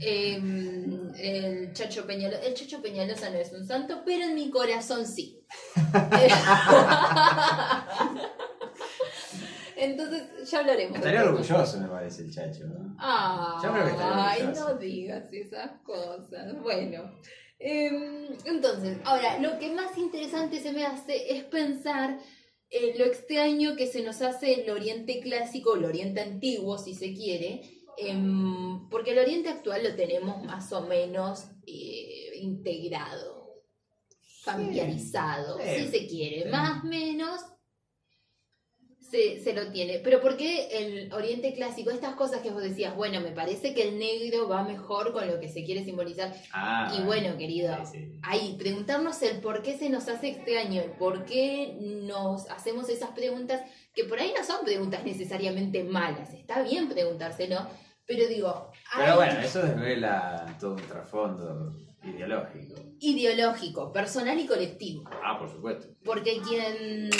Em, 0.00 1.12
el 1.16 1.72
Chacho 1.72 2.06
Peñalosa. 2.06 2.42
El 2.42 2.54
Chacho 2.54 2.80
Peñalosa 2.80 3.30
no 3.30 3.36
es 3.38 3.52
un 3.52 3.66
santo, 3.66 4.02
pero 4.04 4.24
en 4.24 4.34
mi 4.34 4.50
corazón 4.50 5.06
sí. 5.06 5.40
Entonces, 9.76 10.48
ya 10.48 10.60
hablaremos. 10.60 10.96
Estaría 10.96 11.24
orgulloso, 11.24 11.80
me 11.80 11.88
parece, 11.88 12.22
el 12.22 12.32
chacho, 12.32 12.66
¿no? 12.66 12.94
Ah, 12.98 13.60
Yo 13.62 13.72
creo 13.72 13.84
que 13.84 13.92
ay, 14.00 14.52
no 14.54 14.74
digas 14.74 15.32
esas 15.32 15.72
cosas. 15.84 16.54
Bueno, 16.62 17.18
em, 17.58 18.28
entonces, 18.44 18.98
ahora, 19.04 19.38
lo 19.40 19.58
que 19.58 19.72
más 19.74 19.96
interesante 19.98 20.60
se 20.60 20.72
me 20.72 20.86
hace 20.86 21.36
es 21.36 21.44
pensar 21.44 22.18
eh, 22.72 22.94
lo 22.98 23.04
extraño 23.04 23.76
que 23.76 23.86
se 23.86 24.02
nos 24.02 24.22
hace 24.22 24.62
el 24.62 24.70
Oriente 24.70 25.20
clásico, 25.20 25.76
el 25.76 25.84
Oriente 25.84 26.20
antiguo, 26.20 26.78
si 26.78 26.94
se 26.94 27.12
quiere, 27.14 27.60
em, 27.98 28.88
porque 28.88 29.10
el 29.12 29.18
Oriente 29.18 29.50
actual 29.50 29.84
lo 29.84 29.94
tenemos 29.94 30.42
más 30.44 30.72
o 30.72 30.80
menos 30.86 31.44
eh, 31.66 32.30
integrado, 32.40 33.62
familiarizado, 34.40 35.58
sí. 35.58 35.84
si 35.84 35.88
se 35.98 36.06
quiere, 36.06 36.42
Sí. 36.44 36.48
más 36.48 36.82
o 36.82 36.86
menos 36.86 37.40
se, 39.12 39.40
se 39.40 39.52
lo 39.52 39.70
tiene. 39.70 39.98
Pero 39.98 40.20
¿por 40.22 40.38
qué 40.38 40.68
el 40.72 41.12
Oriente 41.12 41.52
Clásico, 41.52 41.90
estas 41.90 42.14
cosas 42.14 42.40
que 42.40 42.50
vos 42.50 42.62
decías, 42.62 42.96
bueno, 42.96 43.20
me 43.20 43.30
parece 43.30 43.74
que 43.74 43.88
el 43.88 43.98
negro 43.98 44.48
va 44.48 44.64
mejor 44.64 45.12
con 45.12 45.28
lo 45.28 45.38
que 45.38 45.48
se 45.50 45.64
quiere 45.64 45.84
simbolizar? 45.84 46.32
Ah, 46.52 46.90
Y 46.98 47.02
bueno, 47.02 47.36
querido, 47.36 47.76
sí, 47.84 47.98
sí. 47.98 48.18
ahí, 48.22 48.56
preguntarnos 48.58 49.20
el 49.22 49.40
por 49.40 49.62
qué 49.62 49.76
se 49.76 49.90
nos 49.90 50.08
hace 50.08 50.28
extraño, 50.30 50.80
el 50.80 50.92
por 50.92 51.26
qué 51.26 51.76
nos 51.78 52.48
hacemos 52.50 52.88
esas 52.88 53.10
preguntas, 53.10 53.60
que 53.94 54.04
por 54.04 54.18
ahí 54.18 54.32
no 54.36 54.42
son 54.42 54.64
preguntas 54.64 55.04
necesariamente 55.04 55.84
malas, 55.84 56.32
está 56.32 56.62
bien 56.62 56.88
preguntárselo, 56.88 57.66
pero 58.06 58.26
digo, 58.26 58.72
Pero 58.96 59.16
bueno, 59.16 59.40
eso 59.40 59.62
desvela 59.62 60.56
todo 60.58 60.74
un 60.74 60.82
trasfondo 60.82 61.76
ideológico. 62.04 62.74
ideológico, 63.00 63.92
personal 63.92 64.38
y 64.38 64.46
colectivo. 64.46 65.04
Ah, 65.22 65.38
por 65.38 65.50
supuesto. 65.50 65.88
Porque 66.04 66.40
quien, 66.46 67.10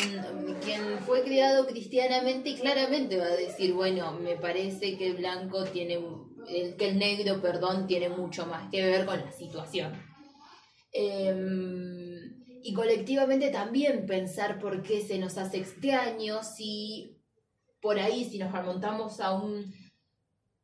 quien 0.64 0.99
fue 1.07 1.22
criado 1.22 1.66
cristianamente 1.66 2.55
claramente 2.55 3.16
va 3.16 3.26
a 3.26 3.37
decir, 3.37 3.72
bueno, 3.72 4.12
me 4.12 4.37
parece 4.37 4.97
que 4.97 5.09
el 5.09 5.16
blanco 5.16 5.64
tiene, 5.64 6.01
el, 6.49 6.76
que 6.76 6.89
el 6.89 6.99
negro, 6.99 7.41
perdón, 7.41 7.87
tiene 7.87 8.09
mucho 8.09 8.47
más 8.47 8.70
que 8.70 8.85
ver 8.85 9.07
con 9.07 9.20
la 9.20 9.33
situación. 9.33 9.93
Em, 10.93 12.43
y 12.62 12.74
colectivamente 12.74 13.51
también 13.51 14.07
pensar 14.07 14.59
por 14.59 14.83
qué 14.83 15.01
se 15.01 15.18
nos 15.18 15.39
hace 15.39 15.59
extraño 15.59 16.43
si 16.43 17.18
por 17.80 17.99
ahí, 17.99 18.24
si 18.24 18.39
nos 18.39 18.53
remontamos 18.53 19.20
a 19.20 19.35
un 19.35 19.74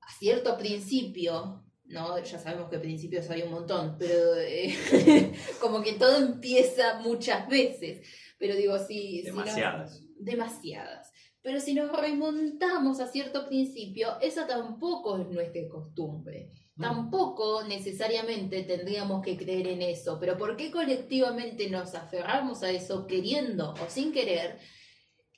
a 0.00 0.12
cierto 0.12 0.56
principio, 0.56 1.64
¿no? 1.88 2.18
Ya 2.18 2.38
sabemos 2.38 2.70
que 2.70 2.78
principios 2.78 3.28
hay 3.30 3.42
un 3.42 3.50
montón, 3.52 3.96
pero 3.98 4.34
eh, 4.36 5.32
como 5.60 5.82
que 5.82 5.94
todo 5.94 6.16
empieza 6.16 7.00
muchas 7.00 7.48
veces. 7.48 8.06
Pero 8.38 8.54
digo, 8.54 8.78
si... 8.78 9.22
si 9.22 9.28
no- 9.30 9.36
Demasiadas. 9.36 10.02
demasiadas. 10.18 11.12
Pero 11.42 11.60
si 11.60 11.74
nos 11.74 11.90
remontamos 11.98 13.00
a 13.00 13.06
cierto 13.06 13.46
principio, 13.46 14.20
esa 14.20 14.46
tampoco 14.46 15.18
es 15.18 15.28
nuestra 15.28 15.66
costumbre. 15.68 16.50
Tampoco 16.78 17.64
necesariamente 17.64 18.62
tendríamos 18.62 19.22
que 19.24 19.36
creer 19.36 19.66
en 19.68 19.82
eso. 19.82 20.18
Pero 20.20 20.36
¿por 20.36 20.56
qué 20.56 20.70
colectivamente 20.70 21.68
nos 21.70 21.94
aferramos 21.94 22.62
a 22.62 22.70
eso 22.70 23.06
queriendo 23.06 23.72
o 23.72 23.88
sin 23.88 24.12
querer? 24.12 24.58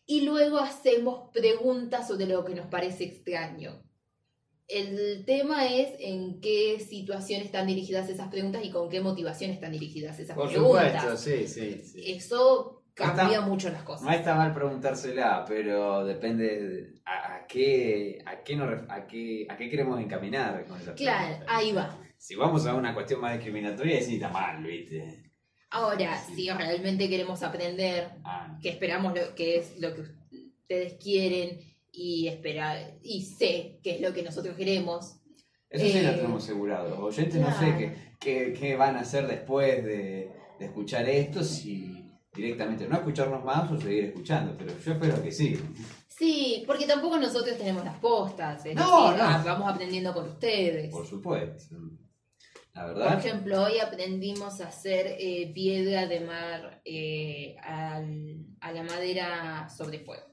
Y 0.05 0.23
luego 0.23 0.59
hacemos 0.59 1.31
preguntas 1.33 2.09
sobre 2.09 2.27
lo 2.27 2.45
que 2.45 2.55
nos 2.55 2.67
parece 2.67 3.05
extraño. 3.05 3.83
El 4.73 5.25
tema 5.25 5.67
es 5.67 5.91
en 5.99 6.41
qué 6.41 6.79
situación 6.81 7.43
están 7.43 7.67
dirigidas 7.67 8.09
esas 8.09 8.29
preguntas 8.29 8.65
y 8.65 8.71
con 8.71 8.89
qué 8.89 9.01
motivación 9.01 9.51
están 9.51 9.73
dirigidas 9.73 10.19
esas 10.19 10.37
Por 10.37 10.49
preguntas. 10.49 11.03
supuesto, 11.03 11.17
sí, 11.17 11.49
sí. 11.49 11.83
sí. 11.85 12.13
Eso 12.13 12.83
No 12.85 12.93
cambia 12.95 13.25
está- 13.39 13.41
mucho 13.41 13.69
las 13.71 13.83
cosas. 13.83 14.03
No 14.07 14.13
está 14.13 14.35
mal 14.37 14.55
preguntársela, 14.55 15.45
pero 15.49 16.05
depende 16.05 16.45
de 16.69 16.95
a, 17.05 17.35
a 17.37 17.47
qué, 17.47 18.23
a, 18.25 18.43
qué 18.45 18.57
nos 18.57 18.69
a, 18.89 19.07
qué, 19.07 19.47
a 19.49 19.57
qué 19.57 19.69
queremos 19.69 20.01
encaminar 20.01 20.65
con 20.67 20.81
esa 20.81 20.95
Claro, 20.95 21.27
pregunta. 21.29 21.57
ahí 21.57 21.73
va. 21.73 21.99
Si 22.17 22.35
vamos 22.37 22.65
a 22.67 22.75
una 22.75 22.95
cuestión 22.95 23.21
más 23.21 23.33
discriminatoria, 23.35 24.01
sí 24.03 24.15
está 24.17 24.29
mal, 24.29 24.63
¿viste? 24.63 25.25
Ahora, 25.71 26.17
si 26.35 26.51
realmente 26.51 27.09
queremos 27.09 27.43
aprender, 27.43 28.09
Ah, 28.25 28.59
que 28.63 28.69
esperamos 28.69 29.15
lo 29.19 29.35
que 29.35 29.57
es 29.59 29.81
lo 29.81 29.95
que 29.95 30.03
ustedes 30.03 30.95
quieren 31.03 31.61
y 32.03 32.29
esperar 32.29 32.95
y 33.03 33.23
sé 33.23 33.79
que 33.83 33.97
es 33.97 34.01
lo 34.01 34.13
que 34.15 34.23
nosotros 34.23 34.57
queremos. 34.57 35.17
eso 35.69 35.85
sí 35.87 36.01
lo 36.03 36.11
eh, 36.11 36.15
tenemos 36.15 36.43
asegurado. 36.45 37.05
Oyentes 37.05 37.41
no 37.41 37.51
sé 37.53 37.67
claro. 37.67 37.79
qué, 37.79 37.95
qué, 38.19 38.53
qué 38.59 38.77
van 38.77 38.97
a 38.97 39.01
hacer 39.01 39.27
después 39.27 39.85
de, 39.85 40.31
de 40.59 40.65
escuchar 40.65 41.07
esto, 41.09 41.45
si 41.45 42.11
directamente 42.33 42.89
no 42.89 42.97
escucharnos 42.97 43.45
más 43.45 43.71
o 43.71 43.79
seguir 43.81 44.05
escuchando, 44.07 44.57
pero 44.57 44.73
yo 44.79 44.93
espero 44.93 45.23
que 45.23 45.31
sí. 45.33 45.59
Sí, 46.09 46.65
porque 46.67 46.87
tampoco 46.87 47.19
nosotros 47.19 47.57
tenemos 47.59 47.85
las 47.85 47.99
postas, 47.99 48.65
es 48.65 48.75
No, 48.75 48.83
decir, 49.09 49.19
no. 49.19 49.25
ah, 49.29 49.43
vamos 49.45 49.71
aprendiendo 49.73 50.15
con 50.15 50.29
ustedes. 50.29 50.91
Por 50.91 51.07
supuesto. 51.07 51.77
La 52.75 52.87
Por 52.87 52.95
verdad. 52.95 53.19
ejemplo, 53.19 53.63
hoy 53.65 53.79
aprendimos 53.79 54.61
a 54.61 54.69
hacer 54.69 55.17
eh, 55.19 55.51
piedra 55.55 56.07
de 56.07 56.21
mar 56.21 56.81
eh, 56.85 57.57
al- 57.63 58.47
a 58.61 58.73
la 58.73 58.83
madera 58.85 59.69
sobre 59.69 59.99
fuego. 60.01 60.30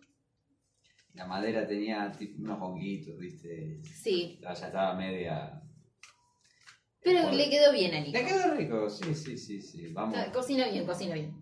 La 1.17 1.25
madera 1.25 1.65
tenía 1.67 2.11
tipo 2.11 2.41
unos 2.41 2.61
honguitos, 2.61 3.17
¿viste? 3.17 3.81
Sí, 3.83 4.39
Ya 4.41 4.51
estaba 4.51 4.93
media. 4.93 5.59
pero 7.01 7.21
Bueno. 7.23 7.37
le 7.37 7.49
quedó 7.49 7.71
bien 7.73 7.93
a 7.95 7.99
Nico. 8.01 8.17
Le 8.17 8.25
quedó 8.25 8.53
rico, 8.55 8.89
sí, 8.89 9.15
sí, 9.15 9.37
sí, 9.37 9.61
sí. 9.61 9.87
Vamos. 9.93 10.15
O 10.15 10.21
sea, 10.21 10.31
Cocina 10.31 10.67
bien, 10.69 10.85
cocina 10.85 11.15
bien. 11.15 11.39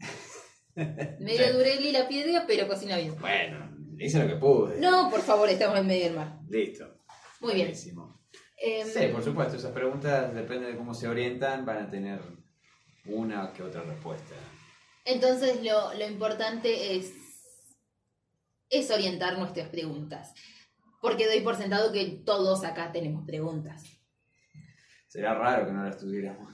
Medio 1.19 1.53
dureli 1.53 1.91
la 1.91 2.07
piedra, 2.07 2.45
pero 2.47 2.67
cocina 2.67 2.97
bien. 2.97 3.15
Bueno, 3.19 3.75
hice 3.99 4.19
lo 4.19 4.27
que 4.27 4.35
pude. 4.35 4.79
No, 4.79 5.09
por 5.09 5.21
favor, 5.21 5.49
estamos 5.49 5.77
en 5.79 5.87
medio 5.87 6.05
del 6.05 6.15
mar. 6.15 6.39
Listo. 6.49 6.85
Muy 7.41 7.53
bien. 7.53 7.67
Buenísimo. 7.67 8.21
Em, 8.57 8.87
Sí, 8.87 9.07
por 9.11 9.23
supuesto, 9.23 9.57
esas 9.57 9.71
preguntas, 9.73 10.33
depende 10.33 10.67
de 10.67 10.77
cómo 10.77 10.93
se 10.93 11.07
orientan, 11.09 11.65
van 11.65 11.83
a 11.83 11.89
tener 11.89 12.21
una 13.05 13.51
que 13.53 13.61
otra 13.63 13.83
respuesta. 13.83 14.35
Entonces 15.05 15.63
lo, 15.63 15.93
lo 15.93 16.07
importante 16.07 16.95
es, 16.95 17.13
es 18.79 18.91
orientar 18.91 19.37
nuestras 19.37 19.69
preguntas. 19.69 20.33
Porque 21.01 21.27
doy 21.27 21.41
por 21.41 21.55
sentado 21.55 21.91
que 21.91 22.21
todos 22.25 22.63
acá 22.63 22.91
tenemos 22.91 23.25
preguntas. 23.25 23.83
Sería 25.07 25.33
raro 25.33 25.65
que 25.65 25.73
no 25.73 25.83
las 25.83 25.97
tuviéramos. 25.97 26.53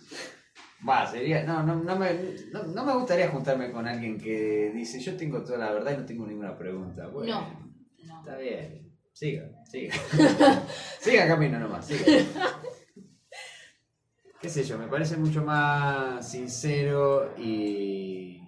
Va, 0.88 1.06
sería. 1.06 1.44
No, 1.44 1.64
no, 1.64 1.76
no, 1.76 1.96
me, 1.96 2.14
no, 2.52 2.64
no 2.64 2.86
me 2.86 2.94
gustaría 2.94 3.30
juntarme 3.30 3.72
con 3.72 3.88
alguien 3.88 4.20
que 4.20 4.72
dice: 4.74 5.00
Yo 5.00 5.16
tengo 5.16 5.44
toda 5.44 5.58
la 5.60 5.72
verdad 5.72 5.94
y 5.94 5.98
no 5.98 6.06
tengo 6.06 6.26
ninguna 6.28 6.58
pregunta. 6.58 7.08
Bueno, 7.08 7.42
No, 7.42 7.74
no. 8.08 8.20
Está 8.20 8.38
bien. 8.38 8.92
Siga, 9.14 9.50
siga. 9.66 9.94
siga 11.00 11.28
camino 11.28 11.60
nomás, 11.60 11.86
siga. 11.86 12.26
Qué 14.42 14.50
sé 14.50 14.64
yo, 14.64 14.80
me 14.80 14.88
parece 14.88 15.18
mucho 15.18 15.44
más 15.44 16.28
sincero 16.28 17.36
y, 17.38 18.42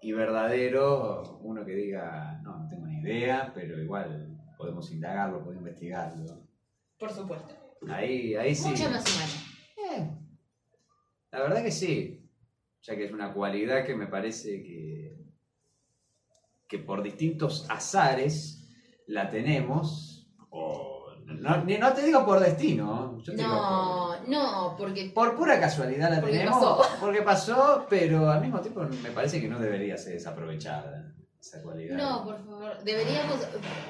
y 0.00 0.12
verdadero 0.12 1.40
uno 1.42 1.64
que 1.64 1.72
diga, 1.72 2.40
no, 2.44 2.58
no 2.58 2.68
tengo 2.68 2.85
idea, 3.06 3.52
pero 3.54 3.80
igual 3.82 4.38
podemos 4.58 4.90
indagarlo, 4.90 5.42
podemos 5.44 5.62
investigarlo. 5.66 6.24
Por 6.98 7.10
supuesto. 7.12 7.54
Ahí, 7.88 8.34
ahí 8.34 8.54
sí. 8.54 8.68
Mucho 8.68 8.90
más 8.90 9.04
humano. 9.14 9.32
Eh, 9.92 10.10
La 11.30 11.40
verdad 11.42 11.62
que 11.62 11.70
sí, 11.70 12.28
ya 12.82 12.96
que 12.96 13.04
es 13.04 13.12
una 13.12 13.32
cualidad 13.32 13.84
que 13.84 13.94
me 13.94 14.06
parece 14.06 14.62
que, 14.62 15.16
que 16.68 16.78
por 16.78 17.02
distintos 17.02 17.66
azares 17.70 18.66
la 19.06 19.30
tenemos, 19.30 20.28
o 20.50 21.06
no, 21.26 21.64
ni- 21.64 21.78
no 21.78 21.92
te 21.92 22.02
digo 22.02 22.24
por 22.24 22.40
destino, 22.40 23.18
yo 23.22 23.32
te 23.32 23.38
digo 23.42 23.48
No, 23.48 24.26
no, 24.26 24.74
porque 24.76 25.10
por, 25.14 25.30
por 25.30 25.36
pura 25.36 25.60
casualidad 25.60 26.10
la 26.10 26.20
Porque 26.20 26.38
tenemos, 26.38 26.58
pasó. 26.78 26.96
porque 27.00 27.22
pasó, 27.22 27.86
pero 27.90 28.30
al 28.30 28.40
mismo 28.40 28.60
tiempo 28.60 28.82
me 29.02 29.10
parece 29.10 29.40
que 29.40 29.48
no 29.48 29.58
debería 29.58 29.96
ser 29.98 30.14
desaprovechada 30.14 31.12
esa 31.46 31.62
cualidad. 31.62 31.96
No, 31.96 32.24
por 32.24 32.44
favor, 32.44 32.82
deberíamos. 32.84 33.40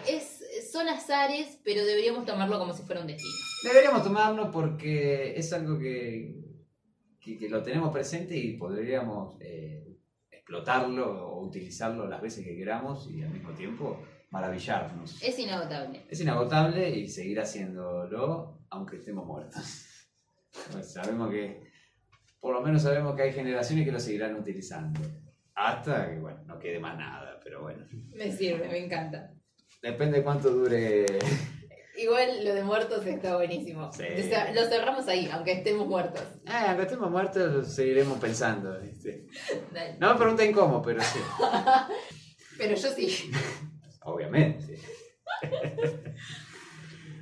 Es, 0.09 0.45
son 0.73 0.89
azares, 0.89 1.59
pero 1.65 1.85
deberíamos 1.85 2.25
tomarlo 2.25 2.59
como 2.59 2.73
si 2.73 2.83
fuera 2.83 3.01
un 3.01 3.07
destino. 3.07 3.35
Deberíamos 3.65 4.03
tomarlo 4.03 4.51
porque 4.51 5.37
es 5.37 5.53
algo 5.53 5.79
que, 5.79 6.37
que, 7.21 7.39
que 7.39 7.49
lo 7.49 7.63
tenemos 7.63 7.93
presente 7.93 8.37
y 8.37 8.57
podríamos 8.57 9.37
eh, 9.41 9.97
explotarlo 10.31 11.29
o 11.29 11.45
utilizarlo 11.45 12.07
las 12.07 12.21
veces 12.21 12.45
que 12.45 12.57
queramos 12.57 13.11
y 13.11 13.23
al 13.23 13.31
mismo 13.31 13.53
tiempo 13.53 14.01
maravillarnos. 14.31 15.23
Es 15.23 15.39
inagotable. 15.39 16.05
Es 16.09 16.21
inagotable 16.21 16.91
y 16.91 17.09
seguir 17.09 17.41
haciéndolo 17.41 18.61
aunque 18.71 18.97
estemos 18.97 19.27
muertos. 19.27 20.09
Pues 20.73 20.93
sabemos 20.93 21.31
que, 21.31 21.63
por 22.41 22.55
lo 22.55 22.61
menos 22.61 22.83
sabemos 22.83 23.15
que 23.17 23.23
hay 23.23 23.33
generaciones 23.33 23.85
que 23.85 23.93
lo 23.93 24.01
seguirán 24.01 24.37
utilizando. 24.37 25.01
Hasta 25.55 26.11
que, 26.11 26.19
bueno, 26.19 26.43
no 26.45 26.59
quede 26.59 26.79
más 26.79 26.97
nada, 26.99 27.36
pero 27.47 27.63
bueno. 27.63 27.87
Me 28.13 28.33
sirve, 28.33 28.69
me 28.69 28.85
encanta. 28.85 29.31
Depende 29.81 30.19
de 30.19 30.25
cuánto 30.25 30.51
dure 30.51 31.07
Igual 31.97 32.45
lo 32.45 32.55
de 32.55 32.65
muertos 32.65 33.07
está 33.07 33.37
buenísimo. 33.37 33.93
Sí. 33.93 34.03
O 34.19 34.23
sea, 34.25 34.53
lo 34.53 34.65
cerramos 34.65 35.07
ahí, 35.07 35.31
aunque 35.33 35.53
estemos 35.53 35.87
muertos. 35.87 36.25
Ah, 36.45 36.67
aunque 36.71 36.83
estemos 36.83 37.09
muertos, 37.09 37.55
lo 37.55 37.65
seguiremos 37.65 38.19
pensando. 38.19 38.77
No 40.01 40.13
me 40.13 40.19
pregunten 40.19 40.53
cómo, 40.53 40.83
pero 40.83 41.01
sí. 41.01 41.21
Pero 42.59 42.75
yo 42.75 42.89
sí. 42.89 43.31
Obviamente. 44.03 44.81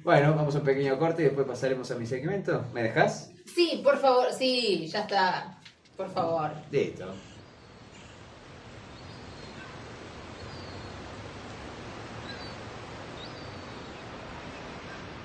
bueno, 0.05 0.37
vamos 0.37 0.55
a 0.55 0.59
un 0.59 0.65
pequeño 0.65 0.97
corte 0.97 1.23
y 1.23 1.25
después 1.25 1.45
pasaremos 1.45 1.91
a 1.91 1.97
mi 1.97 2.07
segmento. 2.07 2.65
¿Me 2.73 2.85
dejas? 2.85 3.33
Sí, 3.53 3.81
por 3.83 3.99
favor, 3.99 4.33
sí, 4.33 4.87
ya 4.87 5.01
está. 5.01 5.61
Por 5.97 6.09
favor. 6.09 6.53
Listo. 6.71 7.13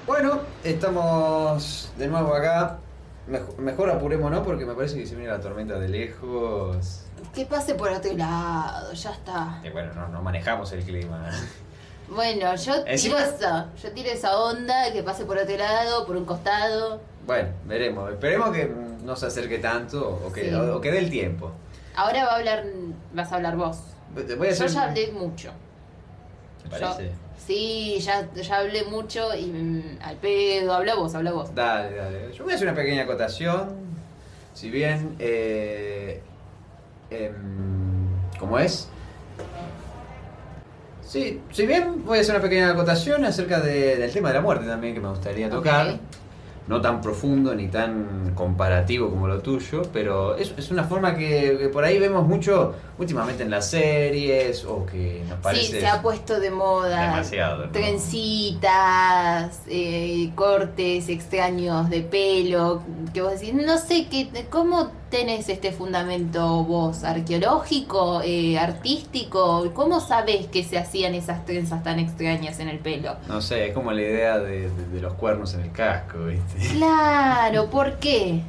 Bueno, 0.09 0.41
estamos 0.63 1.91
de 1.97 2.07
nuevo 2.07 2.33
acá. 2.33 2.77
Mejor, 3.27 3.59
mejor 3.59 3.89
apurémonos 3.91 4.45
porque 4.45 4.65
me 4.65 4.73
parece 4.73 4.97
que 4.97 5.05
se 5.05 5.15
viene 5.15 5.29
la 5.31 5.39
tormenta 5.39 5.77
de 5.77 5.87
lejos. 5.87 7.01
Que 7.33 7.45
pase 7.45 7.75
por 7.75 7.89
otro 7.91 8.11
lado, 8.13 8.91
ya 8.93 9.11
está. 9.11 9.59
Y 9.63 9.69
bueno, 9.69 9.93
no, 9.93 10.07
no 10.07 10.21
manejamos 10.21 10.71
el 10.71 10.83
clima. 10.83 11.29
Bueno, 12.09 12.55
yo 12.55 12.73
tiro 12.83 12.87
Encima- 12.87 13.19
esa, 13.23 13.67
yo 13.83 13.91
tiro 13.91 14.09
esa 14.09 14.35
onda, 14.39 14.91
que 14.91 15.03
pase 15.03 15.25
por 15.25 15.37
otro 15.37 15.55
lado, 15.57 16.07
por 16.07 16.15
un 16.17 16.25
costado. 16.25 16.99
Bueno, 17.27 17.49
veremos. 17.65 18.09
Esperemos 18.11 18.49
que 18.49 18.73
no 19.03 19.15
se 19.15 19.27
acerque 19.27 19.59
tanto 19.59 20.19
o 20.25 20.31
que, 20.33 20.49
Sí. 20.49 20.55
o, 20.55 20.77
o 20.77 20.81
que 20.81 20.91
dé 20.91 20.97
el 20.97 21.11
tiempo. 21.11 21.51
Ahora 21.95 22.25
va 22.25 22.31
a 22.31 22.35
hablar, 22.37 22.63
vas 23.13 23.31
a 23.31 23.35
hablar 23.35 23.55
vos. 23.57 23.77
Voy 24.15 24.23
a 24.47 24.51
Yo 24.51 24.65
hacer- 24.65 24.69
ya 24.69 24.83
hablé 24.85 25.11
mucho. 25.11 25.51
¿Te 26.63 26.69
parece? 26.69 27.11
Sí, 27.45 27.97
ya, 27.99 28.27
ya 28.33 28.57
hablé 28.57 28.83
mucho 28.85 29.35
y 29.35 29.45
mm, 29.47 29.99
al 30.01 30.15
pedo, 30.17 30.73
habla 30.73 30.95
vos, 30.95 31.15
habla 31.15 31.31
vos. 31.31 31.53
Dale, 31.55 31.95
dale. 31.95 32.33
Yo 32.33 32.43
voy 32.43 32.53
a 32.53 32.55
hacer 32.55 32.67
una 32.67 32.75
pequeña 32.75 33.03
acotación. 33.03 33.75
Si 34.53 34.69
bien, 34.69 35.15
eh, 35.19 36.21
em, 37.09 38.07
¿cómo 38.39 38.59
es? 38.59 38.87
Sí, 41.01 41.41
si 41.51 41.65
bien 41.65 42.05
voy 42.05 42.19
a 42.19 42.21
hacer 42.21 42.35
una 42.35 42.43
pequeña 42.43 42.69
acotación 42.69 43.25
acerca 43.25 43.59
de- 43.61 43.95
del 43.95 44.11
tema 44.11 44.27
de 44.29 44.35
la 44.35 44.41
muerte 44.41 44.67
también 44.67 44.93
que 44.93 44.99
me 44.99 45.09
gustaría 45.09 45.49
tocar. 45.49 45.87
Ok. 45.87 45.99
No 46.69 46.79
tan 46.79 47.01
profundo 47.01 47.53
ni 47.55 47.67
tan 47.67 48.33
comparativo 48.35 49.09
como 49.09 49.27
lo 49.27 49.39
tuyo, 49.39 49.81
pero 49.91 50.35
es, 50.35 50.53
es 50.55 50.69
una 50.69 50.83
forma 50.83 51.15
que, 51.15 51.57
que 51.59 51.67
por 51.69 51.83
ahí 51.83 51.97
vemos 51.99 52.27
mucho 52.27 52.75
últimamente 52.99 53.41
en 53.43 53.49
las 53.49 53.71
series 53.71 54.63
o 54.65 54.85
que 54.85 55.23
nos 55.27 55.39
parece... 55.39 55.65
Sí, 55.65 55.79
se 55.79 55.87
ha 55.87 56.01
puesto 56.01 56.39
de 56.39 56.51
moda. 56.51 57.07
demasiado, 57.07 57.65
¿no? 57.65 57.71
Trencitas, 57.71 59.61
eh, 59.67 60.31
cortes 60.35 61.09
extraños 61.09 61.89
de 61.89 62.01
pelo. 62.01 62.83
Que 63.13 63.23
vos 63.23 63.33
decís, 63.33 63.53
no 63.53 63.77
sé, 63.79 64.07
qué, 64.07 64.29
¿cómo 64.49 64.91
tenés 65.09 65.49
este 65.49 65.71
fundamento 65.71 66.63
vos? 66.63 67.03
¿Arqueológico? 67.03 68.21
Eh, 68.23 68.57
¿Artístico? 68.57 69.71
¿Cómo 69.73 69.99
sabés 69.99 70.47
que 70.47 70.63
se 70.63 70.77
hacían 70.77 71.13
esas 71.15 71.45
trenzas 71.45 71.83
tan 71.83 71.99
extrañas 71.99 72.59
en 72.59 72.69
el 72.69 72.79
pelo? 72.79 73.15
No 73.27 73.41
sé, 73.41 73.67
es 73.67 73.73
como 73.73 73.91
la 73.91 74.01
idea 74.01 74.37
de, 74.39 74.69
de- 74.69 74.85
de 74.93 75.01
los 75.01 75.13
cuernos 75.13 75.53
en 75.53 75.61
el 75.61 75.71
casco, 75.71 76.19
¿viste? 76.25 76.75
Claro, 76.77 77.69
¿por 77.69 77.93
qué? 77.99 78.41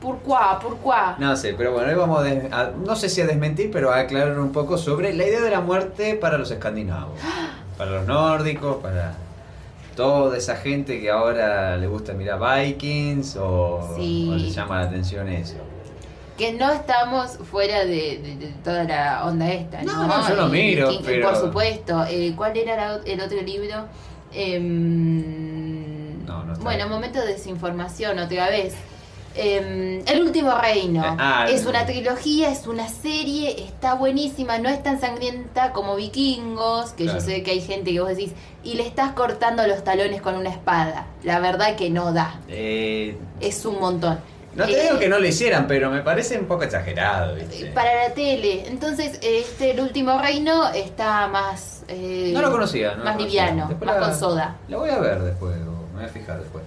¿Por 0.00 0.18
cuá? 0.20 0.58
¿Por 0.60 0.76
cuá? 0.78 1.16
No 1.18 1.34
sé, 1.36 1.54
pero 1.54 1.72
bueno, 1.72 1.88
hoy 1.88 1.94
vamos 1.96 2.24
a, 2.52 2.60
a- 2.60 2.70
no 2.70 2.94
sé 2.96 3.08
si 3.08 3.20
a 3.20 3.26
desmentir, 3.26 3.70
pero 3.72 3.90
a 3.92 3.98
aclarar 4.00 4.38
un 4.38 4.52
poco 4.52 4.78
sobre 4.78 5.12
la 5.14 5.26
idea 5.26 5.40
de 5.40 5.50
la 5.50 5.60
muerte 5.60 6.14
para 6.14 6.38
los 6.38 6.50
escandinavos, 6.50 7.18
para 7.76 7.90
los 7.90 8.06
nórdicos, 8.06 8.76
para 8.76 9.14
toda 9.96 10.36
esa 10.36 10.54
gente 10.54 11.00
que 11.00 11.10
ahora 11.10 11.76
le 11.76 11.88
gusta 11.88 12.12
mirar 12.12 12.38
Vikings 12.38 13.36
o, 13.40 13.94
Sí. 13.96 14.28
o 14.32 14.36
le 14.36 14.50
llama 14.50 14.80
la 14.82 14.86
atención 14.88 15.28
eso. 15.28 15.56
Que 16.38 16.52
no 16.52 16.72
estamos 16.72 17.36
fuera 17.50 17.80
de, 17.84 18.18
de- 18.22 18.36
de 18.36 18.46
toda 18.64 18.84
la 18.84 19.24
onda 19.26 19.50
esta, 19.52 19.82
¿no? 19.82 19.92
No, 19.92 20.06
no, 20.06 20.28
yo 20.28 20.36
lo 20.36 20.46
miro, 20.48 20.90
y- 20.92 21.00
pero- 21.04 21.30
Por 21.30 21.36
supuesto. 21.40 22.04
Eh, 22.08 22.32
¿Cuál 22.36 22.56
era 22.56 22.76
la- 22.76 23.00
el 23.04 23.20
otro 23.20 23.42
libro? 23.42 23.86
Em, 24.32 26.24
No, 26.26 26.44
no 26.44 26.52
está 26.52 26.64
bueno, 26.64 26.84
bien. 26.84 26.88
momento 26.90 27.20
de 27.20 27.26
desinformación 27.28 28.18
otra 28.18 28.48
vez. 28.50 28.74
Em, 29.34 30.02
el 30.06 30.22
último 30.22 30.52
reino. 30.58 31.04
Eh, 31.04 31.16
ah, 31.18 31.46
es 31.48 31.64
una 31.66 31.86
trilogía, 31.86 32.50
es 32.50 32.66
una 32.66 32.88
serie, 32.88 33.62
está 33.64 33.94
buenísima, 33.94 34.58
no 34.58 34.68
es 34.68 34.82
tan 34.82 35.00
sangrienta 35.00 35.72
como 35.72 35.94
Vikingos, 35.96 36.90
que 36.90 37.04
Claro. 37.04 37.20
yo 37.20 37.24
sé 37.24 37.42
que 37.44 37.52
hay 37.52 37.60
gente 37.60 37.92
que 37.92 38.00
vos 38.00 38.08
decís, 38.10 38.32
y 38.64 38.74
le 38.74 38.84
estás 38.86 39.12
cortando 39.12 39.64
los 39.66 39.84
talones 39.84 40.22
con 40.22 40.34
una 40.34 40.50
espada. 40.50 41.06
La 41.22 41.38
verdad 41.38 41.76
que 41.76 41.88
no 41.90 42.12
da, 42.12 42.40
Eh, 42.48 43.16
es 43.40 43.64
un 43.64 43.78
montón. 43.80 44.18
No 44.58 44.64
te 44.66 44.72
Eh, 44.78 44.82
digo 44.84 44.98
que 44.98 45.08
no 45.08 45.18
lo 45.18 45.26
hicieran, 45.26 45.66
pero 45.66 45.90
me 45.90 46.02
parece 46.02 46.38
un 46.38 46.46
poco 46.46 46.64
exagerado, 46.64 47.34
¿viste? 47.36 47.66
para 47.74 48.08
la 48.08 48.14
tele. 48.14 48.66
Entonces, 48.68 49.18
este 49.22 49.70
El 49.70 49.80
último 49.80 50.20
reino 50.20 50.68
está 50.72 51.26
más. 51.28 51.84
eh, 51.88 52.30
No 52.34 52.42
lo 52.42 52.50
conocía, 52.50 52.92
no 52.92 52.98
lo 52.98 53.04
más 53.04 53.16
conocía. 53.16 53.46
liviano, 53.46 53.68
Después 53.68 53.86
más 53.90 54.00
la- 54.00 54.06
con 54.08 54.18
soda. 54.18 54.56
La 54.68 54.76
voy 54.76 54.90
a 54.90 54.98
ver 54.98 55.20
después, 55.22 55.54
o 55.56 55.86
me 55.94 56.00
voy 56.00 56.04
a 56.04 56.08
fijar 56.08 56.38
después. 56.40 56.64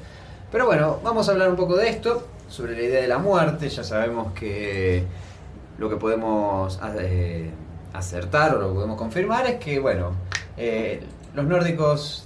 Pero 0.52 0.66
bueno, 0.66 1.00
vamos 1.04 1.28
a 1.30 1.32
hablar 1.34 1.50
un 1.50 1.56
poco 1.56 1.76
de 1.78 1.89
esto, 1.89 2.28
sobre 2.50 2.76
la 2.76 2.82
idea 2.82 3.02
de 3.02 3.08
la 3.08 3.18
muerte. 3.20 3.70
Ya 3.70 3.84
sabemos 3.84 4.34
que 4.34 5.04
lo 5.78 5.89
que 5.89 5.96
podemos 5.96 6.80
eh, 7.00 7.50
acertar 7.94 8.56
o 8.56 8.60
lo 8.60 8.68
que 8.70 8.74
podemos 8.76 8.98
confirmar 8.98 9.46
es 9.48 9.56
que, 9.60 9.80
bueno, 9.80 10.12
eh, 10.58 11.02
los 11.34 11.46
nórdicos 11.46 12.26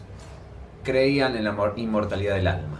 creían 0.84 1.36
en 1.36 1.44
la 1.44 1.52
mor- 1.52 1.74
inmortalidad 1.78 2.36
del 2.36 2.48
alma. 2.48 2.80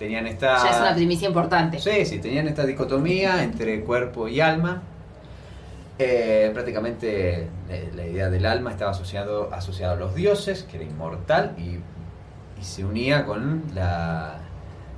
Tenían 0.00 0.26
esta... 0.26 0.64
Ya 0.64 0.70
es 0.70 0.80
una 0.80 0.94
primicia 0.94 1.28
importante. 1.28 1.78
Sí, 1.78 2.06
sí, 2.06 2.20
tenían 2.20 2.48
esta 2.48 2.64
dicotomía 2.64 3.44
entre 3.44 3.82
cuerpo 3.82 4.28
y 4.28 4.40
alma. 4.40 4.80
Eh, 5.98 6.50
prácticamente 6.54 7.48
eh, 7.68 7.92
la 7.94 8.06
idea 8.06 8.30
del 8.30 8.46
alma 8.46 8.70
estaba 8.70 8.92
asociado, 8.92 9.52
asociado 9.52 9.92
a 9.92 9.96
los 9.96 10.14
dioses, 10.14 10.62
que 10.62 10.78
era 10.78 10.86
inmortal, 10.86 11.54
y, 11.58 11.80
y 12.58 12.64
se 12.64 12.82
unía 12.82 13.26
con 13.26 13.64
la, 13.74 14.38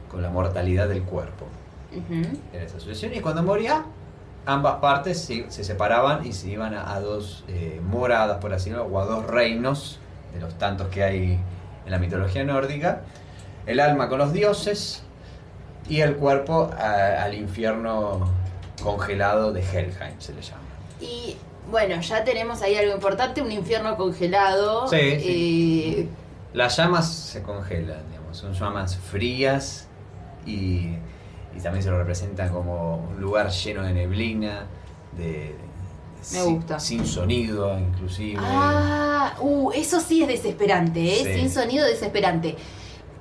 con 0.08 0.22
la 0.22 0.30
mortalidad 0.30 0.86
del 0.86 1.02
cuerpo. 1.02 1.46
Ujú. 1.90 2.22
Era 2.52 2.64
esa 2.64 2.76
asociación. 2.76 3.12
Y 3.12 3.18
cuando 3.18 3.42
moría, 3.42 3.84
ambas 4.46 4.76
partes 4.76 5.20
se, 5.20 5.50
se 5.50 5.64
separaban 5.64 6.24
y 6.24 6.32
se 6.32 6.48
iban 6.48 6.74
a, 6.74 6.94
a 6.94 7.00
dos 7.00 7.42
eh, 7.48 7.80
moradas, 7.84 8.38
por 8.38 8.54
así 8.54 8.70
decirlo, 8.70 8.88
o 8.88 9.00
a 9.00 9.04
dos 9.04 9.26
reinos, 9.26 9.98
de 10.32 10.38
los 10.38 10.56
tantos 10.58 10.86
que 10.86 11.02
hay 11.02 11.40
en 11.84 11.90
la 11.90 11.98
mitología 11.98 12.44
nórdica. 12.44 13.00
El 13.66 13.80
alma 13.80 14.08
con 14.08 14.18
los 14.18 14.32
dioses 14.32 15.02
y 15.88 16.00
el 16.00 16.16
cuerpo 16.16 16.70
a- 16.76 17.22
al 17.22 17.34
infierno 17.34 18.28
congelado 18.82 19.52
de 19.52 19.60
Helheim, 19.62 20.18
se 20.18 20.32
le 20.34 20.42
llama. 20.42 20.60
Y 21.00 21.36
bueno, 21.70 22.00
ya 22.00 22.24
tenemos 22.24 22.62
ahí 22.62 22.74
algo 22.76 22.92
importante: 22.94 23.40
un 23.42 23.52
infierno 23.52 23.96
congelado. 23.96 24.88
Sí, 24.88 24.96
eh, 25.00 26.08
Las 26.54 26.76
llamas 26.76 27.10
se 27.12 27.42
congelan, 27.42 28.02
digamos, 28.10 28.36
son 28.36 28.52
llamas 28.52 28.96
frías 28.96 29.86
y, 30.44 30.96
y 31.56 31.60
también 31.62 31.82
se 31.82 31.90
lo 31.90 31.98
representan 31.98 32.50
como 32.50 32.96
un 32.96 33.20
lugar 33.20 33.50
lleno 33.50 33.82
de 33.84 33.92
neblina, 33.94 34.66
de, 35.16 35.54
Me 36.18 36.24
sin, 36.24 36.56
gusta. 36.56 36.78
sin 36.80 37.06
sonido 37.06 37.78
inclusive. 37.78 38.38
Ah, 38.42 39.34
uh, 39.40 39.70
eso 39.72 39.98
sí 40.00 40.22
es 40.22 40.28
desesperante, 40.28 41.00
¿eh? 41.00 41.24
Sí. 41.24 41.40
Sin 41.40 41.50
sonido 41.50 41.86
desesperante. 41.86 42.56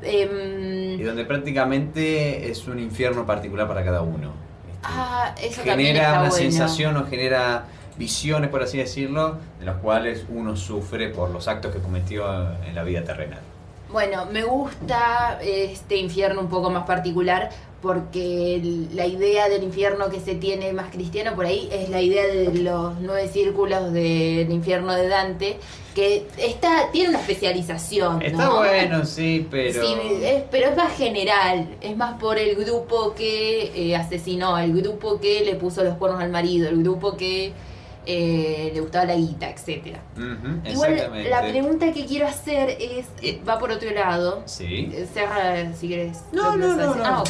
Em, 0.03 0.99
Y 0.99 1.03
donde 1.03 1.25
prácticamente 1.25 2.49
es 2.49 2.67
un 2.67 2.79
infierno 2.79 3.25
particular 3.25 3.67
para 3.67 3.83
cada 3.83 4.01
uno. 4.01 4.33
Este, 4.67 4.79
ah, 4.83 5.35
eso 5.41 5.61
genera 5.63 6.09
una 6.09 6.19
bueno. 6.19 6.31
sensación 6.31 6.97
o 6.97 7.05
genera 7.05 7.65
visiones, 7.97 8.49
por 8.49 8.63
así 8.63 8.77
decirlo, 8.77 9.37
de 9.59 9.65
las 9.65 9.77
cuales 9.77 10.25
uno 10.29 10.55
sufre 10.55 11.09
por 11.09 11.29
los 11.29 11.47
actos 11.47 11.73
que 11.73 11.79
cometió 11.79 12.25
en 12.65 12.73
la 12.73 12.83
vida 12.83 13.03
terrenal. 13.03 13.39
Bueno, 13.91 14.25
me 14.25 14.43
gusta 14.43 15.37
este 15.41 15.97
infierno 15.97 16.41
un 16.41 16.49
poco 16.49 16.69
más 16.69 16.85
particular 16.85 17.49
porque 17.81 18.61
la 18.93 19.07
idea 19.07 19.49
del 19.49 19.63
infierno 19.63 20.09
que 20.09 20.19
se 20.19 20.35
tiene 20.35 20.71
más 20.73 20.91
cristiano 20.91 21.35
por 21.35 21.45
ahí 21.45 21.67
es 21.71 21.89
la 21.89 21.99
idea 22.01 22.25
de 22.27 22.53
los 22.59 22.99
nueve 22.99 23.27
círculos 23.27 23.91
del 23.91 24.51
infierno 24.51 24.93
de 24.93 25.07
Dante, 25.07 25.57
que 25.95 26.27
está 26.37 26.89
tiene 26.91 27.09
una 27.09 27.19
especialización. 27.19 28.21
Está 28.21 28.45
¿no? 28.45 28.57
bueno, 28.57 29.03
sí, 29.05 29.47
pero... 29.49 29.81
Sí, 29.85 29.93
es- 30.23 30.43
pero 30.51 30.69
es 30.69 30.77
más 30.77 30.95
general, 30.95 31.67
es 31.81 31.97
más 31.97 32.19
por 32.19 32.37
el 32.37 32.55
grupo 32.55 33.13
que 33.15 33.71
eh, 33.75 33.95
asesinó, 33.95 34.57
el 34.59 34.73
grupo 34.79 35.19
que 35.19 35.43
le 35.43 35.55
puso 35.55 35.83
los 35.83 35.95
cuernos 35.97 36.21
al 36.21 36.29
marido, 36.29 36.69
el 36.69 36.81
grupo 36.83 37.17
que 37.17 37.51
eh, 38.05 38.71
le 38.73 38.79
gustaba 38.79 39.05
la 39.05 39.15
guita, 39.15 39.49
etcétera. 39.49 40.01
Ujú, 40.17 40.67
Igual 40.71 41.25
la 41.29 41.41
pregunta 41.41 41.91
que 41.91 42.05
quiero 42.05 42.27
hacer 42.27 42.69
es, 42.79 43.05
Eh. 43.21 43.39
va 43.47 43.59
por 43.59 43.71
otro 43.71 43.91
lado. 43.91 44.41
Sí. 44.45 44.89
Eh, 44.93 45.07
Cerra 45.13 45.73
si 45.75 45.87
querés. 45.89 46.19
No, 46.31 46.55
no, 46.55 46.75
no, 46.75 46.95
no. 46.95 47.03
Ah, 47.05 47.21
ok. 47.21 47.29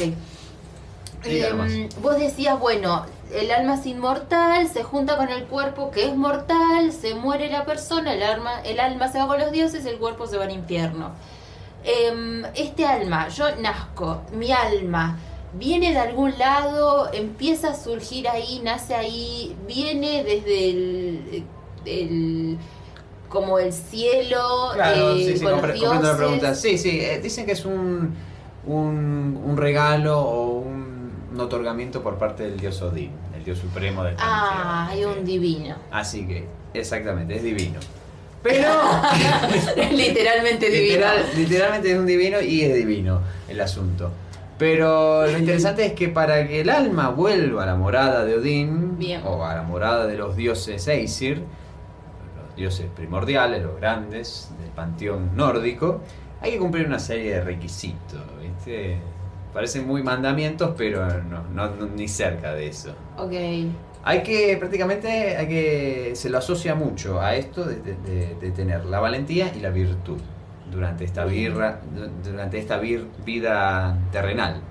Em, 1.24 1.90
vos 2.02 2.18
decías, 2.18 2.60
bueno, 2.60 3.06
el 3.34 3.52
alma 3.52 3.76
es 3.76 3.86
inmortal, 3.86 4.68
se 4.68 4.84
junta 4.84 5.18
con 5.18 5.30
el 5.30 5.46
cuerpo 5.46 5.92
que 5.92 6.06
es 6.08 6.16
mortal, 6.16 6.92
se 6.92 7.14
muere 7.16 7.50
la 7.50 7.66
persona, 7.66 8.14
el 8.14 8.24
alma, 8.24 8.62
el 8.64 8.80
alma 8.80 9.08
se 9.12 9.20
va 9.20 9.28
con 9.28 9.40
los 9.40 9.52
dioses, 9.52 9.86
el 9.86 9.98
cuerpo 9.98 10.26
se 10.28 10.38
va 10.38 10.46
al 10.46 10.52
infierno. 10.52 11.12
Em, 11.84 12.44
este 12.56 12.86
alma, 12.86 13.28
yo 13.30 13.56
nazco, 13.58 14.22
mi 14.34 14.52
alma, 14.52 15.18
viene 15.54 15.92
de 15.92 16.00
algún 16.00 16.38
lado, 16.38 17.12
empieza 17.14 17.70
a 17.72 17.76
surgir 17.76 18.28
ahí, 18.28 18.62
nace 18.64 18.96
ahí, 18.96 19.56
viene 19.68 20.24
desde 20.24 20.70
el, 20.70 21.44
el- 21.86 22.58
como 23.30 23.60
el 23.60 23.72
cielo, 23.72 24.72
Claro, 24.74 25.16
eh, 25.16 25.24
sí, 25.26 25.38
sí, 25.38 25.44
con 25.44 25.52
los 25.54 25.62
la 26.04 26.18
pregunta. 26.18 26.54
Sí, 26.54 26.78
sí, 26.78 27.00
eh, 27.00 27.20
dicen 27.24 27.46
que 27.46 27.54
es 27.54 27.64
un, 27.66 28.14
un, 28.68 29.42
un 29.46 29.58
regalo 29.58 30.20
o 30.20 30.51
un, 31.32 31.40
otorgamiento 31.40 32.02
por 32.02 32.18
parte 32.18 32.44
del 32.44 32.60
dios 32.60 32.82
Odín, 32.82 33.12
el 33.36 33.44
dios 33.44 33.60
supremo 33.60 34.04
del 34.04 34.16
Ah, 34.20 34.88
hay 34.90 35.06
un 35.06 35.24
divino. 35.26 35.76
Así 35.92 36.28
que, 36.28 36.46
exactamente, 36.74 37.36
es 37.36 37.44
divino. 37.44 37.80
Pero... 38.44 38.70
Literalmente 39.92 40.70
divino. 40.70 40.94
Literal- 40.96 41.26
literalmente 41.38 41.92
es 41.92 41.98
un 42.00 42.06
divino 42.06 42.42
y 42.42 42.62
es 42.62 42.74
divino 42.76 43.22
el 43.48 43.62
asunto. 43.62 44.12
Pero 44.58 45.26
lo 45.26 45.38
interesante 45.38 45.86
es 45.86 45.94
que 45.94 46.10
para 46.10 46.48
que 46.48 46.62
el 46.62 46.70
alma 46.70 47.10
vuelva 47.10 47.64
a 47.64 47.66
la 47.66 47.76
morada 47.76 48.24
de 48.26 48.36
Odín, 48.38 48.98
Bien. 49.00 49.22
o 49.26 49.44
a 49.44 49.56
la 49.56 49.64
morada 49.64 50.06
de 50.06 50.18
los 50.18 50.36
dioses 50.36 50.88
Aesir, 50.88 51.44
dioses 52.56 52.86
primordiales, 52.96 53.64
los 53.64 53.78
grandes 53.78 54.50
del 54.62 54.70
panteón 54.70 55.36
nórdico, 55.36 56.02
hay 56.42 56.52
que 56.52 56.58
cumplir 56.60 56.86
una 56.86 57.00
serie 57.00 57.34
de 57.36 57.42
requisitos, 57.42 58.22
¿viste? 58.40 58.98
Parecen 59.54 59.86
muy 59.88 60.02
mandamientos, 60.04 60.74
pero 60.78 61.06
no, 61.24 61.44
no- 61.54 61.70
no- 61.76 61.86
ni 61.88 62.08
cerca 62.08 62.54
de 62.54 62.68
eso. 62.68 62.94
Ok. 63.18 63.34
Hay 64.04 64.24
que, 64.24 64.56
prácticamente, 64.58 65.38
hay 65.38 65.48
que, 65.48 66.12
se 66.16 66.30
lo 66.30 66.38
asocia 66.40 66.74
mucho 66.74 67.22
a 67.22 67.36
esto 67.36 67.66
de, 67.66 67.76
de- 67.82 68.36
de- 68.40 68.52
tener 68.52 68.86
la 68.86 69.00
valentía 69.00 69.52
y 69.56 69.60
la 69.60 69.70
virtud 69.70 70.18
durante 70.72 71.04
esta 71.04 71.26
birra, 71.26 71.82
du- 71.94 72.10
durante 72.32 72.58
esta 72.58 72.82
vir- 72.82 73.06
vida 73.26 73.98
terrenal. 74.12 74.62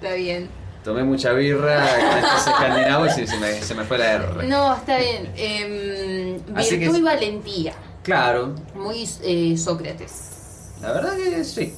Está 0.00 0.14
bien. 0.14 0.48
Tomé 0.84 1.02
mucha 1.02 1.32
birra 1.32 1.80
con 2.10 2.18
estos 2.18 2.46
escandinavos 2.46 3.18
y 3.18 3.26
se 3.26 3.38
me, 3.38 3.52
se 3.54 3.74
me 3.74 3.82
fue 3.84 3.98
la 3.98 4.12
R. 4.12 4.46
No, 4.46 4.74
está 4.76 4.98
bien. 4.98 5.32
Em, 5.34 6.34
virtud 6.54 6.92
que- 6.92 6.98
y 6.98 7.02
valentía. 7.02 7.72
Claro, 8.02 8.54
Muy 8.76 9.08
eh, 9.24 9.56
Sócrates. 9.56 10.74
la 10.80 10.92
verdad 10.92 11.16
que 11.16 11.42
sí. 11.42 11.74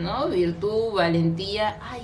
¿No? 0.00 0.28
Virtud, 0.28 0.94
valentía. 0.94 1.76
Ay. 1.82 2.02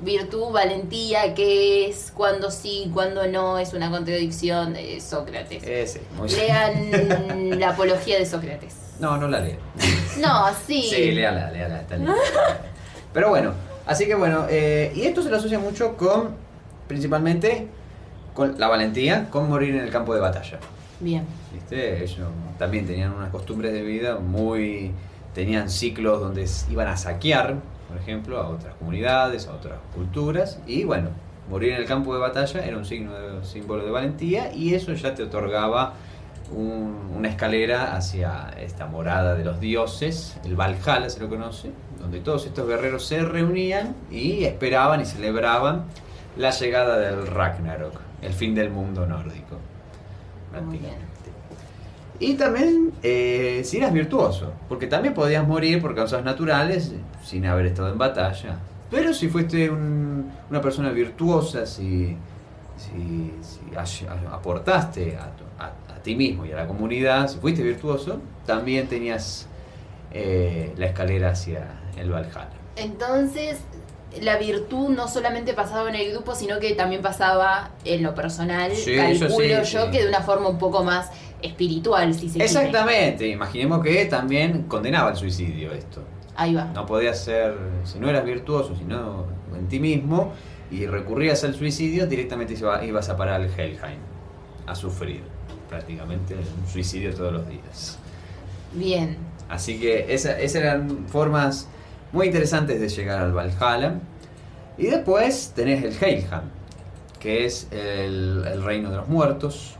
Virtud, 0.00 0.52
valentía, 0.52 1.34
¿qué 1.34 1.88
es? 1.88 2.12
Cuando 2.14 2.52
sí, 2.52 2.88
cuando 2.94 3.26
no, 3.26 3.58
es 3.58 3.72
una 3.72 3.90
contradicción 3.90 4.74
de 4.74 5.00
Sócrates. 5.00 5.64
Ese, 5.64 6.02
muy 6.16 6.28
Lean 6.30 7.58
la 7.58 7.70
apología 7.70 8.16
de 8.16 8.24
Sócrates. 8.24 8.76
No, 9.00 9.16
no 9.16 9.26
la 9.28 9.40
leo. 9.40 9.58
No, 10.20 10.48
sí. 10.66 10.82
Sí, 10.82 11.10
léala, 11.12 11.50
léala, 11.50 11.80
está 11.80 11.96
linda. 11.96 12.14
Pero 13.12 13.30
bueno, 13.30 13.52
así 13.86 14.06
que 14.06 14.14
bueno, 14.14 14.46
eh, 14.48 14.92
y 14.94 15.02
esto 15.02 15.22
se 15.22 15.30
lo 15.30 15.36
asocia 15.36 15.58
mucho 15.58 15.96
con, 15.96 16.30
principalmente, 16.86 17.66
con 18.34 18.58
la 18.58 18.68
valentía, 18.68 19.28
con 19.30 19.48
morir 19.48 19.74
en 19.74 19.82
el 19.82 19.90
campo 19.90 20.14
de 20.14 20.20
batalla. 20.20 20.58
Bien. 21.00 21.24
¿Viste? 21.52 22.04
Ellos 22.04 22.28
también 22.58 22.86
tenían 22.86 23.12
unas 23.12 23.30
costumbres 23.30 23.72
de 23.72 23.82
vida 23.82 24.16
muy... 24.16 24.92
Tenían 25.38 25.70
ciclos 25.70 26.18
donde 26.20 26.48
iban 26.68 26.88
a 26.88 26.96
saquear, 26.96 27.54
por 27.86 27.96
ejemplo, 27.96 28.40
a 28.40 28.48
otras 28.48 28.74
comunidades, 28.74 29.46
a 29.46 29.52
otras 29.52 29.78
culturas. 29.94 30.58
Y 30.66 30.82
bueno, 30.82 31.10
morir 31.48 31.74
en 31.74 31.76
el 31.76 31.84
campo 31.86 32.12
de 32.12 32.18
batalla 32.18 32.64
era 32.66 32.76
un 32.76 32.84
signo 32.84 33.12
de, 33.14 33.44
símbolo 33.44 33.84
de 33.84 33.92
valentía 33.92 34.52
y 34.52 34.74
eso 34.74 34.92
ya 34.94 35.14
te 35.14 35.22
otorgaba 35.22 35.92
un- 36.50 37.12
una 37.16 37.28
escalera 37.28 37.94
hacia 37.94 38.50
esta 38.60 38.86
morada 38.86 39.36
de 39.36 39.44
los 39.44 39.60
dioses, 39.60 40.36
el 40.44 40.56
Valhalla 40.56 41.08
se 41.08 41.20
lo 41.20 41.28
conoce, 41.28 41.70
donde 42.00 42.18
todos 42.18 42.44
estos 42.46 42.66
guerreros 42.66 43.06
se 43.06 43.20
reunían 43.22 43.94
y 44.10 44.42
esperaban 44.42 45.00
y 45.00 45.04
celebraban 45.04 45.84
la 46.36 46.50
llegada 46.50 46.98
del 46.98 47.28
Ragnarok, 47.28 48.00
el 48.22 48.32
fin 48.32 48.56
del 48.56 48.70
mundo 48.70 49.06
nórdico. 49.06 49.56
Muy 50.66 50.78
bien. 50.78 50.94
Y 52.20 52.34
también 52.34 52.92
eh, 53.02 53.62
si 53.64 53.76
eras 53.76 53.92
virtuoso, 53.92 54.52
porque 54.68 54.86
también 54.88 55.14
podías 55.14 55.46
morir 55.46 55.80
por 55.80 55.94
causas 55.94 56.24
naturales 56.24 56.92
sin 57.24 57.46
haber 57.46 57.66
estado 57.66 57.92
en 57.92 57.98
batalla. 57.98 58.56
Pero 58.90 59.12
si 59.14 59.28
fuiste 59.28 59.70
un- 59.70 60.30
una 60.50 60.60
persona 60.60 60.90
virtuosa, 60.90 61.64
si, 61.66 62.16
si, 62.76 63.32
si 63.42 64.06
ay- 64.06 64.18
aportaste 64.32 65.16
a, 65.16 65.30
tu- 65.36 65.44
a- 65.58 65.94
a 65.96 66.02
ti 66.02 66.16
mismo 66.16 66.44
y 66.46 66.52
a 66.52 66.56
la 66.56 66.66
comunidad, 66.66 67.28
si 67.28 67.38
fuiste 67.38 67.62
virtuoso, 67.62 68.18
también 68.46 68.88
tenías 68.88 69.46
eh, 70.10 70.72
la 70.78 70.86
escalera 70.86 71.30
hacia 71.32 71.66
el 71.96 72.10
Valhalla. 72.10 72.48
Entonces, 72.76 73.58
la 74.22 74.38
virtud 74.38 74.88
no 74.88 75.06
solamente 75.06 75.52
pasaba 75.52 75.88
en 75.90 75.96
el 75.96 76.10
grupo, 76.12 76.34
sino 76.34 76.58
que 76.60 76.72
también 76.74 77.02
pasaba 77.02 77.70
en 77.84 78.02
lo 78.02 78.14
personal. 78.14 78.72
Sí, 78.74 78.96
calculo 78.96 79.64
sí, 79.64 79.70
yo 79.72 79.84
sí. 79.84 79.90
que 79.92 80.02
de 80.02 80.08
una 80.08 80.22
forma 80.22 80.48
un 80.48 80.58
poco 80.58 80.82
más 80.82 81.10
espiritual, 81.42 82.12
si 82.14 82.28
se 82.28 82.38
quiere. 82.38 82.44
Exactamente, 82.46 83.28
imaginemos 83.28 83.82
que 83.82 84.04
también 84.06 84.62
condenaba 84.64 85.10
el 85.10 85.16
suicidio 85.16 85.72
esto. 85.72 86.02
Ahí 86.36 86.54
va. 86.54 86.64
No 86.74 86.86
podías 86.86 87.18
ser, 87.22 87.56
si 87.84 87.98
no 87.98 88.08
eras 88.08 88.24
virtuoso, 88.24 88.74
sino 88.76 89.24
en 89.56 89.66
ti 89.68 89.80
mismo, 89.80 90.32
y 90.70 90.86
recurrías 90.86 91.42
al 91.44 91.54
suicidio, 91.54 92.06
directamente 92.06 92.54
iba- 92.54 92.84
ibas 92.84 93.08
a 93.08 93.16
parar 93.16 93.40
al 93.40 93.46
Helheim, 93.50 93.98
a 94.66 94.74
sufrir 94.74 95.22
prácticamente 95.68 96.34
un 96.34 96.68
suicidio 96.70 97.12
todos 97.14 97.32
los 97.32 97.48
días. 97.48 97.98
Bien. 98.72 99.16
Así 99.48 99.80
que 99.80 100.12
esa- 100.12 100.38
esas 100.38 100.62
eran 100.62 101.06
formas 101.08 101.68
muy 102.12 102.26
interesantes 102.26 102.80
de 102.80 102.88
llegar 102.88 103.20
al 103.20 103.32
Valhalla. 103.32 103.94
Y 104.76 104.86
después 104.86 105.52
tenés 105.56 105.82
el 105.84 105.92
Helheim, 106.00 106.26
que 107.18 107.44
es 107.46 107.66
el, 107.72 108.44
el 108.46 108.62
reino 108.62 108.90
de 108.90 108.96
los 108.98 109.08
muertos. 109.08 109.74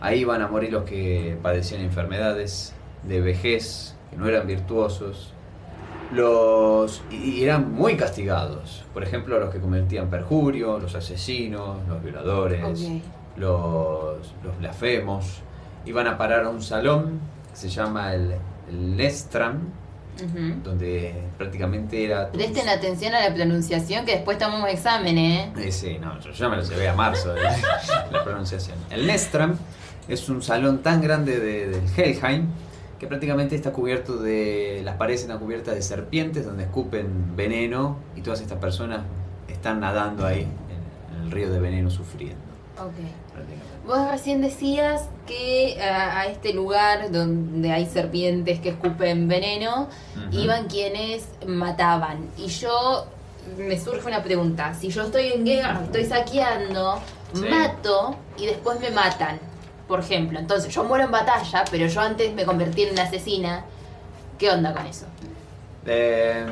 Ahí 0.00 0.24
van 0.24 0.42
a 0.42 0.48
morir 0.48 0.72
los 0.72 0.84
que 0.84 1.36
padecían 1.42 1.80
enfermedades 1.80 2.72
de 3.02 3.20
vejez, 3.20 3.94
que 4.10 4.16
no 4.16 4.28
eran 4.28 4.46
virtuosos. 4.46 5.32
Los, 6.12 7.02
y 7.10 7.42
eran 7.44 7.72
muy 7.72 7.96
castigados. 7.96 8.84
Por 8.94 9.02
ejemplo, 9.02 9.38
los 9.38 9.50
que 9.50 9.60
cometían 9.60 10.08
perjurio, 10.08 10.78
los 10.78 10.94
asesinos, 10.94 11.86
los 11.86 12.02
violadores, 12.02 12.62
los, 13.36 14.34
los 14.42 14.58
blasfemos. 14.58 15.40
Iban 15.84 16.06
a 16.06 16.16
parar 16.16 16.44
a 16.44 16.48
un 16.48 16.62
salón 16.62 17.20
que 17.50 17.56
se 17.56 17.68
llama 17.68 18.14
el, 18.14 18.36
el 18.68 18.96
Lestram, 18.96 19.68
donde 20.64 21.14
prácticamente 21.36 22.04
era... 22.04 22.30
Presten 22.30 22.68
atención 22.68 23.14
a 23.14 23.28
la 23.28 23.34
pronunciación 23.34 24.04
que 24.04 24.16
después 24.16 24.38
tomamos 24.38 24.68
examen, 24.70 25.16
¿eh? 25.16 25.52
Eh, 25.56 25.70
sí, 25.70 25.98
no, 26.00 26.18
yo 26.20 26.32
ya 26.32 26.48
me 26.48 26.56
lo 26.56 26.62
llevé 26.62 26.88
a 26.88 26.94
marzo, 26.94 27.34
la 28.10 28.24
pronunciación. 28.24 28.76
El 28.90 29.06
Nestram 29.06 29.56
es 30.08 30.28
un 30.28 30.42
salón 30.42 30.78
tan 30.82 31.00
grande 31.00 31.38
de- 31.38 31.68
del 31.68 31.82
Helheim 31.96 32.46
que 32.98 33.06
prácticamente 33.06 33.54
está 33.54 33.72
cubierto 33.72 34.16
de. 34.16 34.80
Las 34.84 34.96
paredes 34.96 35.22
están 35.22 35.38
cubiertas 35.38 35.74
de 35.74 35.82
serpientes 35.82 36.44
donde 36.44 36.64
escupen 36.64 37.36
veneno 37.36 37.96
y 38.16 38.22
todas 38.22 38.40
estas 38.40 38.58
personas 38.58 39.00
están 39.48 39.80
nadando 39.80 40.26
ahí 40.26 40.40
en, 40.42 41.16
en 41.18 41.24
el 41.26 41.30
río 41.30 41.50
de 41.50 41.60
veneno 41.60 41.90
sufriendo. 41.90 42.38
Ok. 42.78 43.86
Vos 43.86 44.10
recién 44.10 44.42
decías 44.42 45.02
que 45.26 45.80
a, 45.80 46.20
a 46.20 46.26
este 46.26 46.52
lugar 46.52 47.10
donde 47.10 47.70
hay 47.72 47.86
serpientes 47.86 48.60
que 48.60 48.70
escupen 48.70 49.28
veneno, 49.28 49.88
iban 50.32 50.66
quienes 50.66 51.26
mataban. 51.46 52.18
Y 52.36 52.48
yo 52.48 53.06
me 53.56 53.78
surge 53.80 54.06
una 54.06 54.22
pregunta. 54.22 54.74
Si 54.74 54.90
yo 54.90 55.02
estoy 55.04 55.28
en 55.32 55.44
guerra, 55.44 55.80
estoy 55.84 56.04
saqueando, 56.04 56.98
Sí. 57.32 57.44
mato 57.48 58.16
y 58.38 58.46
después 58.46 58.80
me 58.80 58.90
matan, 58.90 59.38
por 59.88 60.00
ejemplo. 60.00 60.38
Entonces 60.38 60.72
yo 60.72 60.84
muero 60.84 61.04
en 61.04 61.10
batalla, 61.10 61.64
pero 61.70 61.86
yo 61.86 62.00
antes 62.00 62.32
me 62.34 62.44
convertí 62.44 62.82
en 62.82 62.92
una 62.92 63.02
asesina. 63.04 63.64
¿Qué 64.38 64.50
onda 64.50 64.72
con 64.72 64.86
eso? 64.86 65.06
Eh, 65.86 66.46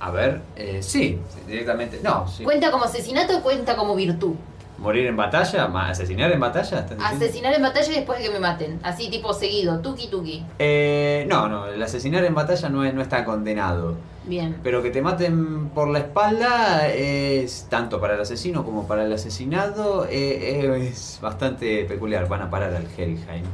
a 0.00 0.10
ver, 0.10 0.42
eh, 0.56 0.82
sí, 0.82 1.18
directamente. 1.46 2.00
No, 2.02 2.28
sí. 2.28 2.42
¿Cuenta 2.42 2.70
como 2.72 2.84
asesinato 2.84 3.38
o 3.38 3.42
cuenta 3.42 3.76
como 3.76 3.94
virtud? 3.94 4.34
¿Morir 4.78 5.06
en 5.06 5.16
batalla? 5.16 5.64
¿Asesinar 5.88 6.32
en 6.32 6.40
batalla? 6.40 6.86
Asesinar 7.04 7.54
en 7.54 7.62
batalla 7.62 7.92
y 7.92 7.94
después 7.94 8.18
de 8.18 8.24
que 8.24 8.30
me 8.30 8.40
maten. 8.40 8.80
Así 8.82 9.10
tipo 9.10 9.32
seguido, 9.32 9.80
tuki 9.80 10.08
tuki. 10.08 10.44
Eh, 10.58 11.24
no, 11.28 11.48
no, 11.48 11.66
el 11.66 11.80
asesinar 11.82 12.24
en 12.24 12.34
batalla 12.34 12.68
no, 12.68 12.84
es, 12.84 12.92
no 12.92 13.00
está 13.02 13.24
condenado. 13.24 13.96
Bien. 14.24 14.56
Pero 14.62 14.82
que 14.82 14.90
te 14.90 15.02
maten 15.02 15.68
por 15.68 15.88
la 15.88 16.00
espalda 16.00 16.88
es 16.88 17.66
tanto 17.68 18.00
para 18.00 18.14
el 18.14 18.20
asesino 18.20 18.64
como 18.64 18.86
para 18.86 19.04
el 19.04 19.12
asesinado 19.12 20.06
eh, 20.08 20.88
es 20.88 21.18
bastante 21.20 21.84
peculiar. 21.84 22.28
Van 22.28 22.42
a 22.42 22.50
parar 22.50 22.74
al 22.74 22.86
Helheim. 22.96 23.44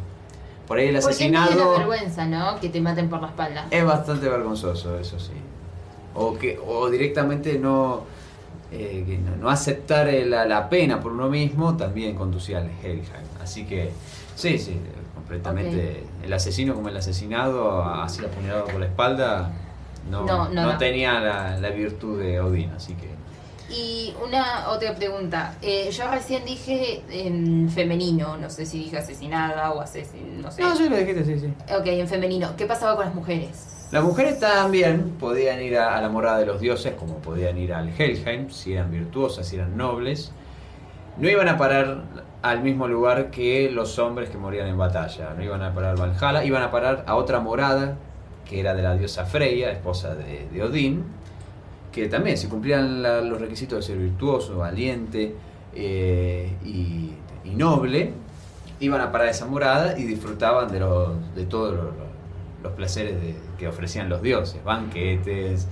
Por 0.66 0.78
ahí 0.78 0.88
el 0.88 0.94
Porque 0.94 0.98
es 0.98 1.06
asesinado 1.06 1.52
una 1.52 1.78
vergüenza, 1.78 2.26
¿no? 2.26 2.60
Que 2.60 2.68
te 2.68 2.80
maten 2.80 3.08
por 3.08 3.20
la 3.22 3.28
espalda. 3.28 3.66
es 3.70 3.84
bastante 3.84 4.28
vergonzoso, 4.28 4.98
eso 4.98 5.18
sí. 5.18 5.32
O 6.14 6.36
que 6.36 6.58
o 6.66 6.90
directamente 6.90 7.58
no, 7.58 8.04
eh, 8.70 9.04
que 9.06 9.18
no, 9.18 9.36
no 9.36 9.50
aceptar 9.50 10.08
eh, 10.08 10.26
la, 10.26 10.44
la 10.44 10.68
pena 10.68 11.00
por 11.00 11.12
uno 11.12 11.28
mismo 11.28 11.76
también 11.76 12.14
conducía 12.14 12.58
al 12.58 12.70
Helheim. 12.82 13.02
Así 13.42 13.64
que 13.64 13.90
sí, 14.34 14.58
sí, 14.58 14.78
completamente. 15.14 16.04
El 16.22 16.32
asesino 16.32 16.74
como 16.74 16.88
el 16.88 16.96
asesinado, 16.96 17.82
así 17.82 18.24
apuñalado 18.24 18.64
por 18.66 18.80
la 18.80 18.86
espalda, 18.86 19.52
no, 20.10 20.24
No, 20.24 20.48
no, 20.48 20.78
tenía 20.78 21.20
la, 21.20 21.58
la 21.58 21.70
virtud 21.70 22.18
de 22.20 22.40
Odín, 22.40 22.70
así 22.70 22.94
que... 22.94 23.08
Y 23.70 24.14
una 24.24 24.70
otra 24.70 24.94
pregunta. 24.94 25.54
Eh, 25.60 25.90
yo 25.90 26.10
recién 26.10 26.42
dije 26.46 27.02
en 27.10 27.68
femenino, 27.68 28.38
no 28.38 28.48
sé 28.48 28.64
si 28.64 28.78
dije 28.78 28.96
asesinada 28.96 29.72
o 29.72 29.82
asesin... 29.82 30.40
no 30.40 30.50
sé. 30.50 30.62
No, 30.62 30.74
sí, 30.74 30.88
lo 30.88 30.96
dijiste, 30.96 31.24
sí, 31.24 31.38
sí. 31.38 31.52
Ok, 31.74 31.86
en 31.86 32.08
femenino. 32.08 32.56
¿Qué 32.56 32.64
pasaba 32.64 32.96
con 32.96 33.04
las 33.04 33.14
mujeres? 33.14 33.77
Las 33.90 34.04
mujeres 34.04 34.38
también 34.38 35.14
podían 35.18 35.62
ir 35.62 35.78
a, 35.78 35.96
a 35.96 36.02
la 36.02 36.10
morada 36.10 36.38
de 36.38 36.46
los 36.46 36.60
dioses, 36.60 36.92
como 36.92 37.18
podían 37.18 37.56
ir 37.56 37.72
al 37.72 37.88
Helheim, 37.88 38.50
si 38.50 38.74
eran 38.74 38.90
virtuosas, 38.90 39.46
si 39.46 39.56
eran 39.56 39.76
nobles. 39.76 40.32
No 41.16 41.28
iban 41.28 41.48
a 41.48 41.56
parar 41.56 42.04
al 42.42 42.62
mismo 42.62 42.86
lugar 42.86 43.30
que 43.30 43.70
los 43.70 43.98
hombres 43.98 44.30
que 44.30 44.38
morían 44.38 44.68
en 44.68 44.78
batalla. 44.78 45.34
No 45.36 45.42
iban 45.42 45.62
a 45.62 45.74
parar 45.74 45.90
al 45.90 45.96
Valhalla, 45.96 46.44
iban 46.44 46.62
a 46.62 46.70
parar 46.70 47.04
a 47.06 47.16
otra 47.16 47.40
morada, 47.40 47.96
que 48.48 48.60
era 48.60 48.74
de 48.74 48.82
la 48.82 48.94
diosa 48.94 49.24
Freya, 49.24 49.70
esposa 49.70 50.14
de, 50.14 50.62
Odín, 50.62 51.04
que 51.92 52.08
también, 52.08 52.36
si 52.36 52.46
cumplían 52.46 53.02
los 53.02 53.40
requisitos 53.40 53.78
de 53.78 53.82
ser 53.82 53.98
virtuoso, 53.98 54.56
valiente 54.58 55.34
eh, 55.74 56.52
y, 56.64 57.14
noble, 57.54 58.12
iban 58.78 59.00
a 59.00 59.10
parar 59.10 59.28
esa 59.28 59.46
morada 59.46 59.98
y 59.98 60.04
disfrutaban 60.04 60.70
de, 60.70 60.80
los, 60.80 61.34
de 61.34 61.44
todos 61.46 61.74
los, 61.74 62.07
los 62.68 62.76
placeres 62.76 63.20
de- 63.20 63.34
que 63.58 63.66
ofrecían 63.66 64.08
los 64.08 64.20
dioses, 64.22 64.62
banquetes, 64.62 65.66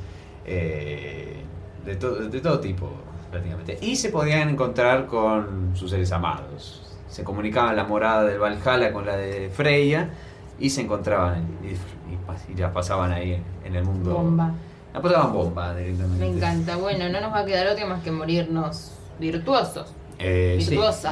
eh, 0.46 1.42
de, 1.84 1.96
to- 1.96 2.14
de 2.28 2.40
todo 2.40 2.58
tipo 2.60 2.90
prácticamente. 3.30 3.78
Y 3.82 3.96
se 3.96 4.08
podían 4.10 4.48
encontrar 4.48 5.06
con 5.06 5.72
sus 5.76 5.90
seres 5.90 6.10
amados. 6.12 6.82
Se 7.08 7.22
comunicaban 7.22 7.76
la 7.76 7.84
morada 7.84 8.24
del 8.24 8.38
Valhalla 8.38 8.92
con 8.92 9.04
la 9.06 9.16
de 9.16 9.50
Freya 9.50 10.10
y 10.58 10.70
se 10.70 10.80
encontraban 10.82 11.46
y, 11.62 12.52
y 12.52 12.56
pasaban 12.72 13.12
ahí 13.12 13.42
en, 13.64 13.74
el 13.76 13.84
mundo. 13.84 14.14
Bomba. 14.14 14.52
La 14.94 15.02
pasaban 15.02 15.32
bomba 15.32 15.74
directamente. 15.74 16.18
Me 16.24 16.30
encanta. 16.36 16.76
Bueno, 16.76 17.08
no 17.10 17.20
nos 17.20 17.32
va 17.32 17.40
a 17.40 17.44
quedar 17.44 17.66
otra 17.66 17.86
más 17.86 18.02
que 18.02 18.10
morirnos 18.10 18.92
virtuosos. 19.20 19.92
Eh, 20.18 20.56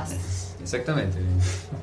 sí. 0.09 0.54
Exactamente. 0.65 1.19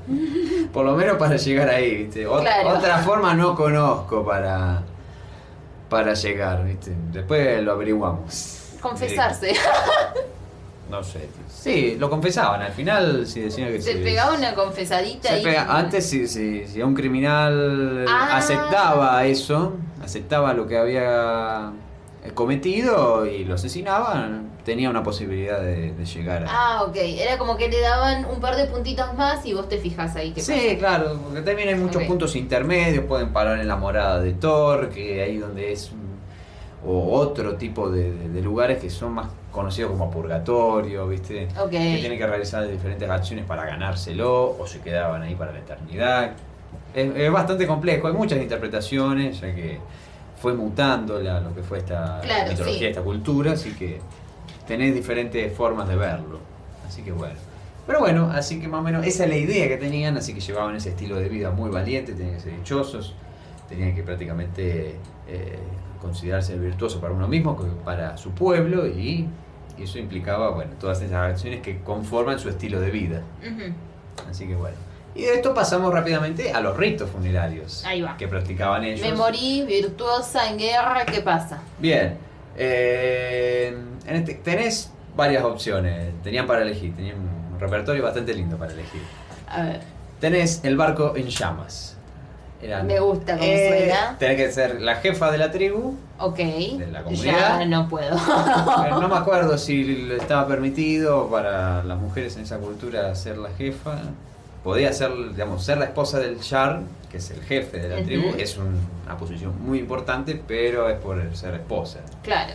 Por 0.74 0.86
lo 0.86 0.96
menos 0.96 1.18
para 1.18 1.38
llegar 1.38 1.70
ahí, 1.70 2.04
¿viste? 2.06 2.28
Ot- 2.28 2.42
Claro. 2.42 2.70
Otra 2.70 2.98
forma 2.98 3.34
no 3.34 3.56
conozco 3.56 4.26
para, 4.26 4.82
para 5.90 6.14
llegar, 6.16 6.66
¿viste? 6.66 6.92
Después 7.12 7.62
lo 7.64 7.74
averiguamos. 7.74 8.58
Confesarse. 8.82 9.52
Eh, 9.52 9.56
no 10.90 11.04
sé. 11.04 11.30
Sí, 11.48 11.96
lo 12.00 12.10
confesaban. 12.10 12.62
Al 12.64 12.72
final 12.74 13.28
sí 13.28 13.42
decían 13.42 13.70
que 13.72 13.82
Se 13.82 13.94
sí. 13.94 14.00
pegaba 14.00 14.34
una 14.36 14.56
confesadita 14.56 15.30
Se 15.30 15.36
ahí. 15.36 15.44
pega- 15.44 15.68
Antes, 15.70 16.10
si, 16.10 16.28
si, 16.28 16.66
si 16.68 16.82
un 16.82 16.96
criminal 16.96 18.06
Ah. 18.10 18.38
aceptaba 18.38 19.24
eso, 19.26 19.74
aceptaba 20.04 20.54
lo 20.54 20.68
que 20.68 20.78
había 20.78 21.72
cometido 22.34 23.26
y 23.26 23.44
lo 23.46 23.56
asesinaban, 23.56 24.50
tenía 24.64 24.90
una 24.90 25.02
posibilidad 25.04 25.60
de, 25.60 25.92
de 25.94 26.06
llegar 26.06 26.44
a... 26.44 26.48
Ah, 26.50 26.84
ok. 26.84 26.96
Era 26.96 27.38
como 27.38 27.58
que 27.58 27.68
le 27.68 27.80
daban 27.82 28.26
un 28.26 28.40
par 28.40 28.56
de 28.56 28.66
puntitos 28.66 29.14
más 29.16 29.46
y 29.46 29.54
vos 29.54 29.68
te 29.68 29.80
fijas 29.80 30.16
ahí 30.16 30.32
qué 30.32 30.42
Sí, 30.42 30.76
claro, 30.78 31.20
porque 31.24 31.42
también 31.42 31.70
hay 31.70 31.76
muchos 31.76 32.04
puntos 32.04 32.36
intermedios, 32.36 33.06
pueden 33.06 33.34
parar 33.34 33.60
en 33.60 33.68
la 33.68 33.76
morada 33.76 34.20
de 34.22 34.34
Thor, 34.34 34.90
que 34.90 35.22
ahí 35.24 35.38
donde 35.38 35.72
es, 35.74 35.92
o 36.86 37.12
otro 37.18 37.56
tipo 37.56 37.90
de, 37.90 38.12
de- 38.12 38.30
de 38.30 38.42
lugares 38.42 38.80
que 38.80 38.90
son 38.90 39.14
más 39.14 39.28
conocidos 39.52 39.92
como 39.92 40.10
purgatorio, 40.12 41.08
¿viste? 41.08 41.48
pasa. 41.48 41.64
Ok. 41.64 41.72
Que 41.72 41.98
tienen 42.00 42.18
que 42.20 42.28
realizar 42.28 42.68
diferentes 42.68 43.10
acciones 43.10 43.46
para 43.46 43.66
ganárselo, 43.66 44.58
o 44.60 44.68
se 44.68 44.80
quedaban 44.80 45.24
ahí 45.24 45.34
para 45.36 45.52
la 45.54 45.60
eternidad. 45.60 46.32
Es, 46.94 47.16
es 47.16 47.32
bastante 47.32 47.66
complejo, 47.68 48.08
hay 48.08 48.14
muchas 48.14 48.40
interpretaciones, 48.40 49.42
ya 49.42 49.54
que 49.56 49.80
fue 50.42 50.54
mutando 50.54 51.20
la- 51.22 51.40
lo 51.40 51.54
que 51.54 51.62
fue 51.62 51.78
esta 51.78 52.20
Claro, 52.22 52.50
mitología, 52.50 52.80
sí. 52.80 52.86
esta 52.86 53.02
cultura, 53.02 53.52
así 53.52 53.74
que 53.74 54.02
tenés 54.66 54.94
diferentes 54.96 55.54
formas 55.56 55.88
de 55.88 55.96
verlo. 55.96 56.40
Así 56.88 57.04
que 57.04 57.12
bueno. 57.12 57.36
Pero 57.86 58.00
bueno, 58.00 58.30
así 58.32 58.60
que 58.60 58.68
más 58.68 58.80
o 58.80 58.84
menos 58.84 59.06
esa 59.06 59.26
es 59.26 59.30
la 59.30 59.38
idea 59.38 59.68
que 59.68 59.78
tenían, 59.78 60.18
así 60.18 60.34
que 60.34 60.40
llevaban 60.40 60.76
ese 60.76 60.90
estilo 60.90 61.16
de 61.18 61.30
vida 61.30 61.52
muy 61.52 61.70
valiente, 61.70 62.14
tenían 62.14 62.36
que 62.36 62.42
ser 62.42 62.56
dichosos, 62.58 63.14
tenían 63.70 63.94
que 63.94 64.02
prácticamente 64.02 64.96
eh, 65.28 65.60
considerarse 66.02 66.58
virtuoso 66.58 67.00
para 67.00 67.14
uno 67.14 67.28
mismo, 67.28 67.56
para 67.86 68.18
su 68.18 68.32
pueblo, 68.32 68.88
y, 68.88 69.28
eso 69.78 69.98
implicaba, 69.98 70.52
bueno, 70.52 70.72
todas 70.80 71.02
esas 71.02 71.32
acciones 71.32 71.62
que 71.62 71.80
conforman 71.82 72.38
su 72.38 72.50
estilo 72.50 72.80
de 72.80 72.92
vida. 72.92 73.22
Así 74.30 74.46
que 74.48 74.56
bueno. 74.56 74.78
Y 75.14 75.24
de 75.24 75.34
esto 75.36 75.54
pasamos 75.54 75.94
rápidamente 75.94 76.52
a 76.54 76.62
los 76.62 76.78
ritos 76.78 77.10
funerarios 77.10 77.84
Ahí 77.86 78.02
va. 78.02 78.16
que 78.18 78.28
practicaban 78.28 78.84
ellos. 78.86 79.02
Me 79.02 79.14
morí 79.14 79.64
virtuosa 79.64 80.50
en 80.50 80.58
guerra, 80.58 81.06
¿qué 81.06 81.22
pasa? 81.22 81.60
Bien. 81.80 82.18
eh, 82.58 83.76
en 84.06 84.16
este- 84.16 84.36
tenés 84.36 84.92
varias 85.16 85.44
opciones. 85.44 86.14
Tenían 86.24 86.46
para 86.48 86.62
elegir. 86.62 86.96
Tenían 86.96 87.18
un 87.20 87.60
repertorio 87.60 88.04
bastante 88.04 88.34
lindo 88.34 88.58
para 88.58 88.72
elegir. 88.74 89.02
A 89.48 89.64
ver. 89.64 89.80
Tenés 90.20 90.62
el 90.64 90.76
barco 90.78 91.14
en 91.16 91.28
llamas. 91.28 91.98
Eran- 92.62 92.86
Me 92.88 93.00
gusta 93.00 93.34
cómo 93.38 93.44
eh, 93.50 93.88
suena. 93.88 94.18
Tenés 94.20 94.38
que 94.38 94.52
ser 94.52 94.82
la 94.82 94.96
jefa 94.98 95.32
de 95.32 95.38
la 95.40 95.50
tribu. 95.52 95.96
Ok. 96.20 96.40
la 96.92 97.04
comunidad. 97.04 97.60
Ya 97.60 97.66
no 97.66 97.90
puedo. 97.90 98.16
No 99.00 99.08
me 99.08 99.16
acuerdo 99.16 99.58
si 99.58 100.12
estaba 100.20 100.48
permitido 100.48 101.28
para 101.30 101.84
las 101.84 101.98
mujeres 101.98 102.36
en 102.38 102.44
esa 102.44 102.58
cultura 102.58 103.14
ser 103.16 103.38
la 103.38 103.50
jefa. 103.52 103.98
Podía 104.64 104.94
ser, 104.94 105.12
digamos, 105.32 105.64
ser 105.64 105.78
la 105.80 105.86
esposa 105.86 106.20
del 106.20 106.40
Shar, 106.40 106.82
que 107.10 107.18
es 107.18 107.32
el 107.32 107.42
jefe 107.42 107.80
de 107.80 107.90
la 107.90 108.04
tribu. 108.04 108.34
Es 108.38 108.58
un- 108.58 108.80
una 109.06 109.18
posición 109.18 109.54
muy 109.62 109.80
importante, 109.80 110.40
pero 110.48 110.88
es 110.90 110.98
por 111.00 111.20
ser 111.36 111.56
esposa. 111.56 112.00
claro. 112.24 112.54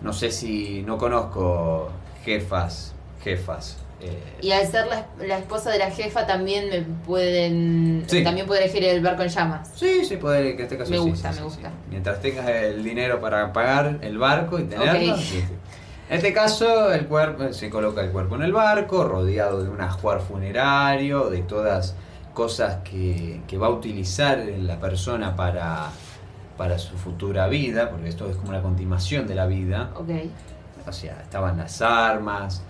No 0.00 0.12
sé 0.12 0.32
si 0.32 0.82
no 0.82 0.98
conozco 0.98 1.90
jefas, 2.24 2.92
jefas. 3.22 3.76
eh, 4.00 4.18
Y 4.40 4.50
al 4.50 4.66
ser 4.66 4.86
la, 4.88 5.06
la 5.24 5.38
esposa 5.38 5.70
de 5.70 5.78
la 5.78 5.92
jefa 5.92 6.26
también 6.26 6.68
me 6.70 6.80
pueden... 6.82 8.02
Sí. 8.08 8.24
También 8.24 8.48
puedo 8.48 8.60
elegir 8.60 8.82
el 8.82 9.00
barco 9.00 9.22
en 9.22 9.28
llamas. 9.28 9.70
Sí, 9.76 10.04
sí, 10.04 10.16
puede, 10.16 10.54
en 10.54 10.60
este 10.60 10.76
caso 10.76 10.90
Me 10.90 10.96
sí, 10.98 11.02
gusta, 11.08 11.32
sí, 11.32 11.38
me 11.38 11.44
gusta. 11.44 11.70
Mientras 11.88 12.20
tengas 12.20 12.48
el 12.48 12.82
dinero 12.82 13.20
para 13.20 13.52
pagar 13.52 13.98
el 14.02 14.18
barco 14.18 14.58
y 14.58 14.64
tenerlo. 14.64 15.14
En 16.12 16.16
este 16.18 16.34
caso, 16.34 16.92
el 16.92 17.06
cuerpo 17.06 17.50
se 17.54 17.70
coloca 17.70 18.02
el 18.02 18.10
cuerpo 18.10 18.34
en 18.34 18.42
el 18.42 18.52
barco, 18.52 19.02
rodeado 19.02 19.64
de 19.64 19.70
un 19.70 19.80
ajuar 19.80 20.20
funerario, 20.20 21.30
de 21.30 21.40
todas 21.40 21.94
cosas 22.34 22.80
que, 22.84 23.40
que 23.48 23.56
va 23.56 23.68
a 23.68 23.70
utilizar 23.70 24.36
la 24.58 24.78
persona 24.78 25.34
para, 25.34 25.88
para 26.58 26.78
su 26.78 26.98
futura 26.98 27.48
vida, 27.48 27.88
porque 27.88 28.10
esto 28.10 28.28
es 28.28 28.36
como 28.36 28.50
una 28.50 28.60
continuación 28.60 29.26
de 29.26 29.34
la 29.34 29.46
vida. 29.46 29.88
Ok. 29.94 30.10
O 30.86 30.92
sea, 30.92 31.18
estaban 31.22 31.56
las 31.56 31.80
armas, 31.80 32.62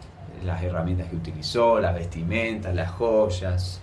las 0.45 0.62
herramientas 0.62 1.09
que 1.09 1.16
utilizó, 1.16 1.80
las 1.80 1.97
vestimentas, 1.97 2.72
las 2.72 2.93
joyas. 2.93 3.80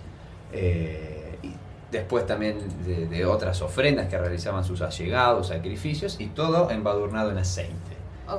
eh, 0.54 1.38
y 1.42 1.52
después 1.92 2.24
también 2.24 2.56
de, 2.86 3.08
de 3.08 3.26
otras 3.26 3.60
ofrendas 3.60 4.08
que 4.08 4.16
realizaban 4.16 4.64
sus 4.64 4.80
allegados, 4.80 5.48
sacrificios, 5.48 6.18
y 6.18 6.28
todo 6.28 6.70
embadurnado 6.70 7.30
en 7.30 7.36
aceite. 7.36 7.89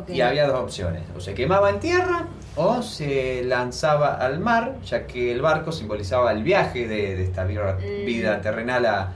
Y 0.07 0.21
había 0.21 0.47
dos 0.47 0.59
opciones, 0.61 1.03
o 1.15 1.19
se 1.19 1.33
quemaba 1.33 1.69
en 1.69 1.79
tierra 1.79 2.27
o 2.55 2.81
se 2.81 3.43
lanzaba 3.45 4.15
al 4.15 4.39
mar, 4.39 4.75
ya 4.85 5.07
que 5.07 5.31
el 5.31 5.41
barco 5.41 5.71
simbolizaba 5.71 6.31
el 6.31 6.43
viaje 6.43 6.87
de, 6.87 7.15
de 7.15 7.23
esta 7.23 7.43
vida, 7.45 7.77
Mm. 7.79 8.05
vida 8.05 8.41
terrenal 8.41 8.85
a, 8.85 9.11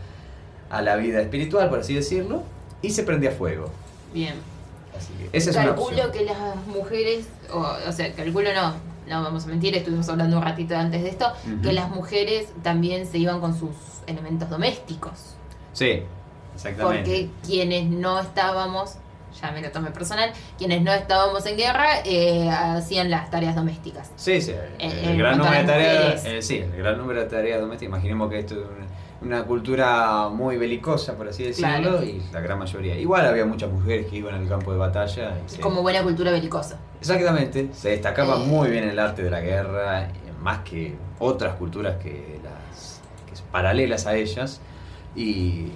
a 0.69 0.81
la 0.81 0.95
vida 0.95 1.21
espiritual, 1.21 1.69
por 1.69 1.79
así 1.79 1.93
decirlo, 1.93 2.43
y 2.81 2.89
se 2.91 3.03
prendía 3.03 3.31
fuego. 3.31 3.69
Bien. 4.13 4.35
Así 4.97 5.11
que 5.13 5.37
esa 5.37 5.49
es 5.49 5.55
una 5.57 5.65
calculo 5.65 5.87
opción. 6.05 6.11
que 6.11 6.23
las 6.23 6.55
mujeres, 6.67 7.27
o, 7.51 7.59
o 7.87 7.91
sea, 7.91 8.13
calculo 8.13 8.53
no, 8.53 8.73
no 9.09 9.23
vamos 9.23 9.43
a 9.43 9.47
mentir, 9.47 9.75
estuvimos 9.75 10.07
hablando 10.07 10.37
un 10.37 10.43
ratito 10.43 10.75
antes 10.77 11.03
de 11.03 11.09
esto, 11.09 11.31
que 11.61 11.73
las 11.73 11.89
mujeres 11.89 12.47
también 12.63 13.05
se 13.05 13.17
iban 13.17 13.41
con 13.41 13.57
sus 13.59 13.71
elementos 14.07 14.49
domésticos. 14.49 15.35
Sí, 15.73 16.03
exactamente. 16.55 16.97
Porque 16.99 17.29
quienes 17.45 17.85
no 17.87 18.19
estábamos, 18.21 18.95
ya 19.41 19.51
me 19.51 19.61
lo 19.61 19.71
tomé 19.71 19.91
personal, 19.91 20.31
quienes 20.57 20.81
no 20.81 20.91
estábamos 20.93 21.45
en 21.45 21.57
guerra 21.57 21.99
eh, 22.05 22.49
hacían 22.49 23.09
las 23.09 23.29
tareas 23.29 23.55
domésticas. 23.55 24.11
Sí, 24.15 24.41
sí. 24.41 24.53
El, 24.79 25.17
gran 25.17 25.37
número 25.37 25.57
de 25.59 25.63
tareas. 25.65 26.25
eh, 26.25 26.41
sí, 26.41 26.57
el 26.59 26.71
gran 26.77 26.97
número 26.97 27.21
de 27.21 27.25
tareas 27.27 27.59
domésticas. 27.59 27.89
Imaginemos 27.89 28.29
que 28.29 28.39
esto 28.39 28.53
es 28.55 28.59
una, 29.21 29.37
una 29.39 29.43
cultura 29.45 30.29
muy 30.29 30.57
belicosa, 30.57 31.15
por 31.15 31.27
así 31.29 31.43
decirlo, 31.43 31.67
Claro. 31.81 32.03
y 32.03 32.21
la 32.31 32.39
gran 32.41 32.59
mayoría. 32.59 32.97
Igual 32.97 33.25
había 33.25 33.45
muchas 33.45 33.71
mujeres 33.71 34.07
que 34.07 34.17
iban 34.17 34.35
al 34.35 34.47
campo 34.47 34.71
de 34.71 34.77
batalla. 34.77 35.33
y 35.45 35.49
se- 35.49 35.59
Como 35.61 35.81
buena 35.81 36.01
cultura 36.03 36.31
belicosa. 36.31 36.79
Exactamente. 36.99 37.69
Se 37.73 37.89
destacaba 37.89 38.35
Eh. 38.35 38.45
muy 38.45 38.69
bien 38.69 38.83
el 38.87 38.99
arte 38.99 39.23
de 39.23 39.29
la 39.31 39.41
guerra, 39.41 40.09
más 40.41 40.59
que 40.59 40.95
otras 41.19 41.55
culturas 41.55 41.95
que 42.01 42.39
las 42.43 43.01
que 43.25 43.33
paralelas 43.51 44.05
a 44.05 44.15
ellas. 44.15 44.61
Y. 45.15 45.71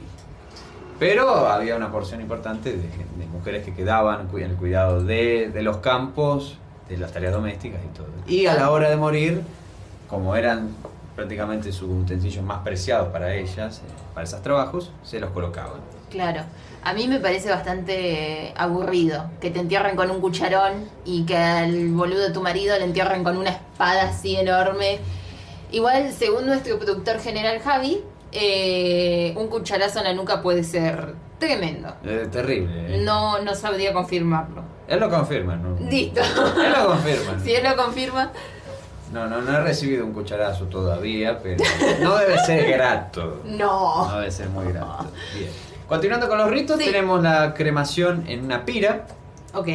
Pero 1.00 1.48
había 1.48 1.76
una 1.78 1.92
porción 1.92 2.22
importante 2.22 2.74
de, 2.74 2.90
mujeres 3.32 3.64
que 3.64 3.74
quedaban 3.74 4.28
en 4.34 4.44
el 4.44 4.56
cuidado 4.56 5.02
de, 5.04 5.50
de 5.54 5.62
los 5.62 5.78
campos, 5.78 6.58
de 6.90 6.98
las 6.98 7.14
tareas 7.14 7.32
domésticas 7.32 7.80
y 7.84 7.96
todo. 7.96 8.08
Y 8.28 8.48
a 8.48 8.56
la 8.56 8.70
hora 8.70 8.90
de 8.90 8.98
morir, 8.98 9.42
como 10.10 10.36
eran 10.36 10.76
prácticamente 11.16 11.72
sus 11.72 11.90
utensilios 11.90 12.44
más 12.44 12.60
preciados 12.60 13.10
para 13.10 13.34
ellas, 13.34 13.80
eh, 13.80 13.92
para 14.14 14.26
esos 14.26 14.42
trabajos, 14.42 14.92
se 15.04 15.20
los 15.20 15.32
colocaban. 15.32 15.82
Claro. 16.10 16.44
A 16.82 16.94
mí 16.94 17.08
me 17.08 17.20
parece 17.20 17.50
bastante 17.50 18.54
aburrido 18.56 19.30
que 19.42 19.52
te 19.52 19.60
entierren 19.60 19.96
con 19.96 20.10
un 20.12 20.22
cucharón 20.22 20.90
y 21.06 21.26
que 21.26 21.36
al 21.36 21.90
boludo 21.90 22.22
de 22.22 22.32
tu 22.32 22.42
marido 22.42 22.78
le 22.78 22.86
entierren 22.86 23.24
con 23.24 23.38
una 23.38 23.50
espada 23.50 24.04
así 24.10 24.38
enorme. 24.38 25.00
Igual, 25.72 26.12
según 26.14 26.46
nuestro 26.46 26.80
productor 26.80 27.20
general 27.20 27.60
Javi, 27.60 28.02
eh, 28.32 29.34
un 29.38 29.48
cucharazo 29.48 30.00
en 30.00 30.06
la 30.06 30.14
nuca 30.14 30.42
puede 30.42 30.64
ser 30.64 31.14
tremendo. 31.40 31.94
Eh, 32.04 32.28
terrible. 32.32 32.96
eh. 32.96 33.02
No, 33.04 33.40
no 33.42 33.56
sabría 33.56 33.94
confirmarlo. 33.94 34.64
Él 34.88 35.00
lo 35.00 35.10
confirma, 35.10 35.56
¿no? 35.56 35.78
Listo. 35.90 36.22
Él 36.64 36.72
lo 36.78 36.88
confirma. 36.88 37.40
Si 37.44 37.54
él 37.54 37.64
lo 37.64 37.76
confirma, 37.76 38.32
No, 39.14 39.28
no, 39.28 39.42
no 39.42 39.58
he 39.58 39.62
recibido 39.62 40.06
un 40.06 40.14
cucharazo 40.14 40.66
todavía, 40.66 41.40
pero 41.42 41.64
no 42.02 42.16
debe 42.18 42.38
ser 42.46 42.70
grato. 42.72 43.42
no. 43.46 44.08
No 44.08 44.18
debe 44.20 44.32
ser 44.32 44.50
muy 44.50 44.72
grato. 44.72 45.08
Bien. 45.36 45.50
Continuando 45.88 46.28
con 46.28 46.38
los 46.38 46.50
ritos, 46.52 46.78
Sí. 46.80 46.86
tenemos 46.86 47.24
la 47.24 47.54
cremación 47.56 48.26
en 48.28 48.46
una 48.46 48.66
pira. 48.66 49.06
Ok. 49.56 49.68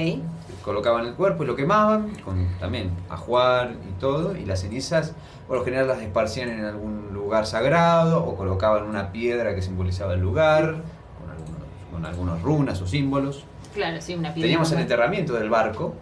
Colocaban 0.65 1.07
el 1.07 1.15
cuerpo 1.15 1.45
y 1.45 1.47
lo 1.47 1.55
quemaban, 1.55 2.11
con 2.25 2.49
también 2.59 2.91
ajuar 3.11 3.75
y 3.89 4.01
todo, 4.01 4.37
y 4.37 4.45
las 4.47 4.61
cenizas 4.61 5.15
por 5.47 5.59
lo 5.59 5.65
general 5.65 5.89
las 5.89 6.01
esparcían 6.01 6.49
en 6.49 6.65
algún 6.65 7.13
lugar 7.13 7.47
sagrado 7.47 8.25
o 8.25 8.35
colocaban 8.35 8.85
una 8.85 9.13
piedra 9.13 9.55
que 9.55 9.61
simbolizaba 9.61 10.15
el 10.15 10.21
lugar, 10.21 10.77
con 11.21 11.31
algunos, 11.31 11.63
con 11.93 12.07
algunos 12.07 12.43
runas 12.43 12.81
o 12.81 12.87
símbolos. 12.87 13.45
Claro, 13.75 14.01
sí, 14.01 14.15
una 14.15 14.33
piedra. 14.33 14.47
Teníamos 14.47 14.73
el 14.73 14.81
enterramiento 14.81 15.35
del 15.35 15.51
barco 15.51 15.95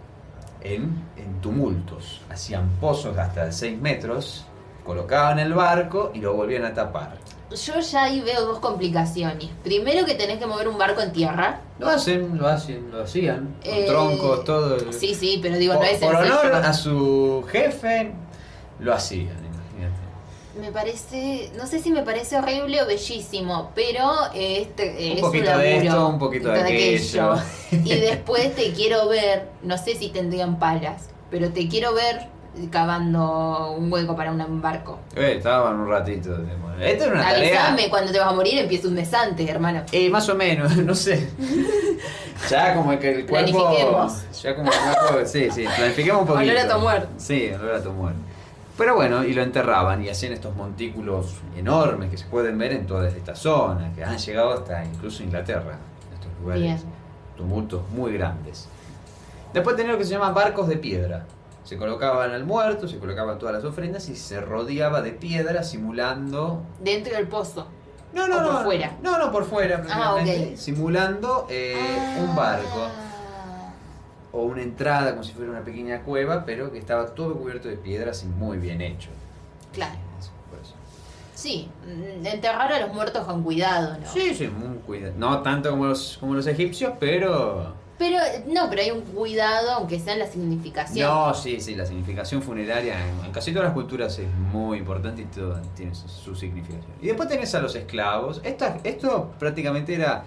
en, 0.61 0.95
en 1.17 1.41
tumultos. 1.41 2.21
Hacían 2.29 2.69
pozos 2.79 3.17
hasta 3.17 3.45
de 3.45 3.51
6 3.51 3.81
metros, 3.81 4.45
colocaban 4.85 5.39
el 5.39 5.53
barco 5.53 6.11
y 6.13 6.19
lo 6.19 6.33
volvían 6.35 6.63
a 6.63 6.73
tapar. 6.73 7.17
Yo 7.51 7.79
ya 7.79 8.03
ahí 8.03 8.21
veo 8.21 8.45
dos 8.45 8.59
complicaciones. 8.59 9.49
Primero 9.63 10.05
que 10.05 10.15
tenés 10.15 10.39
que 10.39 10.47
mover 10.47 10.67
un 10.67 10.77
barco 10.77 11.01
en 11.01 11.11
tierra. 11.11 11.61
Lo 11.77 11.87
hacen, 11.87 12.37
lo 12.37 12.47
hacen, 12.47 12.89
lo 12.91 13.03
hacían, 13.03 13.55
con 13.63 13.73
Eh, 13.73 13.85
troncos, 13.87 14.43
todo. 14.43 14.75
el- 14.77 14.93
Sí, 14.93 15.13
sí, 15.13 15.39
pero 15.41 15.57
digo, 15.57 15.73
por, 15.75 15.83
no 15.83 15.89
es 15.89 15.97
por 15.99 16.15
honor 16.15 16.53
a 16.55 16.73
su 16.73 17.45
jefe, 17.51 18.11
lo 18.79 18.93
hacían, 18.93 19.27
imagínate. 19.45 20.03
Me 20.59 20.71
parece, 20.71 21.51
no 21.57 21.67
sé 21.67 21.79
si 21.79 21.91
me 21.91 22.01
parece 22.03 22.37
horrible 22.37 22.81
o 22.81 22.85
bellísimo, 22.87 23.71
pero 23.75 24.11
este 24.33 24.89
Un 25.11 25.17
es 25.17 25.21
poquito 25.21 25.51
un 25.51 25.57
de 25.59 25.77
esto, 25.77 26.07
un 26.07 26.19
poquito 26.19 26.49
de 26.49 26.59
aquello. 26.61 27.35
Y 27.71 27.95
después 27.99 28.55
te 28.55 28.71
quiero 28.73 29.07
ver, 29.09 29.47
no 29.63 29.77
sé 29.77 29.95
si 29.95 30.09
tendrían 30.09 30.57
palas, 30.59 31.09
pero 31.29 31.49
te 31.49 31.67
quiero 31.67 31.93
ver 31.93 32.27
cavando 32.69 33.71
un 33.77 33.91
hueco 33.91 34.15
para 34.15 34.31
un 34.31 34.61
barco. 34.61 34.99
Eh, 35.15 35.35
estaban 35.37 35.75
un 35.79 35.89
ratito. 35.89 36.37
Esta 36.79 37.05
era 37.05 37.13
una 37.13 37.23
tarea. 37.23 37.67
Avísame 37.67 37.89
cuando 37.89 38.11
te 38.11 38.19
vas 38.19 38.27
a 38.27 38.33
morir, 38.33 38.59
empieza 38.59 38.87
un 38.87 38.95
desante, 38.95 39.49
hermano. 39.49 39.83
Eh, 39.91 40.09
más 40.09 40.27
o 40.29 40.35
menos, 40.35 40.75
no 40.77 40.95
sé. 40.95 41.29
Ya 42.49 42.75
como 42.75 42.99
que 42.99 43.09
el 43.09 43.25
cuerpo. 43.25 43.69
Ya 44.41 44.55
como 44.55 44.69
el 44.69 44.77
cuerpo. 44.77 45.25
Sí, 45.25 45.49
sí, 45.49 45.65
planifiquemos 45.77 46.21
un 46.23 46.27
poquito. 46.27 46.51
Olor 46.51 46.57
a 46.57 46.73
tu 46.73 46.79
muerte. 46.81 47.07
Sí, 47.17 47.51
olor 47.53 47.75
a 47.75 47.81
tu 47.81 47.91
muerte. 47.91 48.19
Pero 48.77 48.95
bueno, 48.95 49.23
y 49.23 49.33
lo 49.33 49.43
enterraban 49.43 50.03
y 50.03 50.09
hacían 50.09 50.33
estos 50.33 50.55
montículos 50.55 51.35
enormes 51.55 52.09
que 52.09 52.17
se 52.17 52.25
pueden 52.25 52.57
ver 52.57 52.73
en 52.73 52.87
toda 52.87 53.07
esta 53.07 53.35
zona, 53.35 53.93
que 53.93 54.03
han 54.03 54.17
llegado 54.17 54.51
hasta 54.51 54.83
incluso 54.83 55.23
Inglaterra, 55.23 55.77
estos 56.13 56.31
lugares, 56.41 56.63
Bien. 56.63 56.79
tumultos 57.37 57.81
muy 57.91 58.13
grandes. 58.13 58.67
Después 59.53 59.75
tenían 59.75 59.93
lo 59.93 59.99
que 59.99 60.05
se 60.05 60.11
llaman 60.11 60.33
barcos 60.33 60.67
de 60.67 60.77
piedra. 60.77 61.25
Se 61.63 61.77
colocaban 61.77 62.31
al 62.31 62.43
muerto, 62.45 62.87
se 62.87 62.99
colocaban 62.99 63.39
todas 63.39 63.55
las 63.55 63.63
ofrendas 63.63 64.09
y 64.09 64.15
se 64.15 64.41
rodeaba 64.41 65.01
de 65.01 65.11
piedra 65.11 65.63
simulando 65.63 66.61
Dentro 66.81 67.15
del 67.15 67.27
pozo. 67.27 67.67
no, 68.13 68.27
no, 68.27 68.37
¿O 68.39 68.43
por 68.43 68.53
no. 68.53 68.63
fuera? 68.63 68.91
No, 69.01 69.17
no, 69.17 69.31
por 69.31 69.45
fuera. 69.45 69.77
Ah, 69.89 70.13
prácticamente, 70.15 70.51
ok. 70.53 70.57
Simulando 70.57 71.47
eh, 71.49 72.17
un 72.19 72.35
barco 72.35 72.67
Ah. 72.89 73.71
o 74.33 74.41
una 74.43 74.61
entrada 74.61 75.11
como 75.11 75.23
si 75.23 75.31
fuera 75.33 75.51
una 75.51 75.61
pequeña 75.63 76.01
cueva, 76.01 76.43
pero 76.45 76.71
que 76.71 76.79
estaba 76.79 77.05
todo 77.07 77.35
cubierto 77.35 77.67
de 77.69 77.77
piedras 77.77 78.23
y 78.23 78.27
muy 78.27 78.57
bien 78.57 78.81
hecho. 78.81 79.09
Claro. 79.71 79.95
Eso, 80.19 80.31
por 80.49 80.59
eso. 80.59 80.73
Sí, 81.33 81.69
mm, 81.85 82.25
enterrar 82.25 82.73
a 82.73 82.79
los 82.79 82.93
muertos 82.93 83.25
con 83.25 83.41
cuidado, 83.43 83.97
¿no? 83.99 84.05
Sí, 84.11 84.35
sí, 84.35 84.47
muy 84.47 84.77
cuidado. 84.79 85.13
No 85.17 85.41
tanto 85.41 85.69
como 85.69 85.85
los, 85.85 86.17
como 86.19 86.33
los 86.35 86.45
egipcios, 86.47 86.93
pero. 86.99 87.73
Pero, 88.03 88.17
no, 88.47 88.69
pero 88.69 88.81
hay 88.81 88.91
un 88.91 89.01
cuidado, 89.01 89.71
aunque 89.71 89.97
sea 89.97 90.13
en 90.13 90.19
la 90.19 90.27
significación. 90.27 91.07
No, 91.07 91.33
sí, 91.33 91.61
sí, 91.61 91.73
la 91.73 91.85
significación 91.85 92.41
funeraria 92.41 92.95
en, 92.99 93.25
en 93.25 93.31
casi 93.31 93.51
todas 93.53 93.67
las 93.67 93.73
culturas 93.73 94.19
es 94.19 94.27
muy 94.51 94.79
importante 94.79 95.21
y 95.21 95.25
todo 95.25 95.57
tiene 95.73 95.95
su, 95.95 96.09
su 96.09 96.35
significación. 96.35 96.91
Y 97.01 97.07
después 97.07 97.29
tenés 97.29 97.55
a 97.55 97.61
los 97.61 97.73
esclavos. 97.75 98.41
Esta- 98.43 98.77
esto 98.83 99.31
prácticamente 99.39 99.93
era 99.95 100.25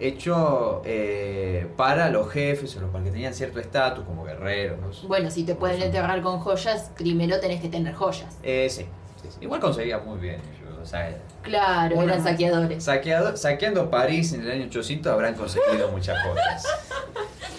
hecho 0.00 0.80
eh, 0.86 1.66
para 1.76 2.08
los 2.08 2.30
jefes 2.30 2.74
o 2.76 2.80
los 2.80 2.90
para 2.90 3.04
que 3.04 3.10
tenían 3.10 3.34
cierto 3.34 3.60
estatus 3.60 4.04
como 4.04 4.24
guerreros. 4.24 5.04
Bueno, 5.06 5.30
si 5.30 5.44
te 5.44 5.54
pueden 5.54 5.82
enterrar 5.82 6.22
con 6.22 6.38
joyas, 6.40 6.90
primero 6.96 7.38
tenés 7.40 7.60
que 7.60 7.68
tener 7.68 7.94
joyas. 7.94 8.36
Eh, 8.42 8.68
sí, 8.70 8.86
sí, 9.22 9.28
sí. 9.30 9.38
igual 9.42 9.60
conseguía 9.60 9.98
muy 9.98 10.18
bien. 10.18 10.40
O 10.80 10.86
sea, 10.86 11.14
Claro, 11.42 12.00
eran 12.02 12.22
saqueadores. 12.22 12.84
saqueado- 12.86 13.36
saqueando 13.36 13.90
París 13.90 14.32
en 14.32 14.42
el 14.42 14.50
año 14.52 14.66
800 14.66 15.12
habrán 15.12 15.34
conseguido 15.34 15.90
muchas 15.90 16.16
cosas. 16.24 16.64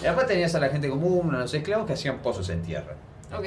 Y 0.00 0.04
después 0.04 0.26
tenías 0.26 0.54
a 0.54 0.60
la 0.60 0.68
gente 0.68 0.88
común, 0.88 1.34
a 1.34 1.40
los 1.40 1.52
esclavos 1.54 1.86
que 1.86 1.92
hacían 1.92 2.18
pozos 2.18 2.48
en 2.50 2.62
tierra. 2.62 2.94
Ok. 3.36 3.44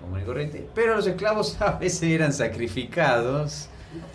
común 0.00 0.20
y 0.20 0.24
corriente. 0.24 0.68
Pero 0.74 0.96
los 0.96 1.06
esclavos 1.06 1.56
a 1.60 1.72
veces 1.72 2.02
eran 2.04 2.32
sacrificados. 2.32 3.68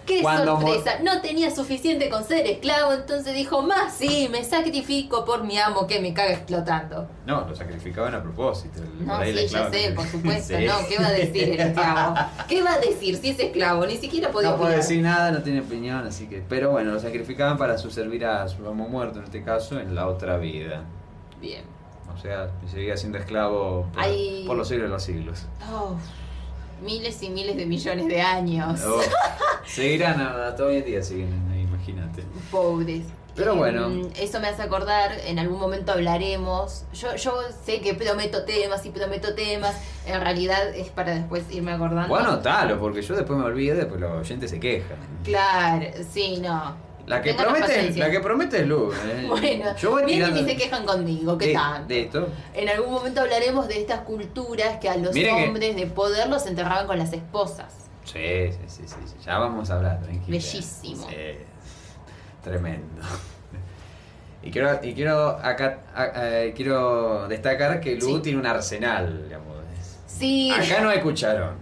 ¡Qué 0.06 0.22
Cuando 0.22 0.60
sorpresa! 0.60 1.00
No 1.04 1.22
tenía 1.22 1.50
suficiente 1.56 2.10
con 2.10 2.26
ser 2.26 2.46
esclavo, 2.46 2.92
entonces 2.92 3.34
dijo, 3.34 3.62
más 3.62 3.94
sí, 3.96 4.28
me 4.30 4.44
sacrifico 4.44 5.24
por 5.24 5.46
mi 5.46 5.58
amo 5.58 5.88
que 5.88 6.02
me 6.02 6.14
caga 6.14 6.34
explotando. 6.34 7.08
No, 7.26 7.48
los 7.48 7.58
sacrificaban 7.58 8.14
a 8.14 8.22
propósito. 8.22 8.82
el- 8.84 9.08
No, 9.08 9.24
sí, 9.24 9.48
ya 9.48 9.70
sé, 9.72 9.94
por 9.96 10.06
supuesto, 10.12 10.58
Sí. 10.58 10.66
no, 10.66 10.74
¿qué 10.90 10.98
va 11.00 11.08
a 11.08 11.12
decir 11.12 11.44
el 11.50 11.60
esclavo? 11.62 12.14
¿Qué 12.50 12.62
va 12.62 12.74
a 12.74 12.80
decir 12.80 13.16
si 13.16 13.30
es 13.30 13.40
esclavo? 13.40 13.86
Ni 13.86 13.96
siquiera 13.96 14.30
podía 14.32 14.50
No 14.52 14.58
puede 14.58 14.76
decir 14.78 15.02
nada, 15.02 15.32
no 15.32 15.42
tiene 15.44 15.62
opinión, 15.62 16.06
así 16.06 16.28
que. 16.28 16.44
Pero 16.50 16.72
bueno, 16.72 16.92
lo 16.92 17.00
sacrificaban 17.00 17.58
para 17.58 17.78
su 17.78 17.90
servir 17.90 18.26
a 18.26 18.48
su 18.50 18.68
amo 18.68 18.90
muerto, 18.90 19.20
en 19.20 19.26
este 19.26 19.44
caso, 19.44 19.80
en 19.80 19.96
la 19.96 20.08
otra 20.08 20.36
vida. 20.38 20.84
Bien. 21.40 21.64
O 22.14 22.18
sea, 22.22 22.50
seguía 22.70 22.98
siendo 22.98 23.18
esclavo 23.18 23.88
por, 23.94 24.04
Hay- 24.04 24.44
por 24.48 24.58
los 24.58 24.68
siglos 24.68 24.86
de 24.88 24.94
los 24.94 25.04
siglos. 25.04 25.46
Oh, 25.72 25.96
miles 26.84 27.22
y 27.24 27.30
miles 27.30 27.56
de 27.58 27.66
millones 27.66 28.08
de 28.08 28.22
años. 28.22 28.82
Oh, 28.86 29.00
seguirán 29.66 30.20
hasta 30.22 30.64
hoy 30.66 30.78
en 30.78 30.86
día, 30.86 31.04
siguen 31.04 31.50
ahí, 31.54 31.62
imagínate. 31.62 32.24
Pobres. 32.52 33.04
Pero 33.36 33.52
Em, 33.54 33.58
bueno. 33.58 34.08
Eso 34.20 34.40
me 34.42 34.48
hace 34.48 34.64
acordar, 34.64 35.12
en 35.26 35.40
algún 35.40 35.60
momento 35.60 35.94
hablaremos. 35.94 36.84
Yo, 36.94 37.16
yo 37.16 37.34
sé 37.64 37.80
que 37.80 37.94
prometo 37.94 38.44
temas 38.44 38.86
y 38.86 38.90
prometo 38.90 39.34
temas. 39.34 39.76
En 40.06 40.20
realidad 40.20 40.76
es 40.76 40.90
para 40.90 41.14
después 41.16 41.44
irme 41.50 41.72
acordando. 41.72 42.10
Bueno, 42.10 42.40
talo, 42.40 42.80
porque 42.80 43.02
yo 43.02 43.16
después 43.16 43.40
me 43.40 43.46
olvido 43.46 43.76
y 43.76 43.78
después 43.78 44.02
los 44.02 44.12
oyentes 44.12 44.50
se 44.50 44.60
quejan. 44.60 44.98
Claro, 45.24 45.86
sí, 46.12 46.40
no. 46.42 46.76
La 47.10 47.24
que 47.24 47.34
promete, 47.34 47.92
la 47.96 48.12
que 48.12 48.20
promete 48.20 48.60
es 48.62 48.68
Luz. 48.68 48.96
¿eh? 49.04 49.26
Bueno, 49.28 49.76
yo 49.78 49.90
voy 49.92 50.06
vienen 50.06 50.30
tirando 50.32 50.52
y 50.52 50.54
se 50.54 50.58
quejan 50.64 50.86
conmigo, 50.86 51.38
¿qué 51.40 51.48
de, 51.48 51.54
tal? 51.54 51.88
de 51.88 52.02
esto. 52.02 52.28
En 52.54 52.70
algún 52.70 52.92
momento 52.94 53.22
hablaremos 53.22 53.68
de 53.68 53.82
estas 53.82 54.02
culturas 54.02 54.78
que 54.80 54.90
a 54.90 54.96
los 54.96 55.16
que- 55.16 55.32
hombres 55.32 55.76
de 55.76 55.88
poder 55.88 56.30
los 56.30 56.46
enterraban 56.46 56.86
con 56.86 57.00
las 57.00 57.12
esposas. 57.12 57.74
Sí, 58.06 58.52
sí, 58.52 58.60
sí, 58.68 58.84
sí, 58.88 59.16
ya 59.26 59.40
vamos 59.40 59.72
a 59.72 59.76
hablar, 59.78 60.00
tranquila. 60.02 60.28
Bellísimo. 60.38 61.08
Sí, 61.10 61.16
tremendo. 62.44 63.02
Y 64.44 64.52
quiero, 64.52 64.80
y 64.84 64.94
quiero 64.94 65.30
acá 65.30 65.80
quiero 66.56 67.28
destacar 67.28 67.80
que 67.82 67.96
Lu 67.96 68.18
Sí. 68.18 68.20
tiene 68.22 68.40
un 68.40 68.46
arsenal, 68.46 69.24
digamos. 69.26 69.58
Sí, 70.06 70.52
Acá 70.52 70.82
no 70.82 70.90
hay 70.90 71.00
cucharón. 71.02 71.58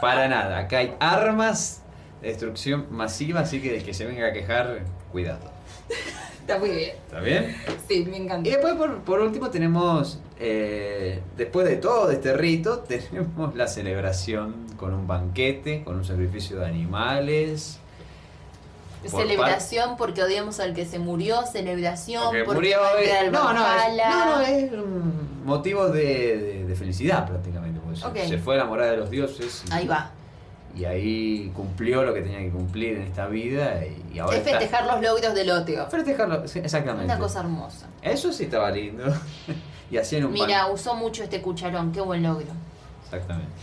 Para 0.00 0.28
nada. 0.28 0.58
Acá 0.60 0.78
hay 0.78 0.94
armas 1.00 1.82
destrucción 2.22 2.86
masiva, 2.90 3.40
así 3.40 3.60
que 3.60 3.76
el 3.76 3.84
que 3.84 3.94
se 3.94 4.04
venga 4.06 4.26
a 4.28 4.32
quejar, 4.32 4.80
cuidado. 5.12 5.50
está 6.40 6.58
muy 6.58 6.70
bien. 6.70 6.90
¿Está 7.06 7.20
bien? 7.20 7.56
Sí, 7.88 8.06
me 8.10 8.16
encanta. 8.16 8.48
Y 8.48 8.52
después, 8.52 8.74
por, 8.74 8.98
por 9.02 9.20
último, 9.20 9.50
tenemos, 9.50 10.18
eh, 10.38 11.20
después 11.36 11.66
de 11.68 11.76
todo 11.76 12.10
este 12.10 12.32
rito, 12.34 12.78
tenemos 12.88 13.54
la 13.54 13.66
celebración 13.68 14.54
con 14.76 14.94
un 14.94 15.06
banquete, 15.06 15.82
con 15.84 15.96
un 15.96 16.04
sacrificio 16.04 16.58
de 16.58 16.66
animales. 16.66 17.78
por 19.10 19.22
Celebración 19.22 19.96
porque 19.96 20.22
odiamos 20.22 20.60
al 20.60 20.74
que 20.74 20.84
se 20.86 20.98
murió, 20.98 21.42
celebración 21.46 22.24
Porque 22.24 22.44
porque, 22.44 22.58
murió 22.60 22.78
al 22.84 23.32
No, 23.32 23.52
no, 23.52 23.66
es, 23.66 23.96
no, 24.08 24.24
no, 24.36 24.40
es 24.42 24.72
un 24.72 25.44
motivo 25.44 25.88
de, 25.88 26.02
de- 26.38 26.64
de 26.66 26.74
felicidad 26.76 27.26
prácticamente. 27.26 27.80
porque 27.80 28.26
se- 28.28 28.38
fue 28.38 28.54
a 28.56 28.58
la 28.58 28.64
morada 28.64 28.90
de 28.92 28.96
los 28.98 29.10
dioses. 29.10 29.64
y- 29.68 29.72
Ahí 29.72 29.86
va. 29.86 30.10
Y 30.78 30.84
ahí 30.84 31.50
cumplió 31.56 32.04
lo 32.04 32.14
que 32.14 32.22
tenía 32.22 32.38
que 32.38 32.50
cumplir 32.50 32.98
en 32.98 33.02
esta 33.02 33.26
vida. 33.26 33.84
Y, 33.84 34.14
y 34.14 34.18
ahora 34.20 34.36
Es 34.36 34.46
está- 34.46 34.60
festejar 34.60 34.86
los 34.86 35.02
logros 35.02 35.34
del 35.34 35.50
oteo. 35.50 35.88
Festejarlo, 35.90 36.46
sí, 36.46 36.60
exactamente. 36.60 37.06
Una 37.06 37.18
cosa 37.18 37.40
hermosa. 37.40 37.88
Eso 38.00 38.32
sí 38.32 38.44
estaba 38.44 38.70
lindo. 38.70 39.04
y 39.90 39.96
hacían 39.96 40.26
un 40.26 40.32
Mira, 40.32 40.68
usó 40.68 40.94
mucho 40.94 41.24
este 41.24 41.42
cucharón, 41.42 41.90
qué 41.90 42.00
buen 42.00 42.22
logro. 42.22 42.46
Exactamente. 43.04 43.50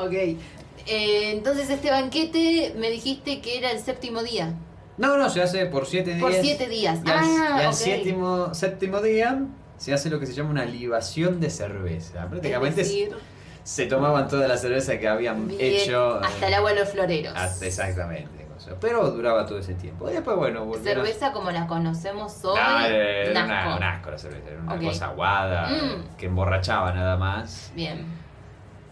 Ok. 0.00 0.12
Eh, 0.12 1.32
entonces 1.32 1.68
este 1.70 1.90
banquete 1.90 2.74
me 2.78 2.90
dijiste 2.90 3.40
que 3.40 3.58
era 3.58 3.70
el 3.70 3.78
séptimo 3.78 4.22
día. 4.22 4.54
No, 4.96 5.16
no, 5.16 5.30
se 5.30 5.42
hace 5.42 5.66
por 5.66 5.86
siete 5.86 6.10
días. 6.14 6.22
Por 6.22 6.32
siete 6.32 6.68
días. 6.68 7.00
Y 7.04 7.10
al, 7.10 7.18
ah, 7.18 7.58
al 7.68 7.74
séptimo, 7.74 8.54
séptimo 8.54 9.00
día 9.00 9.42
se 9.76 9.92
hace 9.92 10.10
lo 10.10 10.18
que 10.20 10.26
se 10.26 10.32
llama 10.32 10.50
una 10.50 10.64
libación 10.64 11.40
de 11.40 11.50
cerveza. 11.50 12.26
Prácticamente 12.28 12.80
Es 12.82 12.88
decir, 12.88 13.10
se 13.64 13.86
tomaban 13.86 14.28
toda 14.28 14.48
la 14.48 14.56
cerveza 14.56 14.98
que 14.98 15.08
habían 15.08 15.48
bien, 15.48 15.60
hecho. 15.60 16.16
eh, 16.20 16.24
hasta 16.24 16.48
el 16.48 16.54
agua 16.54 16.72
de 16.72 16.80
los 16.80 16.88
floreros. 16.90 17.32
hasta- 17.36 17.66
exactamente. 17.66 18.42
Pero 18.80 19.10
duraba 19.10 19.44
todo 19.44 19.58
ese 19.58 19.74
tiempo. 19.74 20.08
Y 20.08 20.12
después, 20.12 20.36
bueno, 20.36 20.64
volvieron- 20.64 21.04
Cerveza 21.04 21.32
como 21.32 21.50
la 21.50 21.66
conocemos 21.66 22.44
hoy. 22.44 22.56
No, 22.58 22.80
era 22.86 23.40
un 23.40 23.46
una, 23.46 23.76
un 23.76 23.82
asco 23.82 24.10
la 24.12 24.18
cerveza. 24.18 24.50
Era 24.50 24.60
una 24.60 24.78
cosa 24.78 25.06
aguada 25.06 25.68
Mm. 25.68 26.16
que 26.16 26.26
emborrachaba 26.26 26.92
nada 26.92 27.16
más. 27.16 27.72
Bien. 27.74 28.06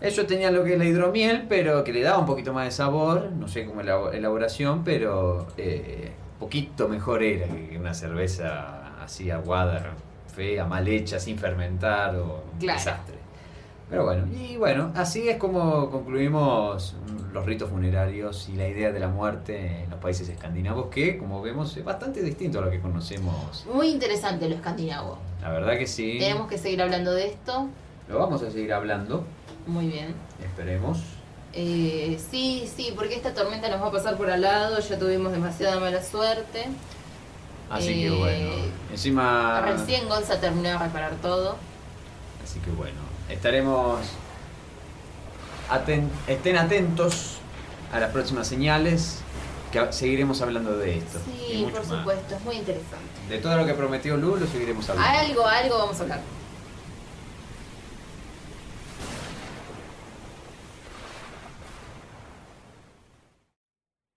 Ellos 0.01 0.27
tenían 0.27 0.55
lo 0.57 0.65
que 0.65 0.73
es 0.73 0.79
la 0.79 0.85
hidromiel, 0.87 1.47
pero 1.49 1.85
que 1.85 1.93
le 1.93 2.03
daba 2.03 2.19
un 2.19 2.27
poquito 2.27 2.53
más 2.53 2.65
de 2.65 2.71
sabor, 2.73 3.31
no 3.33 3.47
sé 3.47 3.65
cómo 3.65 3.83
la 3.83 3.97
elaboración, 4.13 4.83
pero 4.83 5.47
eh, 5.57 6.11
poquito 6.41 6.89
mejor 6.89 7.23
era 7.23 7.47
que 7.47 7.77
una 7.79 7.95
cerveza 7.95 8.97
así 9.03 9.31
aguada, 9.31 9.93
café 10.27 10.59
a 10.59 10.65
mal 10.65 10.89
hecha, 10.89 11.21
sin 11.21 11.39
fermentar 11.39 12.17
o 12.17 12.43
un 12.53 12.59
Claro. 12.59 12.79
desastre. 12.79 13.15
Pero 13.91 14.05
bueno, 14.05 14.25
y 14.33 14.57
bueno, 14.57 14.93
así 14.95 15.29
es 15.29 15.37
como 15.37 15.91
concluimos 15.91 16.95
mm, 16.95 17.33
los 17.35 17.45
ritos 17.45 17.69
funerarios 17.71 18.49
y 18.49 18.53
la 18.55 18.69
idea 18.69 18.93
de 18.93 19.01
la 19.01 19.09
muerte 19.09 19.83
en 19.83 19.91
los 19.91 19.99
países 19.99 20.29
escandinavos, 20.29 20.87
que 20.87 21.19
como 21.19 21.43
vemos 21.43 21.77
es 21.77 21.85
bastante 21.85 22.23
distinto 22.23 22.61
a 22.61 22.63
lo 22.63 22.71
que 22.71 22.81
conocemos. 22.81 23.67
Muy 23.73 23.89
interesante 23.89 24.49
lo 24.49 24.55
escandinavo. 24.55 25.19
La 25.43 25.51
verdad 25.51 25.77
que 25.77 25.89
sí. 25.89 26.19
Tenemos 26.21 26.49
que 26.49 26.57
seguir 26.57 26.81
hablando 26.83 27.13
de 27.13 27.27
esto. 27.27 27.69
Lo 28.09 28.19
vamos 28.21 28.43
a 28.43 28.51
seguir 28.51 28.73
hablando, 28.73 29.25
Muy 29.67 29.89
bien. 29.89 30.15
esperemos. 30.41 31.01
Eh, 31.53 32.17
sí, 32.31 32.69
sí, 32.73 32.93
porque 32.95 33.17
esta 33.17 33.35
tormenta 33.35 33.69
nos 33.71 33.83
va 33.83 33.89
a 33.89 33.91
pasar 33.93 34.17
por 34.17 34.31
al 34.31 34.41
lado, 34.43 34.79
ya 34.79 34.99
tuvimos 35.01 35.33
demasiada 35.33 35.81
mala 35.81 36.01
suerte. 36.03 36.67
Así 37.69 37.91
Eh, 37.91 38.03
que 38.03 38.11
bueno, 38.11 38.51
encima... 38.93 39.61
Recién 39.63 40.09
Gonza 40.09 40.41
terminó 40.41 40.69
de 40.69 40.79
reparar 40.79 41.15
todo. 41.23 41.57
Así 42.45 42.59
que 42.61 42.71
bueno, 42.71 42.99
estaremos. 43.31 44.01
aten- 45.71 46.11
estén 46.27 46.57
atentos 46.57 47.37
a 47.93 48.01
las 48.01 48.11
próximas 48.11 48.49
señales, 48.49 49.19
que 49.71 49.93
seguiremos 49.93 50.43
hablando 50.43 50.77
de 50.77 50.99
esto. 50.99 51.19
y 51.49 51.53
Sí, 51.53 51.59
mucho 51.63 51.77
por 51.77 51.87
más. 51.87 51.99
supuesto, 51.99 52.35
es 52.35 52.41
muy 52.43 52.57
interesante. 52.57 52.97
De 53.29 53.39
todo 53.39 53.57
lo 53.57 53.65
que 53.67 53.75
prometió 53.75 54.17
Lu, 54.17 54.37
lo 54.37 54.47
seguiremos 54.47 54.89
hablando. 54.91 55.19
Algo, 55.19 55.47
algo 55.47 55.79
vamos 55.79 55.99
a 56.01 56.03
hablar. 56.03 56.21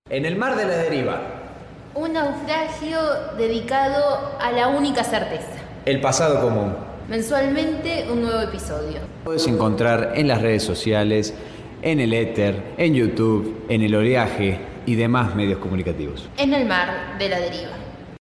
En 0.09 0.25
el 0.25 0.35
mar 0.35 0.55
de 0.55 0.65
la 0.65 0.75
deriva, 0.77 1.21
Un 1.95 2.13
naufragio 2.13 2.99
dedicado 3.37 4.35
a 4.41 4.51
la 4.51 4.67
única 4.69 5.03
certeza. 5.03 5.47
El 5.85 6.01
pasado 6.01 6.41
común. 6.41 6.75
Mensualmente 7.13 8.07
un 8.11 8.23
nuevo 8.23 8.41
episodio. 8.41 8.97
Puedes 9.23 9.45
encontrar 9.45 10.13
en 10.15 10.27
las 10.27 10.41
redes 10.41 10.63
sociales, 10.63 11.35
en 11.83 11.99
el 11.99 12.11
éter, 12.11 12.73
en 12.79 12.95
YouTube, 12.95 13.67
en 13.69 13.83
el 13.83 13.93
oleaje 13.93 14.57
y 14.87 14.95
demás 14.95 15.35
medios 15.35 15.59
comunicativos. 15.59 16.27
En 16.37 16.55
el 16.55 16.67
mar 16.67 17.19
de 17.19 17.29
la 17.29 17.39
deriva. 17.39 17.82